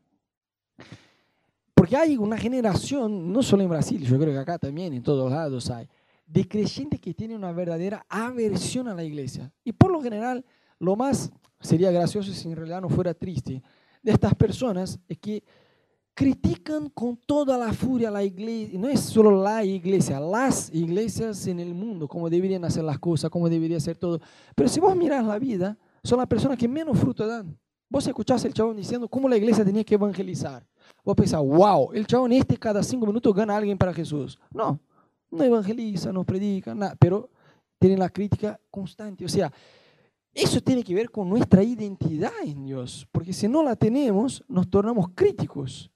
porque 1.74 1.96
hay 1.96 2.18
una 2.18 2.38
generación, 2.38 3.32
no 3.32 3.42
solo 3.42 3.64
en 3.64 3.70
Brasil, 3.70 4.02
yo 4.02 4.18
creo 4.20 4.34
que 4.34 4.40
acá 4.40 4.58
también, 4.58 4.94
en 4.94 5.04
todos 5.04 5.32
lados 5.32 5.70
hay, 5.70 5.88
de 6.26 6.48
creyentes 6.48 7.00
que 7.00 7.14
tienen 7.14 7.38
una 7.38 7.54
verdadera 7.54 8.06
aversión 8.10 8.90
a 8.90 8.94
la 8.94 9.04
iglesia. 9.04 9.52
Y 9.64 9.72
por 9.72 9.92
lo 9.92 10.02
general, 10.02 10.44
lo 10.80 10.96
más 10.96 11.32
sería 11.62 11.92
gracioso 11.92 12.34
si 12.34 12.50
en 12.50 12.56
realidad 12.56 12.82
no 12.82 12.90
fuera 12.90 13.14
triste 13.14 13.64
de 14.04 14.12
estas 14.12 14.36
personas 14.36 15.00
es 15.08 15.18
que 15.18 15.44
critican 16.18 16.90
con 16.90 17.16
toda 17.16 17.60
la 17.60 17.72
furia 17.72 18.10
la 18.10 18.24
iglesia, 18.24 18.80
no 18.80 18.90
es 18.90 19.02
solo 19.02 19.44
la 19.44 19.64
iglesia, 19.64 20.20
las 20.20 20.74
iglesias 20.74 21.46
en 21.46 21.60
el 21.60 21.76
mundo, 21.76 22.08
cómo 22.08 22.28
deberían 22.28 22.66
hacer 22.66 22.84
las 22.84 22.98
cosas, 22.98 23.30
cómo 23.30 23.48
debería 23.48 23.80
ser 23.80 23.98
todo. 23.98 24.20
Pero 24.56 24.68
si 24.68 24.80
vos 24.80 24.96
miras 24.96 25.24
la 25.24 25.38
vida, 25.38 25.78
son 26.04 26.18
las 26.18 26.26
personas 26.26 26.58
que 26.58 26.68
menos 26.68 26.98
fruto 26.98 27.28
dan. 27.28 27.56
Vos 27.88 28.08
escuchás 28.08 28.44
el 28.46 28.54
chabón 28.56 28.78
diciendo 28.78 29.08
cómo 29.08 29.30
la 29.30 29.38
iglesia 29.38 29.64
tenía 29.64 29.84
que 29.84 29.94
evangelizar. 29.94 30.66
Vos 31.04 31.16
pensás, 31.16 31.40
wow, 31.40 31.92
el 31.94 32.08
chabón 32.08 32.32
este 32.32 32.58
cada 32.58 32.82
cinco 32.82 33.06
minutos 33.06 33.32
gana 33.36 33.54
a 33.54 33.58
alguien 33.58 33.78
para 33.78 33.94
Jesús. 33.94 34.40
No, 34.52 34.80
no 35.30 35.44
evangeliza, 35.44 36.12
no 36.12 36.24
predica, 36.24 36.74
nada, 36.74 36.96
pero 36.98 37.30
tiene 37.78 37.96
la 37.96 38.10
crítica 38.10 38.60
constante. 38.72 39.24
O 39.24 39.30
sea, 39.30 39.54
eso 40.34 40.62
tiene 40.62 40.84
que 40.84 40.96
ver 40.96 41.12
con 41.12 41.30
nuestra 41.30 41.62
identidad 41.62 42.34
en 42.44 42.66
Dios, 42.66 43.08
porque 43.12 43.34
si 43.34 43.48
no 43.48 43.62
la 43.62 43.76
tenemos, 43.76 44.44
nos 44.48 44.68
tornamos 44.68 45.10
críticos. 45.14 45.92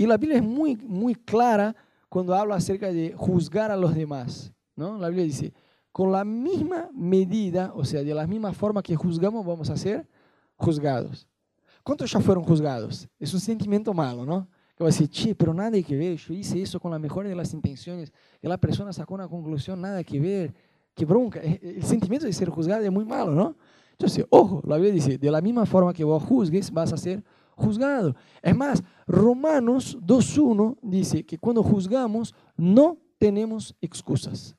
Y 0.00 0.06
la 0.06 0.16
Biblia 0.16 0.38
es 0.38 0.42
muy, 0.42 0.76
muy 0.76 1.14
clara 1.14 1.76
cuando 2.08 2.34
habla 2.34 2.54
acerca 2.54 2.90
de 2.90 3.12
juzgar 3.14 3.70
a 3.70 3.76
los 3.76 3.94
demás. 3.94 4.50
¿no? 4.74 4.96
La 4.96 5.08
Biblia 5.08 5.26
dice, 5.26 5.52
con 5.92 6.10
la 6.10 6.24
misma 6.24 6.88
medida, 6.94 7.70
o 7.74 7.84
sea, 7.84 8.02
de 8.02 8.14
la 8.14 8.26
misma 8.26 8.54
forma 8.54 8.82
que 8.82 8.96
juzgamos, 8.96 9.44
vamos 9.44 9.68
a 9.68 9.76
ser 9.76 10.08
juzgados. 10.56 11.28
¿Cuántos 11.82 12.10
ya 12.10 12.18
fueron 12.18 12.44
juzgados? 12.44 13.06
Es 13.18 13.34
un 13.34 13.40
sentimiento 13.40 13.92
malo, 13.92 14.24
¿no? 14.24 14.48
Que 14.74 14.84
va 14.84 14.88
a 14.88 14.90
decir, 14.90 15.06
che, 15.10 15.34
pero 15.34 15.52
nada 15.52 15.78
que 15.82 15.94
ver, 15.94 16.16
yo 16.16 16.32
hice 16.32 16.62
eso 16.62 16.80
con 16.80 16.90
la 16.90 16.98
mejor 16.98 17.28
de 17.28 17.34
las 17.34 17.52
intenciones, 17.52 18.10
y 18.40 18.48
la 18.48 18.56
persona 18.56 18.94
sacó 18.94 19.12
una 19.12 19.28
conclusión, 19.28 19.82
nada 19.82 20.02
que 20.02 20.18
ver, 20.18 20.54
qué 20.94 21.04
bronca. 21.04 21.40
El 21.40 21.82
sentimiento 21.82 22.24
de 22.24 22.32
ser 22.32 22.48
juzgado 22.48 22.82
es 22.82 22.90
muy 22.90 23.04
malo, 23.04 23.32
¿no? 23.32 23.54
Entonces, 23.92 24.24
ojo, 24.30 24.62
la 24.66 24.76
Biblia 24.76 24.94
dice, 24.94 25.18
de 25.18 25.30
la 25.30 25.42
misma 25.42 25.66
forma 25.66 25.92
que 25.92 26.04
vos 26.04 26.22
juzgues, 26.22 26.70
vas 26.70 26.90
a 26.90 26.96
ser 26.96 27.18
juzgado. 27.18 27.39
Es 28.42 28.56
más, 28.56 28.82
Romanos 29.06 29.98
2.1 30.00 30.78
dice 30.82 31.24
que 31.24 31.38
cuando 31.38 31.62
juzgamos 31.62 32.34
no 32.56 32.98
tenemos 33.18 33.74
excusas. 33.80 34.56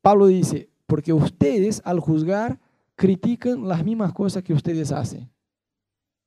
Pablo 0.00 0.26
dice, 0.26 0.70
porque 0.86 1.12
ustedes 1.12 1.80
al 1.84 1.98
juzgar 1.98 2.60
critican 2.94 3.66
las 3.66 3.84
mismas 3.84 4.12
cosas 4.12 4.42
que 4.42 4.52
ustedes 4.52 4.92
hacen. 4.92 5.30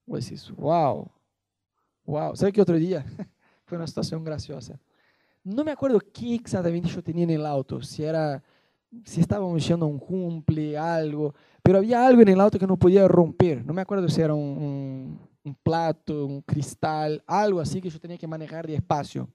Vos 0.06 0.54
wow, 0.56 1.12
wow. 2.06 2.36
¿Sabe 2.36 2.52
qué 2.52 2.62
otro 2.62 2.78
día? 2.78 3.06
Fue 3.66 3.78
una 3.78 3.88
situación 3.88 4.24
graciosa. 4.24 4.80
No 5.44 5.64
me 5.64 5.72
acuerdo 5.72 6.00
qué 6.14 6.36
exactamente 6.36 6.90
yo 6.90 7.04
tenía 7.04 7.24
en 7.24 7.30
el 7.30 7.46
auto, 7.46 7.82
si 7.82 8.04
era, 8.04 8.44
si 9.04 9.22
estábamos 9.22 9.68
yendo 9.68 9.86
a 9.86 9.90
un 9.90 10.00
cumple, 10.00 10.78
algo, 10.78 11.34
pero 11.62 11.80
había 11.80 12.06
algo 12.06 12.22
en 12.22 12.30
el 12.30 12.40
auto 12.40 12.58
que 12.58 12.68
no 12.68 12.78
podía 12.78 13.08
romper. 13.08 13.66
No 13.66 13.74
me 13.74 13.82
acuerdo 13.82 14.08
si 14.10 14.22
era 14.22 14.34
un, 14.34 15.20
plato, 15.64 16.26
un 16.26 16.42
cristal, 16.42 17.24
algo 17.26 17.60
así 17.60 17.82
que 17.82 17.90
yo 17.90 18.00
tenía 18.00 18.18
que 18.18 18.28
manejar 18.28 18.68
de 18.68 18.76
espacio. 18.76 19.30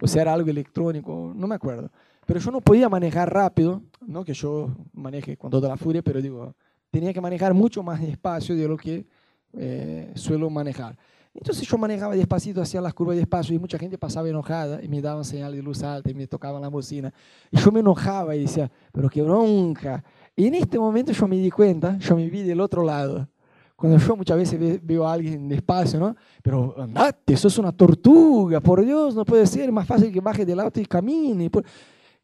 O 0.00 0.06
si 0.06 0.18
era 0.18 0.32
algo 0.32 0.48
electrónico, 0.48 1.32
no 1.34 1.46
me 1.46 1.54
acuerdo. 1.54 1.90
Pero 2.26 2.40
yo 2.40 2.50
no 2.50 2.60
podía 2.60 2.88
manejar 2.88 3.32
rápido, 3.32 3.82
no 4.06 4.24
que 4.24 4.34
yo 4.34 4.70
maneje 4.92 5.36
con 5.36 5.50
toda 5.50 5.68
la 5.68 5.76
furia, 5.76 6.02
pero 6.02 6.20
digo, 6.20 6.54
tenía 6.90 7.12
que 7.12 7.20
manejar 7.20 7.54
mucho 7.54 7.82
más 7.82 8.00
despacio 8.00 8.54
de 8.54 8.68
lo 8.68 8.76
que 8.76 9.06
eh, 9.54 10.12
suelo 10.14 10.50
manejar. 10.50 10.96
Entonces 11.38 11.68
yo 11.68 11.78
manejaba 11.78 12.16
despacito, 12.16 12.60
hacía 12.60 12.80
las 12.80 12.92
curvas 12.92 13.16
despacio 13.16 13.54
y 13.54 13.60
mucha 13.60 13.78
gente 13.78 13.96
pasaba 13.96 14.28
enojada 14.28 14.82
y 14.82 14.88
me 14.88 15.00
daban 15.00 15.24
señal 15.24 15.52
de 15.52 15.62
luz 15.62 15.84
alta 15.84 16.10
y 16.10 16.14
me 16.14 16.26
tocaban 16.26 16.60
la 16.60 16.66
bocina. 16.66 17.14
Y 17.52 17.58
yo 17.58 17.70
me 17.70 17.78
enojaba 17.78 18.34
y 18.34 18.40
decía, 18.40 18.68
pero 18.90 19.08
qué 19.08 19.22
bronca. 19.22 20.02
Y 20.34 20.48
en 20.48 20.54
este 20.54 20.80
momento 20.80 21.12
yo 21.12 21.28
me 21.28 21.36
di 21.36 21.48
cuenta, 21.48 21.96
yo 21.98 22.16
me 22.16 22.28
vi 22.28 22.42
del 22.42 22.60
otro 22.60 22.82
lado. 22.82 23.28
Cuando 23.76 23.98
yo 23.98 24.16
muchas 24.16 24.36
veces 24.36 24.84
veo 24.84 25.06
a 25.06 25.12
alguien 25.12 25.48
despacio, 25.48 26.00
¿no? 26.00 26.16
Pero 26.42 26.74
andate, 26.76 27.34
eso 27.34 27.46
es 27.46 27.56
una 27.56 27.70
tortuga, 27.70 28.60
por 28.60 28.84
Dios, 28.84 29.14
no 29.14 29.24
puede 29.24 29.46
ser, 29.46 29.70
más 29.70 29.86
fácil 29.86 30.12
que 30.12 30.20
baje 30.20 30.44
del 30.44 30.58
auto 30.58 30.80
y 30.80 30.86
camine. 30.86 31.48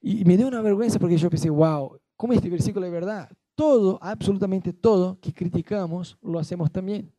Y 0.01 0.25
me 0.25 0.37
dio 0.37 0.49
una 0.49 0.61
vergüenza 0.61 0.99
porque 0.99 1.17
yo 1.17 1.31
pensé, 1.31 1.49
wow, 1.51 1.97
¿cómo 2.17 2.33
este 2.33 2.51
versículo 2.51 2.85
es 2.85 2.91
verdad? 2.91 3.31
Todo, 3.55 3.97
absolutamente 4.03 4.73
todo 4.73 5.17
que 5.21 5.33
criticamos, 5.33 6.19
lo 6.21 6.41
hacemos 6.41 6.73
también. 6.73 7.12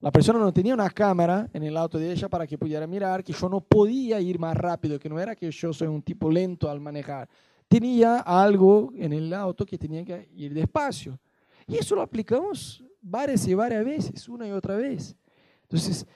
La 0.00 0.10
persona 0.10 0.38
no 0.38 0.50
tenía 0.52 0.72
una 0.72 0.88
cámara 0.88 1.48
en 1.52 1.62
el 1.62 1.76
auto 1.76 1.98
de 1.98 2.10
ella 2.10 2.28
para 2.28 2.46
que 2.46 2.56
pudiera 2.56 2.86
mirar 2.86 3.22
que 3.22 3.34
yo 3.34 3.48
no 3.50 3.60
podía 3.60 4.18
ir 4.18 4.38
más 4.38 4.56
rápido, 4.56 4.98
que 4.98 5.10
no 5.10 5.20
era 5.20 5.36
que 5.36 5.50
yo 5.50 5.74
soy 5.74 5.88
un 5.88 6.00
tipo 6.02 6.30
lento 6.30 6.70
al 6.70 6.80
manejar. 6.80 7.28
Tenía 7.68 8.20
algo 8.20 8.92
en 8.96 9.12
el 9.12 9.32
auto 9.34 9.66
que 9.66 9.76
tenía 9.76 10.02
que 10.02 10.30
ir 10.34 10.54
despacio. 10.54 11.18
Y 11.66 11.76
eso 11.76 11.94
lo 11.94 12.00
aplicamos 12.00 12.82
varias 13.02 13.46
y 13.46 13.54
varias 13.54 13.84
veces, 13.84 14.26
una 14.26 14.48
y 14.48 14.52
otra 14.52 14.76
vez. 14.76 15.14
Entonces, 15.62 16.06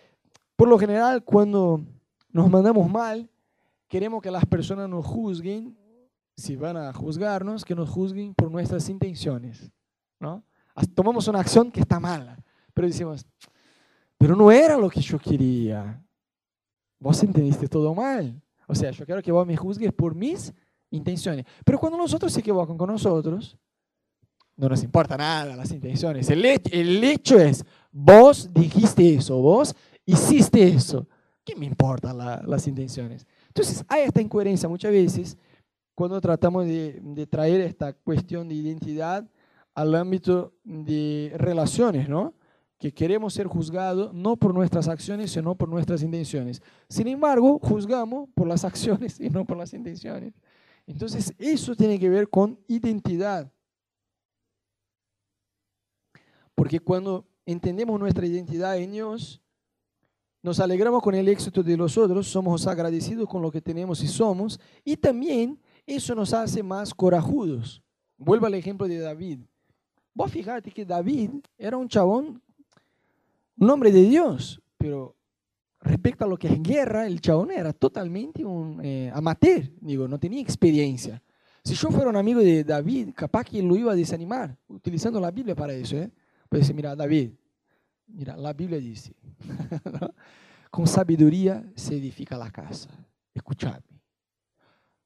por 0.56 0.66
lo 0.66 0.78
general, 0.78 1.22
cuando 1.22 1.84
nos 2.30 2.48
mandamos 2.48 2.90
mal, 2.90 3.28
queremos 3.86 4.22
que 4.22 4.30
las 4.30 4.46
personas 4.46 4.88
nos 4.88 5.04
juzguen, 5.04 5.76
si 6.36 6.56
van 6.56 6.78
a 6.78 6.92
juzgarnos, 6.92 7.64
que 7.64 7.74
nos 7.74 7.90
juzguen 7.90 8.34
por 8.34 8.50
nuestras 8.50 8.88
intenciones. 8.88 9.70
¿no? 10.18 10.42
Tomamos 10.94 11.28
una 11.28 11.40
acción 11.40 11.70
que 11.70 11.80
está 11.80 12.00
mala, 12.00 12.42
pero 12.72 12.88
decimos, 12.88 13.26
pero 14.24 14.36
no 14.36 14.50
era 14.50 14.78
lo 14.78 14.88
que 14.88 15.02
yo 15.02 15.18
quería. 15.18 16.02
Vos 16.98 17.22
entendiste 17.22 17.68
todo 17.68 17.94
mal. 17.94 18.40
O 18.66 18.74
sea, 18.74 18.90
yo 18.90 19.04
quiero 19.04 19.20
que 19.20 19.30
vos 19.30 19.46
me 19.46 19.54
juzgues 19.54 19.92
por 19.92 20.14
mis 20.14 20.50
intenciones. 20.88 21.44
Pero 21.62 21.78
cuando 21.78 21.98
nosotros 21.98 22.32
se 22.32 22.40
equivocan 22.40 22.78
con 22.78 22.88
nosotros, 22.88 23.54
no 24.56 24.70
nos 24.70 24.82
importa 24.82 25.18
nada 25.18 25.54
las 25.54 25.70
intenciones. 25.72 26.30
El, 26.30 26.42
el 26.42 27.04
hecho 27.04 27.38
es, 27.38 27.66
vos 27.92 28.48
dijiste 28.50 29.14
eso, 29.14 29.36
vos 29.42 29.76
hiciste 30.06 30.68
eso. 30.68 31.06
¿Qué 31.44 31.54
me 31.54 31.66
importan 31.66 32.16
las 32.16 32.66
intenciones? 32.66 33.26
Entonces, 33.48 33.84
hay 33.88 34.04
esta 34.04 34.22
incoherencia 34.22 34.70
muchas 34.70 34.92
veces 34.92 35.36
cuando 35.94 36.18
tratamos 36.18 36.64
de 36.64 37.28
traer 37.30 37.60
esta 37.60 37.92
cuestión 37.92 38.48
de 38.48 38.54
identidad 38.54 39.28
al 39.74 39.94
ámbito 39.94 40.54
de 40.64 41.30
relaciones, 41.36 42.08
¿no? 42.08 42.32
Que 42.78 42.92
queremos 42.92 43.34
ser 43.34 43.46
juzgados 43.46 44.12
no 44.12 44.36
por 44.36 44.52
nuestras 44.52 44.88
acciones, 44.88 45.30
sino 45.30 45.54
por 45.54 45.68
nuestras 45.68 46.02
intenciones. 46.02 46.62
Sin 46.88 47.06
embargo, 47.08 47.58
juzgamos 47.62 48.28
por 48.34 48.46
las 48.46 48.64
acciones 48.64 49.20
y 49.20 49.30
no 49.30 49.44
por 49.44 49.56
las 49.56 49.72
intenciones. 49.72 50.34
Entonces, 50.86 51.32
eso 51.38 51.74
tiene 51.74 51.98
que 51.98 52.10
ver 52.10 52.28
con 52.28 52.58
identidad. 52.68 53.50
Porque 56.54 56.78
cuando 56.80 57.26
entendemos 57.46 57.98
nuestra 57.98 58.26
identidad 58.26 58.76
en 58.78 58.92
Dios, 58.92 59.40
nos 60.42 60.60
alegramos 60.60 61.02
con 61.02 61.14
el 61.14 61.28
éxito 61.28 61.62
de 61.62 61.76
los 61.76 61.96
otros, 61.96 62.28
somos 62.28 62.66
agradecidos 62.66 63.28
con 63.28 63.40
lo 63.40 63.50
que 63.50 63.62
tenemos 63.62 64.02
y 64.02 64.08
somos, 64.08 64.60
y 64.84 64.96
también 64.96 65.58
eso 65.86 66.14
nos 66.14 66.34
hace 66.34 66.62
más 66.62 66.92
corajudos. 66.92 67.82
Vuelvo 68.18 68.46
al 68.46 68.54
ejemplo 68.54 68.86
de 68.86 68.98
David. 68.98 69.40
Vos 70.12 70.30
fíjate 70.30 70.70
que 70.70 70.84
David 70.84 71.30
era 71.56 71.76
un 71.76 71.88
chabón 71.88 72.42
un 73.56 73.70
hombre 73.70 73.92
de 73.92 74.02
Dios, 74.02 74.62
pero 74.76 75.16
respecto 75.80 76.24
a 76.24 76.28
lo 76.28 76.36
que 76.36 76.48
es 76.48 76.62
guerra, 76.62 77.06
el 77.06 77.20
chabón 77.20 77.50
era 77.50 77.72
totalmente 77.72 78.44
un 78.44 78.80
eh, 78.82 79.10
amateur, 79.14 79.70
digo, 79.80 80.08
no 80.08 80.18
tenía 80.18 80.40
experiencia. 80.40 81.22
Si 81.62 81.74
yo 81.74 81.90
fuera 81.90 82.10
un 82.10 82.16
amigo 82.16 82.40
de 82.40 82.62
David, 82.62 83.10
capaz 83.14 83.44
que 83.44 83.62
lo 83.62 83.74
iba 83.76 83.92
a 83.92 83.96
desanimar, 83.96 84.56
utilizando 84.68 85.18
la 85.18 85.30
Biblia 85.30 85.54
para 85.54 85.72
eso. 85.72 85.96
¿eh? 85.96 86.10
Puede 86.48 86.60
decir, 86.60 86.74
mira, 86.74 86.94
David, 86.94 87.30
mira, 88.06 88.36
la 88.36 88.52
Biblia 88.52 88.78
dice, 88.78 89.14
con 90.70 90.86
sabiduría 90.86 91.64
se 91.74 91.96
edifica 91.96 92.36
la 92.36 92.50
casa. 92.50 92.90
Escuchadme. 93.32 94.02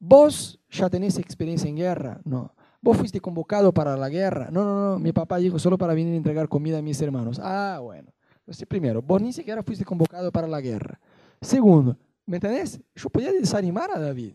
¿Vos 0.01 0.61
ya 0.68 0.88
tenés 0.90 1.18
experiencia 1.18 1.68
en 1.68 1.76
guerra? 1.76 2.20
No. 2.24 2.55
¿Vos 2.80 2.96
fuiste 2.96 3.20
convocado 3.20 3.72
para 3.72 3.96
la 3.96 4.09
guerra? 4.09 4.49
No, 4.51 4.64
no, 4.64 4.90
no. 4.92 4.99
Mi 4.99 5.12
papá 5.12 5.38
dijo 5.38 5.59
solo 5.59 5.78
para 5.78 5.94
venir 5.94 6.14
a 6.14 6.16
entregar 6.16 6.49
comida 6.49 6.78
a 6.78 6.82
mis 6.82 7.01
hermanos. 7.01 7.40
Ah, 7.42 7.80
bueno. 7.82 8.12
Entonces, 8.49 8.66
primero, 8.66 9.03
vos 9.03 9.20
ni 9.20 9.30
siquiera 9.30 9.62
fuiste 9.62 9.84
convocado 9.84 10.32
para 10.32 10.49
la 10.49 10.59
guerra. 10.62 10.99
Segundo, 11.38 11.99
¿me 12.24 12.38
entendés? 12.38 12.80
Yo 12.94 13.11
podía 13.11 13.30
desanimar 13.30 13.90
a 13.90 13.99
David, 13.99 14.32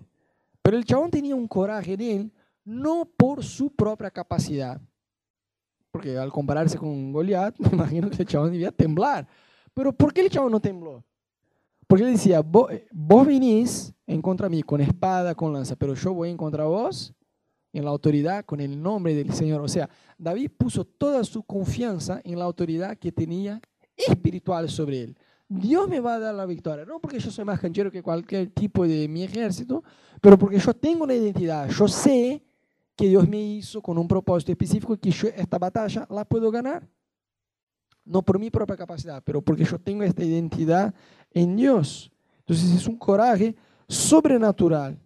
pero 0.61 0.77
el 0.77 0.85
chabón 0.85 1.09
tenía 1.09 1.33
un 1.33 1.47
coraje 1.47 1.93
en 1.93 2.01
él, 2.01 2.31
no 2.63 3.05
por 3.05 3.43
su 3.43 3.71
propia 3.71 4.11
capacidad, 4.11 4.79
porque 5.89 6.15
al 6.15 6.31
compararse 6.31 6.77
con 6.77 7.11
Goliat, 7.11 7.57
me 7.57 7.69
imagino 7.69 8.07
que 8.11 8.21
el 8.21 8.27
chabón 8.27 8.51
debía 8.51 8.71
temblar. 8.71 9.27
Pero 9.73 9.91
¿por 9.91 10.13
qué 10.13 10.21
el 10.21 10.29
chabón 10.29 10.51
no 10.51 10.59
tembló? 10.59 11.03
Porque 11.87 12.03
él 12.03 12.11
decía, 12.11 12.41
vos, 12.41 12.71
vos 12.91 13.25
vinís 13.25 13.95
en 14.05 14.21
contra 14.21 14.47
mí 14.47 14.61
con 14.61 14.79
espada, 14.79 15.33
con 15.33 15.53
lanza, 15.53 15.75
pero 15.75 15.95
yo 15.95 16.13
voy 16.13 16.29
en 16.29 16.37
contra 16.37 16.65
vos 16.65 17.15
en 17.71 17.83
la 17.83 17.89
autoridad 17.89 18.45
con 18.45 18.59
el 18.59 18.79
nombre 18.79 19.15
del 19.15 19.33
Señor. 19.33 19.61
O 19.61 19.67
sea, 19.67 19.89
David 20.19 20.51
puso 20.55 20.85
toda 20.85 21.23
su 21.23 21.41
confianza 21.41 22.21
en 22.23 22.37
la 22.37 22.45
autoridad 22.45 22.95
que 22.95 23.11
tenía 23.11 23.59
espiritual 23.95 24.69
sobre 24.69 25.01
él. 25.03 25.17
Dios 25.47 25.87
me 25.87 25.99
va 25.99 26.15
a 26.15 26.19
dar 26.19 26.33
la 26.33 26.45
victoria, 26.45 26.85
no 26.85 26.99
porque 26.99 27.19
yo 27.19 27.29
soy 27.29 27.45
más 27.45 27.59
canchero 27.59 27.91
que 27.91 28.01
cualquier 28.01 28.49
tipo 28.49 28.87
de 28.87 29.07
mi 29.07 29.23
ejército, 29.23 29.83
pero 30.21 30.37
porque 30.37 30.57
yo 30.57 30.73
tengo 30.73 31.03
una 31.03 31.13
identidad, 31.13 31.69
yo 31.69 31.87
sé 31.87 32.41
que 32.95 33.07
Dios 33.07 33.27
me 33.27 33.41
hizo 33.41 33.81
con 33.81 33.97
un 33.97 34.07
propósito 34.07 34.51
específico 34.51 34.97
que 34.97 35.11
yo 35.11 35.27
esta 35.27 35.57
batalla 35.57 36.07
la 36.09 36.25
puedo 36.25 36.51
ganar. 36.51 36.87
No 38.05 38.21
por 38.21 38.37
mi 38.37 38.49
propia 38.49 38.75
capacidad, 38.75 39.23
pero 39.23 39.41
porque 39.41 39.63
yo 39.63 39.79
tengo 39.79 40.03
esta 40.03 40.23
identidad 40.23 40.93
en 41.31 41.55
Dios. 41.55 42.11
Entonces 42.39 42.71
es 42.71 42.87
un 42.87 42.97
coraje 42.97 43.55
sobrenatural. 43.87 44.99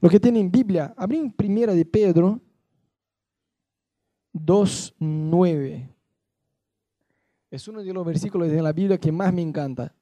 Lo 0.00 0.08
que 0.08 0.20
tiene 0.20 0.40
en 0.40 0.50
Biblia, 0.50 0.94
abrí 0.96 1.18
en 1.18 1.32
Primera 1.32 1.74
de 1.74 1.84
Pedro 1.84 2.40
2.9. 4.32 5.88
Es 7.50 7.66
uno 7.68 7.82
de 7.82 7.92
los 7.92 8.06
versículos 8.06 8.48
de 8.48 8.62
la 8.62 8.72
Biblia 8.72 8.98
que 8.98 9.10
más 9.10 9.32
me 9.32 9.42
encanta. 9.42 9.94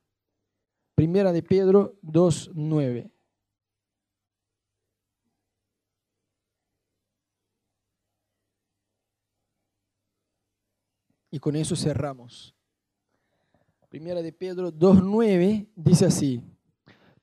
Primera 0.95 1.33
de 1.33 1.43
Pedro 1.43 1.97
2.9. 2.03 3.11
Y 11.31 11.39
con 11.39 11.57
eso 11.57 11.77
cerramos. 11.77 12.55
Primera 13.89 14.21
de 14.21 14.33
Pedro 14.33 14.73
2.9 14.73 15.69
dice 15.75 16.07
así, 16.07 16.43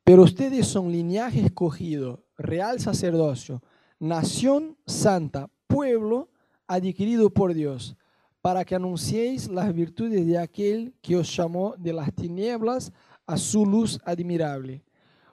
pero 0.03 0.23
ustedes 0.23 0.67
son 0.67 0.91
linaje 0.91 1.41
escogido, 1.41 2.25
real 2.37 2.79
sacerdocio, 2.79 3.61
nación 3.99 4.77
santa, 4.85 5.49
pueblo 5.67 6.29
adquirido 6.67 7.29
por 7.29 7.53
Dios, 7.53 7.95
para 8.41 8.63
que 8.63 8.75
anunciéis 8.75 9.49
las 9.49 9.73
virtudes 9.73 10.25
de 10.27 10.37
aquel 10.37 10.93
que 11.01 11.15
os 11.15 11.35
llamó 11.35 11.73
de 11.77 11.93
las 11.93 12.13
tinieblas 12.13 12.91
a 13.25 13.37
su 13.37 13.65
luz 13.65 13.99
admirable. 14.05 14.83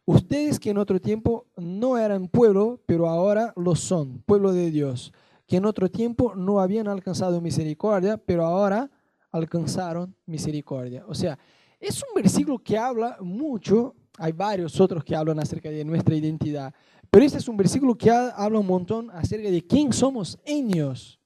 Ustedes 0.05 0.59
que 0.59 0.71
en 0.71 0.79
otro 0.79 1.01
tiempo 1.01 1.47
no 1.57 1.99
eran 1.99 2.27
pueblo, 2.27 2.81
pero 2.87 3.09
ahora 3.09 3.53
lo 3.55 3.77
son, 3.77 4.23
pueblo 4.25 4.53
de 4.53 4.71
Dios, 4.71 5.13
que 5.47 5.59
en 5.59 5.67
otro 5.67 5.91
tiempo 5.91 6.35
no 6.35 6.59
habían 6.61 6.89
alcanzado 6.89 7.41
misericordia, 7.41 8.17
pero 8.17 8.45
ahora 8.45 8.91
alcanzaron 9.31 10.15
misericordia. 10.27 11.05
O 11.07 11.15
sea, 11.15 11.39
es 11.79 12.03
un 12.03 12.15
versículo 12.15 12.59
que 12.59 12.79
habla 12.79 13.19
mucho, 13.21 13.95
hay 14.19 14.33
varios 14.33 14.81
otros 14.81 15.05
que 15.05 15.15
hablan 15.15 15.39
acerca 15.39 15.71
de 15.71 15.85
nuestra 15.85 16.17
identidad, 16.17 16.75
pero 17.11 17.25
este 17.25 17.39
es 17.39 17.47
un 17.47 17.59
versículo 17.59 17.95
que 17.95 18.11
habla 18.11 18.59
un 18.59 18.67
montón 18.67 19.11
acerca 19.11 19.51
de 19.51 19.67
quién 19.67 19.93
somos 19.93 20.39
en 20.45 20.69
Dios 20.69 21.19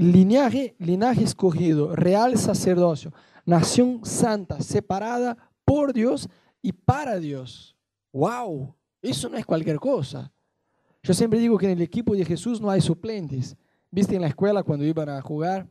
linaje, 0.00 0.74
linaje 0.78 1.24
escogido, 1.24 1.94
real 1.94 2.38
sacerdocio, 2.38 3.12
nación 3.44 4.00
santa, 4.04 4.60
separada 4.62 5.36
por 5.64 5.92
Dios 5.92 6.28
y 6.62 6.72
para 6.72 7.18
Dios. 7.18 7.76
¡Wow! 8.12 8.74
Eso 9.02 9.28
no 9.28 9.36
es 9.36 9.44
cualquier 9.44 9.78
cosa. 9.78 10.32
Yo 11.02 11.14
siempre 11.14 11.38
digo 11.38 11.58
que 11.58 11.66
en 11.66 11.72
el 11.72 11.82
equipo 11.82 12.14
de 12.14 12.24
Jesús 12.24 12.60
no 12.60 12.70
hay 12.70 12.80
suplentes. 12.80 13.56
¿Viste 13.90 14.14
en 14.14 14.22
la 14.22 14.28
escuela 14.28 14.62
cuando 14.62 14.84
iban 14.84 15.08
a 15.08 15.20
jugar 15.20 15.68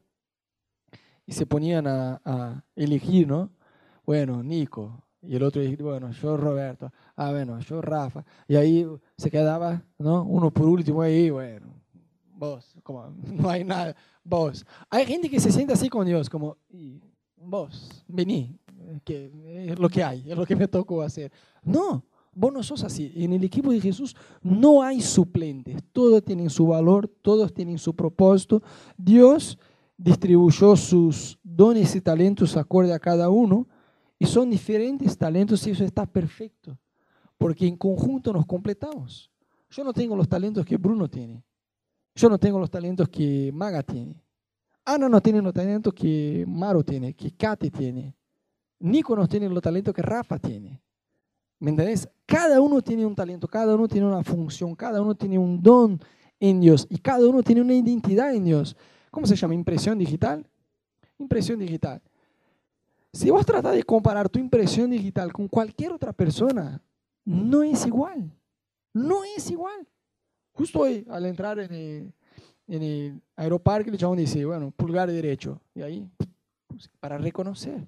y 1.25 1.31
se 1.31 1.45
ponían 1.45 1.85
a, 1.87 2.63
elegir, 2.75 3.27
¿no? 3.27 3.51
Bueno, 4.05 4.43
Nico. 4.43 5.03
Y 5.21 5.35
el 5.35 5.43
otro, 5.43 5.61
bueno, 5.79 6.11
yo 6.11 6.37
Roberto. 6.37 6.91
Ah, 7.15 7.31
bueno, 7.31 7.59
yo 7.59 7.81
Rafa. 7.81 8.23
Y 8.47 8.55
ahí 8.55 8.87
se 9.17 9.29
quedaba, 9.29 9.83
¿no? 9.97 10.23
Uno 10.23 10.51
por 10.51 10.67
último 10.67 11.01
ahí, 11.01 11.29
bueno, 11.29 11.78
vos, 12.39 12.73
como 12.83 13.13
no 13.25 13.49
hay 13.49 13.63
nada, 13.63 13.95
vos. 14.23 14.65
Hay 14.89 15.05
gente 15.05 15.29
que 15.29 15.39
se 15.39 15.51
siente 15.51 15.73
así 15.73 15.89
con 15.89 16.07
Dios, 16.07 16.29
como, 16.29 16.57
vos, 17.35 18.03
vení, 18.07 18.57
que 19.03 19.31
es 19.67 19.77
lo 19.77 19.89
que 19.89 20.03
hay, 20.03 20.31
es 20.31 20.37
lo 20.37 20.45
que 20.45 20.55
me 20.55 20.67
tocó 20.67 21.01
hacer. 21.01 21.31
No, 21.61 22.03
vos 22.33 22.53
no 22.53 22.63
sos 22.63 22.83
así. 22.83 23.11
En 23.15 23.33
el 23.33 23.43
equipo 23.43 23.71
de 23.71 23.81
Jesús 23.81 24.15
no 24.41 24.81
hay 24.81 25.01
suplentes, 25.01 25.83
todos 25.91 26.23
tienen 26.23 26.49
su 26.49 26.67
valor, 26.67 27.07
todos 27.21 27.53
tienen 27.53 27.77
su 27.77 27.93
propósito. 27.95 28.63
Dios 28.97 29.59
distribuyó 29.97 30.75
sus 30.77 31.37
dones 31.43 31.93
y 31.95 32.01
talentos 32.01 32.55
acorde 32.55 32.93
a 32.93 32.99
cada 32.99 33.29
uno 33.29 33.67
y 34.17 34.25
son 34.25 34.49
diferentes 34.49 35.17
talentos 35.17 35.65
y 35.67 35.71
eso 35.71 35.83
está 35.83 36.05
perfecto, 36.05 36.77
porque 37.37 37.67
en 37.67 37.75
conjunto 37.75 38.31
nos 38.31 38.45
completamos. 38.45 39.29
Yo 39.69 39.83
no 39.83 39.93
tengo 39.93 40.15
los 40.15 40.27
talentos 40.27 40.65
que 40.65 40.77
Bruno 40.77 41.07
tiene. 41.07 41.43
Yo 42.19 42.27
no 42.27 42.37
tengo 42.37 42.59
los 42.59 42.69
talentos 42.69 43.07
que 43.07 43.49
Maga 43.53 43.81
tiene. 43.81 44.21
Ana 44.83 45.07
no 45.07 45.21
tiene 45.21 45.41
los 45.41 45.53
talentos 45.53 45.93
que 45.93 46.43
Maro 46.45 46.83
tiene, 46.83 47.13
que 47.13 47.31
Kate 47.31 47.71
tiene. 47.71 48.13
Nico 48.79 49.15
no 49.15 49.25
tiene 49.25 49.47
los 49.47 49.63
talentos 49.63 49.93
que 49.93 50.01
Rafa 50.01 50.37
tiene. 50.37 50.81
¿Me 51.59 51.69
entendés? 51.69 52.09
Cada 52.25 52.59
uno 52.59 52.81
tiene 52.81 53.05
un 53.05 53.15
talento, 53.15 53.47
cada 53.47 53.73
uno 53.73 53.87
tiene 53.87 54.05
una 54.05 54.21
función, 54.21 54.75
cada 54.75 55.01
uno 55.01 55.15
tiene 55.15 55.39
un 55.39 55.63
don 55.63 55.97
en 56.41 56.59
Dios 56.59 56.85
y 56.89 56.97
cada 56.97 57.25
uno 57.25 57.41
tiene 57.41 57.61
una 57.61 57.73
identidad 57.73 58.35
en 58.35 58.43
Dios. 58.43 58.75
¿Cómo 59.11 59.25
se 59.25 59.37
llama? 59.37 59.53
¿Impresión 59.53 59.97
digital? 59.97 60.45
Impresión 61.19 61.57
digital. 61.57 62.01
Si 63.13 63.29
vos 63.29 63.45
tratás 63.45 63.75
de 63.75 63.83
comparar 63.83 64.27
tu 64.27 64.39
impresión 64.39 64.89
digital 64.89 65.31
con 65.31 65.47
cualquier 65.47 65.93
otra 65.93 66.11
persona, 66.11 66.81
no 67.23 67.63
es 67.63 67.85
igual. 67.85 68.29
No 68.93 69.23
es 69.23 69.49
igual. 69.49 69.87
Justo 70.59 70.79
hoy, 70.79 71.05
al 71.09 71.25
entrar 71.25 71.57
en 71.57 71.73
el, 71.73 72.13
en 72.67 72.83
el 72.83 73.21
aeroparque, 73.37 73.89
el 73.89 73.97
chabón 73.97 74.17
dice, 74.17 74.43
bueno, 74.43 74.71
pulgar 74.71 75.09
derecho. 75.09 75.61
Y 75.73 75.81
ahí, 75.81 76.11
pues, 76.67 76.89
para 76.99 77.17
reconocer. 77.17 77.87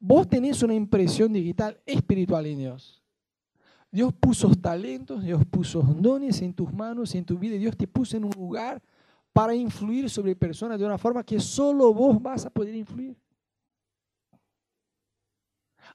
Vos 0.00 0.26
tenés 0.26 0.62
una 0.62 0.72
impresión 0.72 1.34
digital 1.34 1.78
espiritual 1.84 2.46
en 2.46 2.60
Dios. 2.60 3.02
Dios 3.90 4.10
puso 4.14 4.54
talentos, 4.54 5.22
Dios 5.22 5.44
puso 5.44 5.82
dones 5.82 6.40
en 6.40 6.54
tus 6.54 6.72
manos 6.72 7.14
en 7.14 7.26
tu 7.26 7.38
vida. 7.38 7.58
Dios 7.58 7.76
te 7.76 7.86
puso 7.86 8.16
en 8.16 8.24
un 8.24 8.32
lugar 8.32 8.82
para 9.30 9.54
influir 9.54 10.08
sobre 10.08 10.34
personas 10.34 10.78
de 10.78 10.86
una 10.86 10.96
forma 10.96 11.22
que 11.22 11.38
solo 11.40 11.92
vos 11.92 12.22
vas 12.22 12.46
a 12.46 12.50
poder 12.50 12.74
influir. 12.74 13.14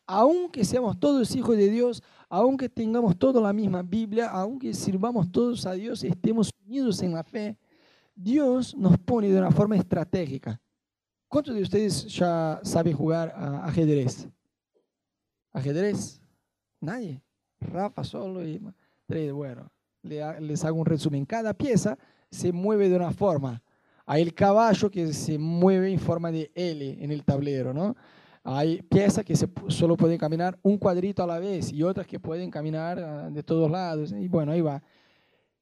Aunque 0.05 0.63
seamos 0.63 0.99
todos 0.99 1.35
hijos 1.35 1.57
de 1.57 1.71
Dios, 1.71 2.03
aunque 2.29 2.69
tengamos 2.69 3.17
toda 3.17 3.41
la 3.41 3.53
misma 3.53 3.81
Biblia, 3.83 4.29
aunque 4.29 4.73
sirvamos 4.73 5.31
todos 5.31 5.65
a 5.65 5.73
Dios, 5.73 6.03
estemos 6.03 6.51
unidos 6.65 7.01
en 7.01 7.13
la 7.13 7.23
fe, 7.23 7.57
Dios 8.15 8.75
nos 8.75 8.97
pone 8.97 9.29
de 9.29 9.37
una 9.37 9.51
forma 9.51 9.77
estratégica. 9.77 10.59
¿Cuántos 11.27 11.55
de 11.55 11.61
ustedes 11.61 12.05
ya 12.07 12.59
saben 12.63 12.95
jugar 12.95 13.33
a 13.35 13.65
ajedrez? 13.65 14.27
¿Ajedrez? 15.51 16.21
Nadie. 16.79 17.21
Rafa 17.59 18.03
solo 18.03 18.45
y 18.47 18.61
tres. 19.05 19.31
Bueno, 19.33 19.69
les 20.03 20.63
hago 20.63 20.79
un 20.79 20.85
resumen. 20.85 21.25
Cada 21.25 21.53
pieza 21.53 21.97
se 22.29 22.51
mueve 22.51 22.89
de 22.89 22.95
una 22.95 23.11
forma. 23.11 23.61
Hay 24.05 24.21
el 24.21 24.33
caballo 24.33 24.89
que 24.89 25.11
se 25.13 25.37
mueve 25.37 25.91
en 25.91 25.99
forma 25.99 26.31
de 26.31 26.51
L 26.55 27.03
en 27.03 27.11
el 27.11 27.23
tablero, 27.25 27.73
¿no? 27.73 27.95
Hay 28.49 28.81
piezas 28.83 29.25
que 29.25 29.35
se, 29.35 29.49
solo 29.67 29.97
pueden 29.97 30.17
caminar 30.17 30.57
un 30.63 30.77
cuadrito 30.77 31.21
a 31.21 31.27
la 31.27 31.37
vez 31.37 31.73
y 31.73 31.83
otras 31.83 32.07
que 32.07 32.17
pueden 32.17 32.49
caminar 32.49 32.97
ah, 32.97 33.29
de 33.29 33.43
todos 33.43 33.69
lados. 33.69 34.13
Y 34.17 34.29
bueno, 34.29 34.53
ahí 34.53 34.61
va. 34.61 34.81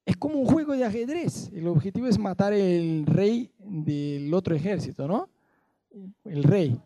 Es 0.05 0.15
como 0.17 0.36
un 0.36 0.45
juego 0.45 0.73
de 0.73 0.83
ajedrez. 0.83 1.51
El 1.51 1.67
objetivo 1.67 2.05
es 2.05 2.19
matar 2.19 2.53
el 2.53 3.07
rey 3.07 3.51
del 3.57 4.31
otro 4.36 4.53
ejército, 4.53 5.07
¿no? 5.07 5.29
El 6.25 6.43
rey. 6.43 6.79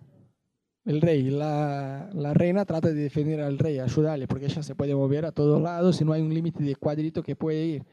El 0.85 1.01
rey. 1.01 1.31
La, 1.31 2.09
la 2.13 2.33
reina 2.33 2.63
trata 2.63 2.87
de 2.87 2.93
defender 2.93 3.41
al 3.41 3.59
rey, 3.59 3.79
ayudarle, 3.79 4.25
porque 4.25 4.45
ella 4.45 4.63
se 4.63 4.75
puede 4.75 4.95
mover 4.95 5.25
a 5.25 5.33
todos 5.33 5.61
lados 5.61 5.99
y 5.99 6.05
no 6.05 6.13
hay 6.13 6.21
un 6.21 6.33
límite 6.33 6.63
de 6.63 6.77
cuadrito 6.77 7.21
que 7.21 7.35
puede 7.35 7.65
ir. 7.65 7.85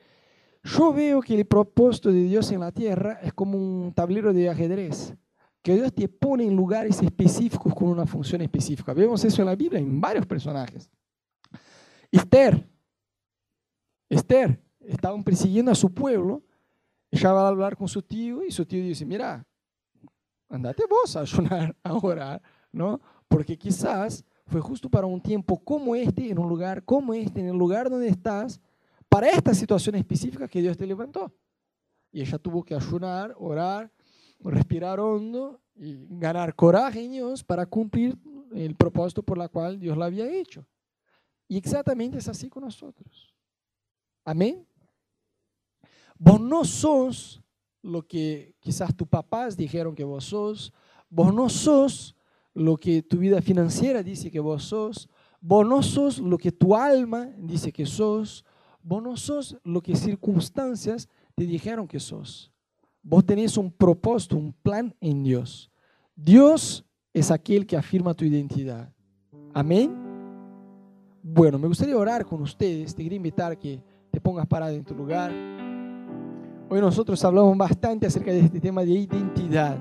Yo 0.62 0.92
veo 0.92 1.20
que 1.20 1.34
el 1.34 1.44
propósito 1.44 2.12
de 2.12 2.22
Dios 2.22 2.52
en 2.52 2.60
la 2.60 2.70
tierra 2.70 3.18
es 3.20 3.32
como 3.32 3.58
un 3.58 3.92
tablero 3.92 4.32
de 4.32 4.48
ajedrez 4.48 5.16
que 5.66 5.74
Dios 5.74 5.92
te 5.92 6.06
pone 6.08 6.44
en 6.44 6.54
lugares 6.54 7.02
específicos 7.02 7.74
con 7.74 7.88
una 7.88 8.06
función 8.06 8.40
específica. 8.40 8.94
Vemos 8.94 9.24
eso 9.24 9.42
en 9.42 9.46
la 9.46 9.56
Biblia, 9.56 9.80
en 9.80 10.00
varios 10.00 10.24
personajes. 10.24 10.88
Esther, 12.08 12.70
Esther, 14.08 14.62
estaban 14.78 15.24
persiguiendo 15.24 15.72
a 15.72 15.74
su 15.74 15.92
pueblo, 15.92 16.44
ella 17.10 17.32
va 17.32 17.46
a 17.46 17.48
hablar 17.48 17.76
con 17.76 17.88
su 17.88 18.00
tío 18.00 18.44
y 18.44 18.52
su 18.52 18.64
tío 18.64 18.80
dice, 18.80 19.04
mira, 19.04 19.44
andate 20.48 20.84
vos 20.88 21.16
a 21.16 21.22
ayunar, 21.22 21.74
a 21.82 21.94
orar, 21.94 22.40
¿no? 22.70 23.00
Porque 23.26 23.58
quizás 23.58 24.24
fue 24.46 24.60
justo 24.60 24.88
para 24.88 25.08
un 25.08 25.20
tiempo 25.20 25.58
como 25.64 25.96
este, 25.96 26.30
en 26.30 26.38
un 26.38 26.48
lugar 26.48 26.84
como 26.84 27.12
este, 27.12 27.40
en 27.40 27.48
el 27.48 27.56
lugar 27.56 27.90
donde 27.90 28.06
estás, 28.06 28.60
para 29.08 29.30
esta 29.30 29.52
situación 29.52 29.96
específica 29.96 30.46
que 30.46 30.62
Dios 30.62 30.76
te 30.76 30.86
levantó. 30.86 31.34
Y 32.12 32.20
ella 32.20 32.38
tuvo 32.38 32.62
que 32.62 32.76
ayunar, 32.76 33.34
orar, 33.36 33.90
respirar 34.40 35.00
hondo 35.00 35.60
y 35.74 35.96
ganar 36.18 36.54
coraje 36.54 37.04
en 37.04 37.12
Dios 37.12 37.44
para 37.44 37.66
cumplir 37.66 38.16
el 38.54 38.74
propósito 38.74 39.22
por 39.22 39.40
el 39.40 39.50
cual 39.50 39.78
Dios 39.78 39.96
la 39.96 40.06
había 40.06 40.30
hecho. 40.30 40.66
Y 41.48 41.56
exactamente 41.56 42.18
es 42.18 42.28
así 42.28 42.48
con 42.48 42.64
nosotros. 42.64 43.34
Amén. 44.24 44.66
Vos 46.18 46.40
no 46.40 46.64
sos 46.64 47.42
lo 47.82 48.02
que 48.02 48.56
quizás 48.58 48.94
tus 48.94 49.06
papás 49.06 49.56
dijeron 49.56 49.94
que 49.94 50.04
vos 50.04 50.24
sos. 50.24 50.72
Vos 51.08 51.32
no 51.32 51.48
sos 51.48 52.16
lo 52.54 52.76
que 52.76 53.02
tu 53.02 53.18
vida 53.18 53.40
financiera 53.42 54.02
dice 54.02 54.30
que 54.30 54.40
vos 54.40 54.64
sos. 54.64 55.08
Vos 55.40 55.66
no 55.66 55.82
sos 55.82 56.18
lo 56.18 56.38
que 56.38 56.50
tu 56.50 56.74
alma 56.74 57.30
dice 57.38 57.72
que 57.72 57.86
sos. 57.86 58.44
Vos 58.82 59.02
no 59.02 59.16
sos 59.16 59.56
lo 59.62 59.80
que 59.82 59.94
circunstancias 59.94 61.08
te 61.34 61.44
dijeron 61.44 61.86
que 61.86 62.00
sos. 62.00 62.50
Vos 63.08 63.24
tenés 63.24 63.56
un 63.56 63.70
propósito, 63.70 64.36
un 64.36 64.52
plan 64.52 64.92
en 65.00 65.22
Dios. 65.22 65.70
Dios 66.16 66.84
es 67.12 67.30
aquel 67.30 67.64
que 67.64 67.76
afirma 67.76 68.14
tu 68.14 68.24
identidad. 68.24 68.92
Amén. 69.54 69.94
Bueno, 71.22 71.56
me 71.56 71.68
gustaría 71.68 71.96
orar 71.96 72.26
con 72.26 72.42
ustedes. 72.42 72.96
Te 72.96 73.04
quería 73.04 73.14
invitar 73.14 73.56
que 73.56 73.80
te 74.10 74.20
pongas 74.20 74.44
parado 74.48 74.74
en 74.74 74.82
tu 74.82 74.92
lugar. 74.92 75.30
Hoy 76.68 76.80
nosotros 76.80 77.24
hablamos 77.24 77.56
bastante 77.56 78.08
acerca 78.08 78.32
de 78.32 78.40
este 78.40 78.58
tema 78.58 78.82
de 78.82 78.90
identidad. 78.90 79.78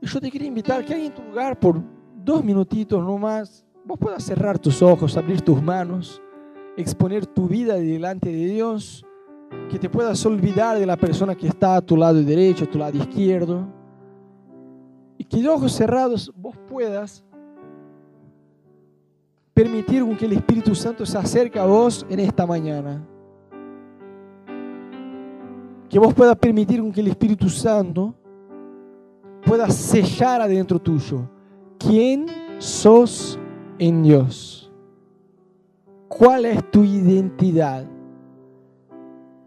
Y 0.00 0.06
yo 0.08 0.20
te 0.20 0.32
quería 0.32 0.48
invitar 0.48 0.84
que 0.84 0.94
ahí 0.94 1.06
en 1.06 1.14
tu 1.14 1.22
lugar, 1.22 1.60
por 1.60 1.80
dos 2.24 2.42
minutitos 2.42 3.04
nomás, 3.04 3.64
vos 3.84 4.00
puedas 4.00 4.24
cerrar 4.24 4.58
tus 4.58 4.82
ojos, 4.82 5.16
abrir 5.16 5.42
tus 5.42 5.62
manos, 5.62 6.20
exponer 6.76 7.24
tu 7.24 7.46
vida 7.46 7.74
delante 7.74 8.32
de 8.32 8.46
Dios 8.46 9.06
que 9.70 9.78
te 9.78 9.88
puedas 9.88 10.24
olvidar 10.26 10.78
de 10.78 10.86
la 10.86 10.96
persona 10.96 11.34
que 11.34 11.48
está 11.48 11.76
a 11.76 11.80
tu 11.80 11.96
lado 11.96 12.22
derecho, 12.22 12.64
a 12.64 12.70
tu 12.70 12.78
lado 12.78 12.96
izquierdo, 12.96 13.66
y 15.18 15.24
que 15.24 15.42
de 15.42 15.48
ojos 15.48 15.72
cerrados 15.72 16.32
vos 16.36 16.56
puedas 16.68 17.24
permitir 19.54 20.04
que 20.16 20.26
el 20.26 20.34
Espíritu 20.34 20.74
Santo 20.74 21.06
se 21.06 21.16
acerque 21.16 21.58
a 21.58 21.64
vos 21.64 22.06
en 22.08 22.20
esta 22.20 22.46
mañana. 22.46 23.02
Que 25.88 25.98
vos 25.98 26.12
puedas 26.12 26.36
permitir 26.36 26.82
que 26.92 27.00
el 27.00 27.08
Espíritu 27.08 27.48
Santo 27.48 28.14
pueda 29.46 29.70
sellar 29.70 30.42
adentro 30.42 30.78
tuyo 30.78 31.30
quién 31.78 32.26
sos 32.58 33.38
en 33.78 34.02
Dios. 34.02 34.70
¿Cuál 36.08 36.44
es 36.44 36.70
tu 36.70 36.84
identidad? 36.84 37.86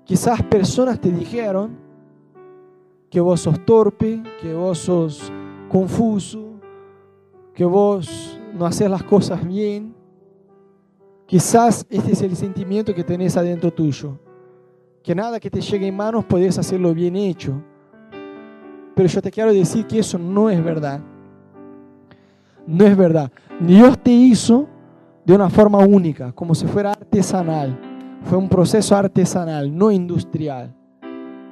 Quizás 0.09 0.41
personas 0.41 0.99
te 0.99 1.11
dijeron 1.11 1.77
que 3.11 3.19
vos 3.19 3.41
sos 3.41 3.63
torpe, 3.63 4.23
que 4.41 4.55
vos 4.55 4.79
sos 4.79 5.31
confuso, 5.69 6.59
que 7.53 7.63
vos 7.63 8.39
no 8.57 8.65
haces 8.65 8.89
las 8.89 9.03
cosas 9.03 9.47
bien. 9.47 9.93
Quizás 11.27 11.85
este 11.91 12.13
es 12.13 12.23
el 12.23 12.35
sentimiento 12.35 12.91
que 12.95 13.03
tenés 13.03 13.37
adentro 13.37 13.71
tuyo. 13.71 14.17
Que 15.03 15.13
nada 15.13 15.39
que 15.39 15.51
te 15.51 15.61
llegue 15.61 15.85
en 15.85 15.95
manos 15.95 16.25
podés 16.25 16.57
hacerlo 16.57 16.91
bien 16.91 17.15
hecho. 17.15 17.61
Pero 18.95 19.07
yo 19.07 19.21
te 19.21 19.29
quiero 19.29 19.53
decir 19.53 19.85
que 19.85 19.99
eso 19.99 20.17
no 20.17 20.49
es 20.49 20.63
verdad. 20.63 21.01
No 22.65 22.83
es 22.83 22.97
verdad. 22.97 23.31
Dios 23.59 23.99
te 23.99 24.09
hizo 24.09 24.67
de 25.23 25.35
una 25.35 25.51
forma 25.51 25.77
única, 25.77 26.31
como 26.31 26.55
si 26.55 26.65
fuera 26.65 26.93
artesanal. 26.93 27.88
Fue 28.29 28.37
un 28.37 28.47
proceso 28.47 28.95
artesanal, 28.95 29.75
no 29.75 29.89
industrial. 29.89 30.71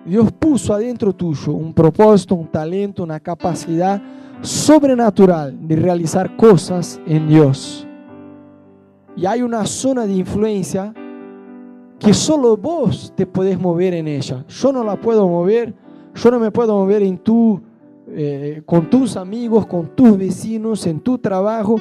Dios 0.06 0.32
puso 0.32 0.76
adentro 0.76 1.12
tuyo 1.12 1.54
un 1.54 1.74
propósito, 1.74 2.36
un 2.36 2.46
talento, 2.52 3.02
una 3.02 3.20
capacidad 3.20 4.00
sobrenatural 4.42 5.58
de 5.68 5.76
realizar 5.76 6.38
cosas 6.38 7.02
en 7.08 7.28
Dios. 7.30 7.88
Y 9.16 9.26
hay 9.26 9.42
una 9.42 9.66
zona 9.66 10.06
de 10.06 10.14
influencia 10.14 10.94
que 11.98 12.14
solo 12.14 12.56
vos 12.56 13.12
te 13.16 13.26
podés 13.26 13.60
mover 13.60 13.96
en 13.96 14.08
ella. 14.08 14.46
Yo 14.48 14.72
no 14.72 14.84
la 14.84 15.02
puedo 15.02 15.28
mover, 15.28 15.74
yo 16.14 16.30
no 16.30 16.40
me 16.40 16.52
puedo 16.52 16.76
mover 16.76 17.02
en 17.02 17.18
tu, 17.18 17.60
eh, 18.10 18.62
con 18.68 18.88
tus 18.88 19.18
amigos, 19.18 19.66
con 19.66 19.96
tus 19.96 20.16
vecinos, 20.16 20.86
en 20.86 21.00
tu 21.00 21.18
trabajo. 21.18 21.78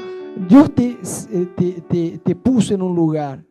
Dios 0.49 0.75
te, 0.75 0.97
eh, 1.33 1.49
te, 1.55 1.83
te, 1.83 2.19
te 2.25 2.35
puso 2.35 2.73
en 2.73 2.81
un 2.81 2.97
lugar. 2.97 3.45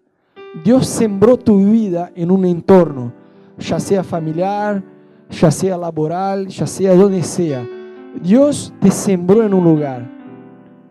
Dios 0.63 0.87
sembró 0.87 1.37
tu 1.37 1.57
vida 1.71 2.11
en 2.15 2.31
un 2.31 2.45
entorno, 2.45 3.11
ya 3.57 3.79
sea 3.79 4.03
familiar, 4.03 4.83
ya 5.29 5.51
sea 5.51 5.77
laboral, 5.77 6.47
ya 6.47 6.65
sea 6.65 6.95
donde 6.95 7.23
sea. 7.23 7.67
Dios 8.21 8.73
te 8.79 8.91
sembró 8.91 9.43
en 9.43 9.53
un 9.53 9.63
lugar 9.63 10.09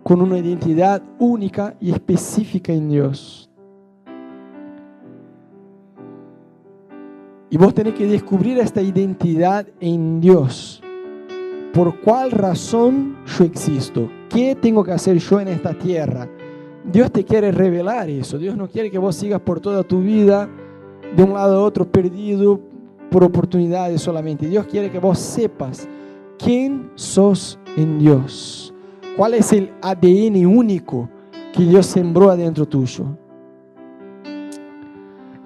con 0.02 0.20
una 0.20 0.38
identidad 0.38 1.02
única 1.18 1.74
y 1.80 1.90
específica 1.90 2.72
en 2.72 2.90
Dios. 2.90 3.50
Y 7.48 7.56
vos 7.56 7.72
tenés 7.72 7.94
que 7.94 8.06
descubrir 8.06 8.58
esta 8.58 8.82
identidad 8.82 9.66
en 9.80 10.20
Dios. 10.20 10.82
¿Por 11.72 12.00
cuál 12.00 12.30
razón 12.30 13.16
yo 13.26 13.44
existo? 13.44 14.10
¿Qué 14.28 14.54
tengo 14.54 14.84
que 14.84 14.92
hacer 14.92 15.18
yo 15.18 15.40
en 15.40 15.48
esta 15.48 15.72
tierra? 15.72 16.28
Dios 16.84 17.10
te 17.10 17.24
quiere 17.24 17.50
revelar 17.50 18.10
eso. 18.10 18.38
Dios 18.38 18.56
no 18.56 18.68
quiere 18.68 18.90
que 18.90 18.98
vos 18.98 19.16
sigas 19.16 19.40
por 19.40 19.60
toda 19.60 19.82
tu 19.82 20.00
vida 20.00 20.48
de 21.16 21.22
un 21.22 21.32
lado 21.32 21.56
a 21.56 21.62
otro 21.62 21.90
perdido 21.90 22.60
por 23.10 23.24
oportunidades 23.24 24.02
solamente. 24.02 24.46
Dios 24.46 24.66
quiere 24.66 24.90
que 24.90 24.98
vos 24.98 25.18
sepas 25.18 25.88
quién 26.38 26.90
sos 26.94 27.58
en 27.76 27.98
Dios. 27.98 28.74
¿Cuál 29.16 29.34
es 29.34 29.52
el 29.52 29.72
ADN 29.80 30.44
único 30.46 31.08
que 31.52 31.62
Dios 31.62 31.86
sembró 31.86 32.30
adentro 32.30 32.66
tuyo? 32.66 33.06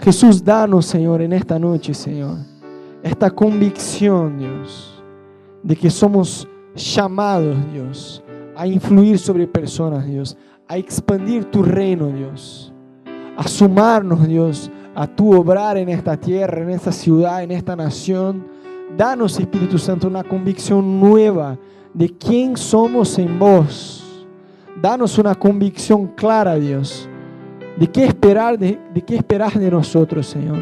Jesús, 0.00 0.42
danos, 0.42 0.86
Señor, 0.86 1.20
en 1.22 1.32
esta 1.32 1.58
noche, 1.58 1.92
Señor, 1.92 2.38
esta 3.02 3.30
convicción, 3.30 4.38
Dios, 4.38 5.02
de 5.62 5.76
que 5.76 5.90
somos 5.90 6.48
llamados, 6.74 7.56
Dios, 7.72 8.22
a 8.56 8.66
influir 8.66 9.18
sobre 9.18 9.46
personas, 9.46 10.06
Dios, 10.06 10.36
a 10.68 10.76
expandir 10.76 11.46
tu 11.46 11.62
reino, 11.62 12.08
Dios, 12.08 12.72
a 13.36 13.48
sumarnos, 13.48 14.28
Dios, 14.28 14.70
a 14.94 15.06
tu 15.06 15.32
obrar 15.34 15.78
en 15.78 15.88
esta 15.88 16.16
tierra, 16.16 16.62
en 16.62 16.70
esta 16.70 16.92
ciudad, 16.92 17.42
en 17.42 17.52
esta 17.52 17.74
nación. 17.74 18.46
Danos, 18.96 19.38
Espíritu 19.38 19.78
Santo, 19.78 20.08
una 20.08 20.24
convicción 20.24 21.00
nueva 21.00 21.58
de 21.94 22.10
quién 22.10 22.56
somos 22.56 23.18
en 23.18 23.38
vos. 23.38 24.04
Danos 24.80 25.18
una 25.18 25.34
convicción 25.34 26.08
clara, 26.08 26.54
Dios, 26.56 27.08
de 27.78 27.86
qué 27.86 28.04
esperar, 28.04 28.58
de, 28.58 28.78
qué 29.06 29.16
esperar 29.16 29.52
de 29.58 29.70
nosotros, 29.70 30.26
Señor. 30.26 30.58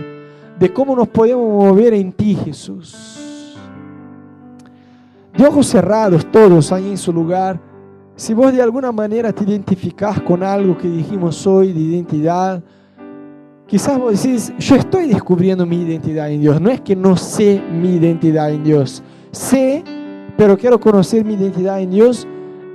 De 0.59 0.73
cómo 0.73 0.97
nos 0.97 1.09
podemos 1.09 1.51
mover 1.51 1.93
en 1.95 2.13
ti, 2.13 2.35
Jesús. 2.35 3.57
De 5.37 5.47
ojos 5.47 5.67
cerrados, 5.67 6.25
todos 6.31 6.73
ahí 6.73 6.91
en 6.91 6.97
su 6.97 7.13
lugar. 7.13 7.61
Si 8.17 8.35
vos 8.35 8.53
de 8.53 8.63
alguna 8.63 8.91
manera 8.93 9.33
te 9.33 9.45
identificás 9.45 10.21
con 10.23 10.43
algo 10.43 10.77
que 10.77 10.89
dijimos 10.89 11.47
hoy 11.47 11.73
de 11.73 11.81
identidad, 11.81 12.63
quizás 13.67 13.99
vos 13.99 14.23
decís, 14.23 14.53
yo 14.59 14.77
estoy 14.77 15.07
descubriendo 15.09 15.67
mi 15.67 15.83
identidad 15.83 16.31
en 16.31 16.41
Dios. 16.41 16.61
No 16.61 16.71
es 16.71 16.81
que 16.81 16.97
no 16.97 17.17
sé 17.17 17.63
mi 17.71 17.97
identidad 17.97 18.51
en 18.51 18.65
Dios. 18.65 19.03
Sé, 19.31 19.85
pero 20.37 20.57
quiero 20.57 20.81
conocer 20.81 21.25
mi 21.25 21.35
identidad 21.35 21.81
en 21.81 21.91
Dios 21.91 22.27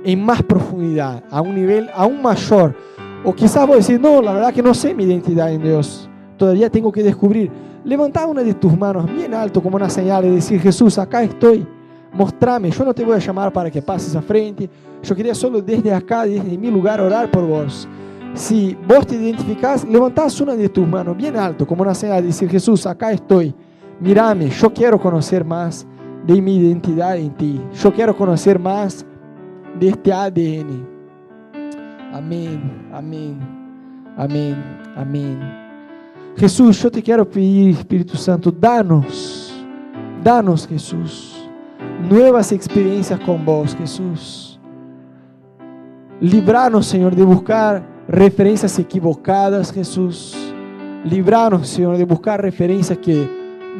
en 0.04 0.24
más 0.24 0.42
profundidad, 0.42 1.22
a 1.30 1.40
un 1.40 1.54
nivel 1.54 1.90
aún 1.94 2.22
mayor 2.22 2.74
o 3.24 3.32
quizás 3.32 3.66
vos 3.66 3.86
decís, 3.86 4.00
no, 4.00 4.20
la 4.20 4.32
verdad 4.32 4.52
que 4.52 4.62
no 4.62 4.74
sé 4.74 4.94
mi 4.94 5.04
identidad 5.04 5.52
en 5.52 5.62
Dios. 5.62 6.08
Todavía 6.36 6.68
tengo 6.70 6.90
que 6.90 7.02
descubrir. 7.02 7.50
Levanta 7.84 8.26
una 8.26 8.42
de 8.42 8.54
tus 8.54 8.76
manos 8.76 9.12
bien 9.12 9.32
alto 9.34 9.62
como 9.62 9.76
una 9.76 9.88
señal 9.88 10.24
y 10.24 10.30
decir, 10.30 10.60
Jesús, 10.60 10.98
acá 10.98 11.22
estoy. 11.22 11.66
Mostrame. 12.12 12.70
Yo 12.70 12.84
no 12.84 12.94
te 12.94 13.04
voy 13.04 13.14
a 13.14 13.18
llamar 13.18 13.52
para 13.52 13.70
que 13.70 13.80
pases 13.80 14.14
a 14.14 14.22
frente. 14.22 14.68
Yo 15.02 15.14
quería 15.14 15.34
solo 15.34 15.60
desde 15.60 15.92
acá, 15.92 16.24
desde 16.24 16.56
mi 16.56 16.70
lugar, 16.70 17.00
orar 17.00 17.30
por 17.30 17.46
vos. 17.46 17.88
Si 18.34 18.76
vos 18.86 19.06
te 19.06 19.14
identificás, 19.14 19.84
levantás 19.84 20.40
una 20.40 20.54
de 20.54 20.68
tus 20.68 20.86
manos 20.86 21.16
bien 21.16 21.36
alto 21.36 21.66
como 21.66 21.82
una 21.82 21.94
señal 21.94 22.24
decir, 22.24 22.48
Jesús, 22.48 22.86
acá 22.86 23.12
estoy. 23.12 23.54
Mírame, 24.00 24.48
yo 24.48 24.72
quiero 24.72 24.98
conocer 24.98 25.44
más 25.44 25.86
de 26.26 26.40
mi 26.40 26.56
identidad 26.56 27.16
en 27.16 27.30
ti. 27.34 27.60
Yo 27.82 27.92
quiero 27.92 28.16
conocer 28.16 28.58
más 28.58 29.04
de 29.78 29.88
este 29.88 30.12
ADN. 30.12 30.86
Amén, 32.12 32.88
amén, 32.92 33.38
amén, 34.16 34.62
amén. 34.96 35.38
Jesús, 36.36 36.82
yo 36.82 36.90
te 36.90 37.02
quiero 37.02 37.28
pedir, 37.28 37.76
Espíritu 37.76 38.16
Santo, 38.16 38.50
danos, 38.50 39.52
danos, 40.22 40.66
Jesús, 40.66 41.41
nuevas 42.08 42.52
experiencias 42.52 43.18
con 43.20 43.44
vos, 43.44 43.74
Jesús. 43.76 44.60
Libranos, 46.20 46.86
Señor, 46.86 47.16
de 47.16 47.24
buscar 47.24 47.82
referencias 48.08 48.78
equivocadas, 48.78 49.72
Jesús. 49.72 50.36
Libranos, 51.04 51.68
Señor, 51.68 51.96
de 51.96 52.04
buscar 52.04 52.40
referencias 52.40 52.98
que 52.98 53.28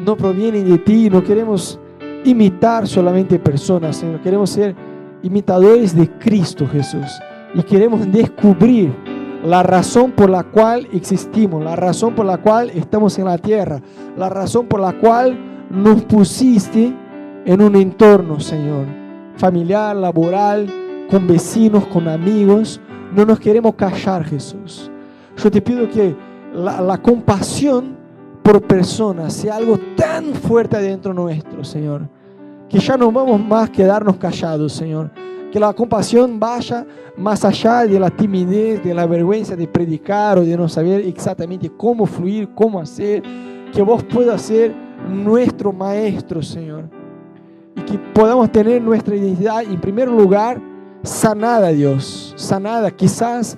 no 0.05 0.17
provienen 0.17 0.69
de 0.69 0.77
ti. 0.77 1.09
No 1.09 1.23
queremos 1.23 1.79
imitar 2.25 2.87
solamente 2.87 3.39
personas, 3.39 3.97
Señor. 3.97 4.21
Queremos 4.21 4.49
ser 4.49 4.75
imitadores 5.21 5.95
de 5.95 6.09
Cristo, 6.19 6.67
Jesús 6.67 7.07
y 7.53 7.63
queremos 7.63 8.11
descubrir 8.11 8.93
la 9.43 9.61
razón 9.61 10.11
por 10.11 10.29
la 10.29 10.43
cual 10.43 10.87
existimos, 10.93 11.63
la 11.63 11.75
razón 11.75 12.15
por 12.15 12.25
la 12.25 12.37
cual 12.37 12.69
estamos 12.71 13.19
en 13.19 13.25
la 13.25 13.37
tierra, 13.37 13.81
la 14.17 14.29
razón 14.29 14.67
por 14.67 14.79
la 14.79 14.93
cual 14.93 15.37
nos 15.69 16.01
pusiste 16.03 16.95
en 17.45 17.61
un 17.61 17.75
entorno, 17.75 18.39
Señor, 18.39 18.85
familiar, 19.35 19.95
laboral, 19.95 20.67
con 21.09 21.27
vecinos, 21.27 21.85
con 21.87 22.07
amigos. 22.07 22.79
No 23.15 23.25
nos 23.25 23.39
queremos 23.39 23.75
callar, 23.75 24.23
Jesús. 24.23 24.89
Yo 25.37 25.51
te 25.51 25.61
pido 25.61 25.89
que 25.89 26.15
la, 26.53 26.81
la 26.81 26.97
compasión 26.97 27.97
por 28.41 28.61
personas 28.61 29.33
sea 29.33 29.55
algo 29.55 29.77
tan 29.95 30.33
fuerte 30.33 30.79
dentro 30.81 31.13
nuestro, 31.13 31.63
Señor, 31.63 32.07
que 32.69 32.79
ya 32.79 32.97
no 32.97 33.11
vamos 33.11 33.39
más 33.39 33.69
a 33.69 33.71
quedarnos 33.71 34.17
callados, 34.17 34.73
Señor 34.73 35.11
que 35.53 35.59
la 35.59 35.71
compasión 35.71 36.39
vaya 36.39 36.83
más 37.15 37.45
allá 37.45 37.85
de 37.85 37.99
la 37.99 38.09
timidez, 38.09 38.83
de 38.83 38.91
la 38.91 39.05
vergüenza 39.05 39.55
de 39.55 39.67
predicar 39.67 40.39
o 40.39 40.43
de 40.43 40.57
no 40.57 40.67
saber 40.67 41.01
exactamente 41.01 41.69
cómo 41.77 42.07
fluir, 42.07 42.49
cómo 42.55 42.79
hacer, 42.79 43.21
que 43.71 43.83
vos 43.83 44.01
puedas 44.03 44.41
ser 44.41 44.73
nuestro 45.07 45.71
maestro, 45.71 46.41
Señor. 46.41 47.02
Y 47.75 47.81
que 47.81 47.97
podamos 48.13 48.51
tener 48.51 48.81
nuestra 48.81 49.15
identidad, 49.15 49.63
en 49.63 49.79
primer 49.81 50.07
lugar, 50.07 50.61
sanada, 51.03 51.69
Dios, 51.69 52.33
sanada. 52.37 52.91
Quizás 52.91 53.57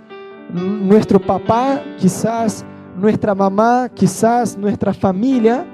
nuestro 0.51 1.19
papá, 1.19 1.81
quizás 1.97 2.65
nuestra 2.97 3.35
mamá, 3.35 3.89
quizás 3.93 4.57
nuestra 4.57 4.93
familia 4.93 5.65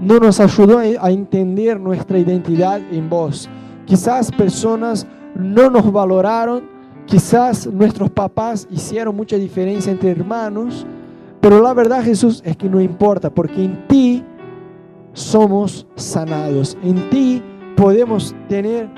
no 0.00 0.18
nos 0.18 0.40
ayudó 0.40 0.78
a 0.78 1.10
entender 1.10 1.78
nuestra 1.78 2.18
identidad 2.18 2.80
en 2.90 3.08
vos. 3.08 3.48
Quizás 3.86 4.30
personas 4.30 5.06
no 5.34 5.68
nos 5.68 5.90
valoraron, 5.92 6.62
quizás 7.06 7.66
nuestros 7.66 8.10
papás 8.10 8.66
hicieron 8.70 9.16
mucha 9.16 9.36
diferencia 9.36 9.92
entre 9.92 10.10
hermanos, 10.10 10.86
pero 11.40 11.60
la 11.60 11.74
verdad 11.74 12.02
Jesús 12.02 12.42
es 12.44 12.56
que 12.56 12.68
no 12.68 12.80
importa, 12.80 13.30
porque 13.30 13.64
en 13.64 13.86
ti 13.88 14.24
somos 15.12 15.86
sanados, 15.96 16.76
en 16.82 17.10
ti 17.10 17.42
podemos 17.80 18.34
tener 18.46 18.90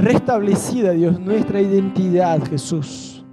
restablecida, 0.00 0.90
Dios, 0.90 1.20
nuestra 1.20 1.60
identidad, 1.60 2.42
Jesús. 2.50 3.24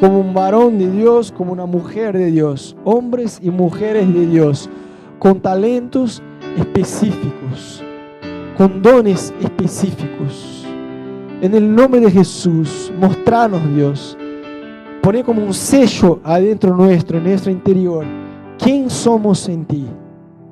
Como 0.00 0.20
un 0.20 0.32
varón 0.32 0.78
de 0.78 0.90
Dios, 0.90 1.32
como 1.32 1.52
una 1.52 1.66
mujer 1.66 2.16
de 2.16 2.30
Dios, 2.30 2.74
hombres 2.82 3.38
y 3.42 3.50
mujeres 3.50 4.10
de 4.14 4.26
Dios, 4.26 4.70
con 5.18 5.38
talentos 5.38 6.22
específicos, 6.56 7.84
con 8.56 8.80
dones 8.80 9.34
específicos. 9.42 10.66
En 11.42 11.54
el 11.54 11.74
nombre 11.74 12.00
de 12.00 12.10
Jesús, 12.10 12.90
mostranos 12.98 13.60
Dios. 13.74 14.16
Poné 15.02 15.22
como 15.22 15.44
un 15.44 15.52
sello 15.52 16.20
adentro 16.24 16.74
nuestro, 16.74 17.18
en 17.18 17.24
nuestro 17.24 17.52
interior, 17.52 18.06
quién 18.58 18.88
somos 18.88 19.46
en 19.50 19.66
ti 19.66 19.84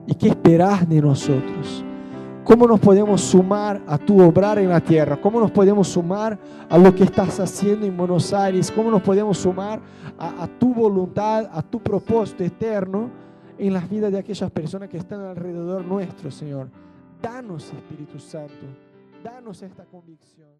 y 0.06 0.14
qué 0.14 0.28
esperás 0.28 0.86
de 0.86 1.00
nosotros. 1.00 1.83
¿Cómo 2.44 2.66
nos 2.66 2.78
podemos 2.78 3.22
sumar 3.22 3.82
a 3.86 3.96
tu 3.96 4.20
obrar 4.20 4.58
en 4.58 4.68
la 4.68 4.78
tierra? 4.78 5.18
¿Cómo 5.18 5.40
nos 5.40 5.50
podemos 5.50 5.88
sumar 5.88 6.38
a 6.68 6.76
lo 6.76 6.94
que 6.94 7.04
estás 7.04 7.40
haciendo 7.40 7.86
en 7.86 7.96
Buenos 7.96 8.34
Aires? 8.34 8.70
¿Cómo 8.70 8.90
nos 8.90 9.00
podemos 9.00 9.38
sumar 9.38 9.80
a, 10.18 10.46
tu 10.46 10.74
voluntad, 10.74 11.48
a 11.50 11.62
tu 11.62 11.82
propósito 11.82 12.44
eterno 12.44 13.10
en 13.56 13.72
las 13.72 13.88
vidas 13.88 14.12
de 14.12 14.18
aquellas 14.18 14.50
personas 14.50 14.90
que 14.90 14.98
están 14.98 15.22
alrededor 15.22 15.86
nuestro, 15.86 16.30
Señor? 16.30 16.68
Danos, 17.22 17.72
Espíritu 17.72 18.18
Santo, 18.18 18.66
danos 19.22 19.62
esta 19.62 19.86
convicción. 19.86 20.53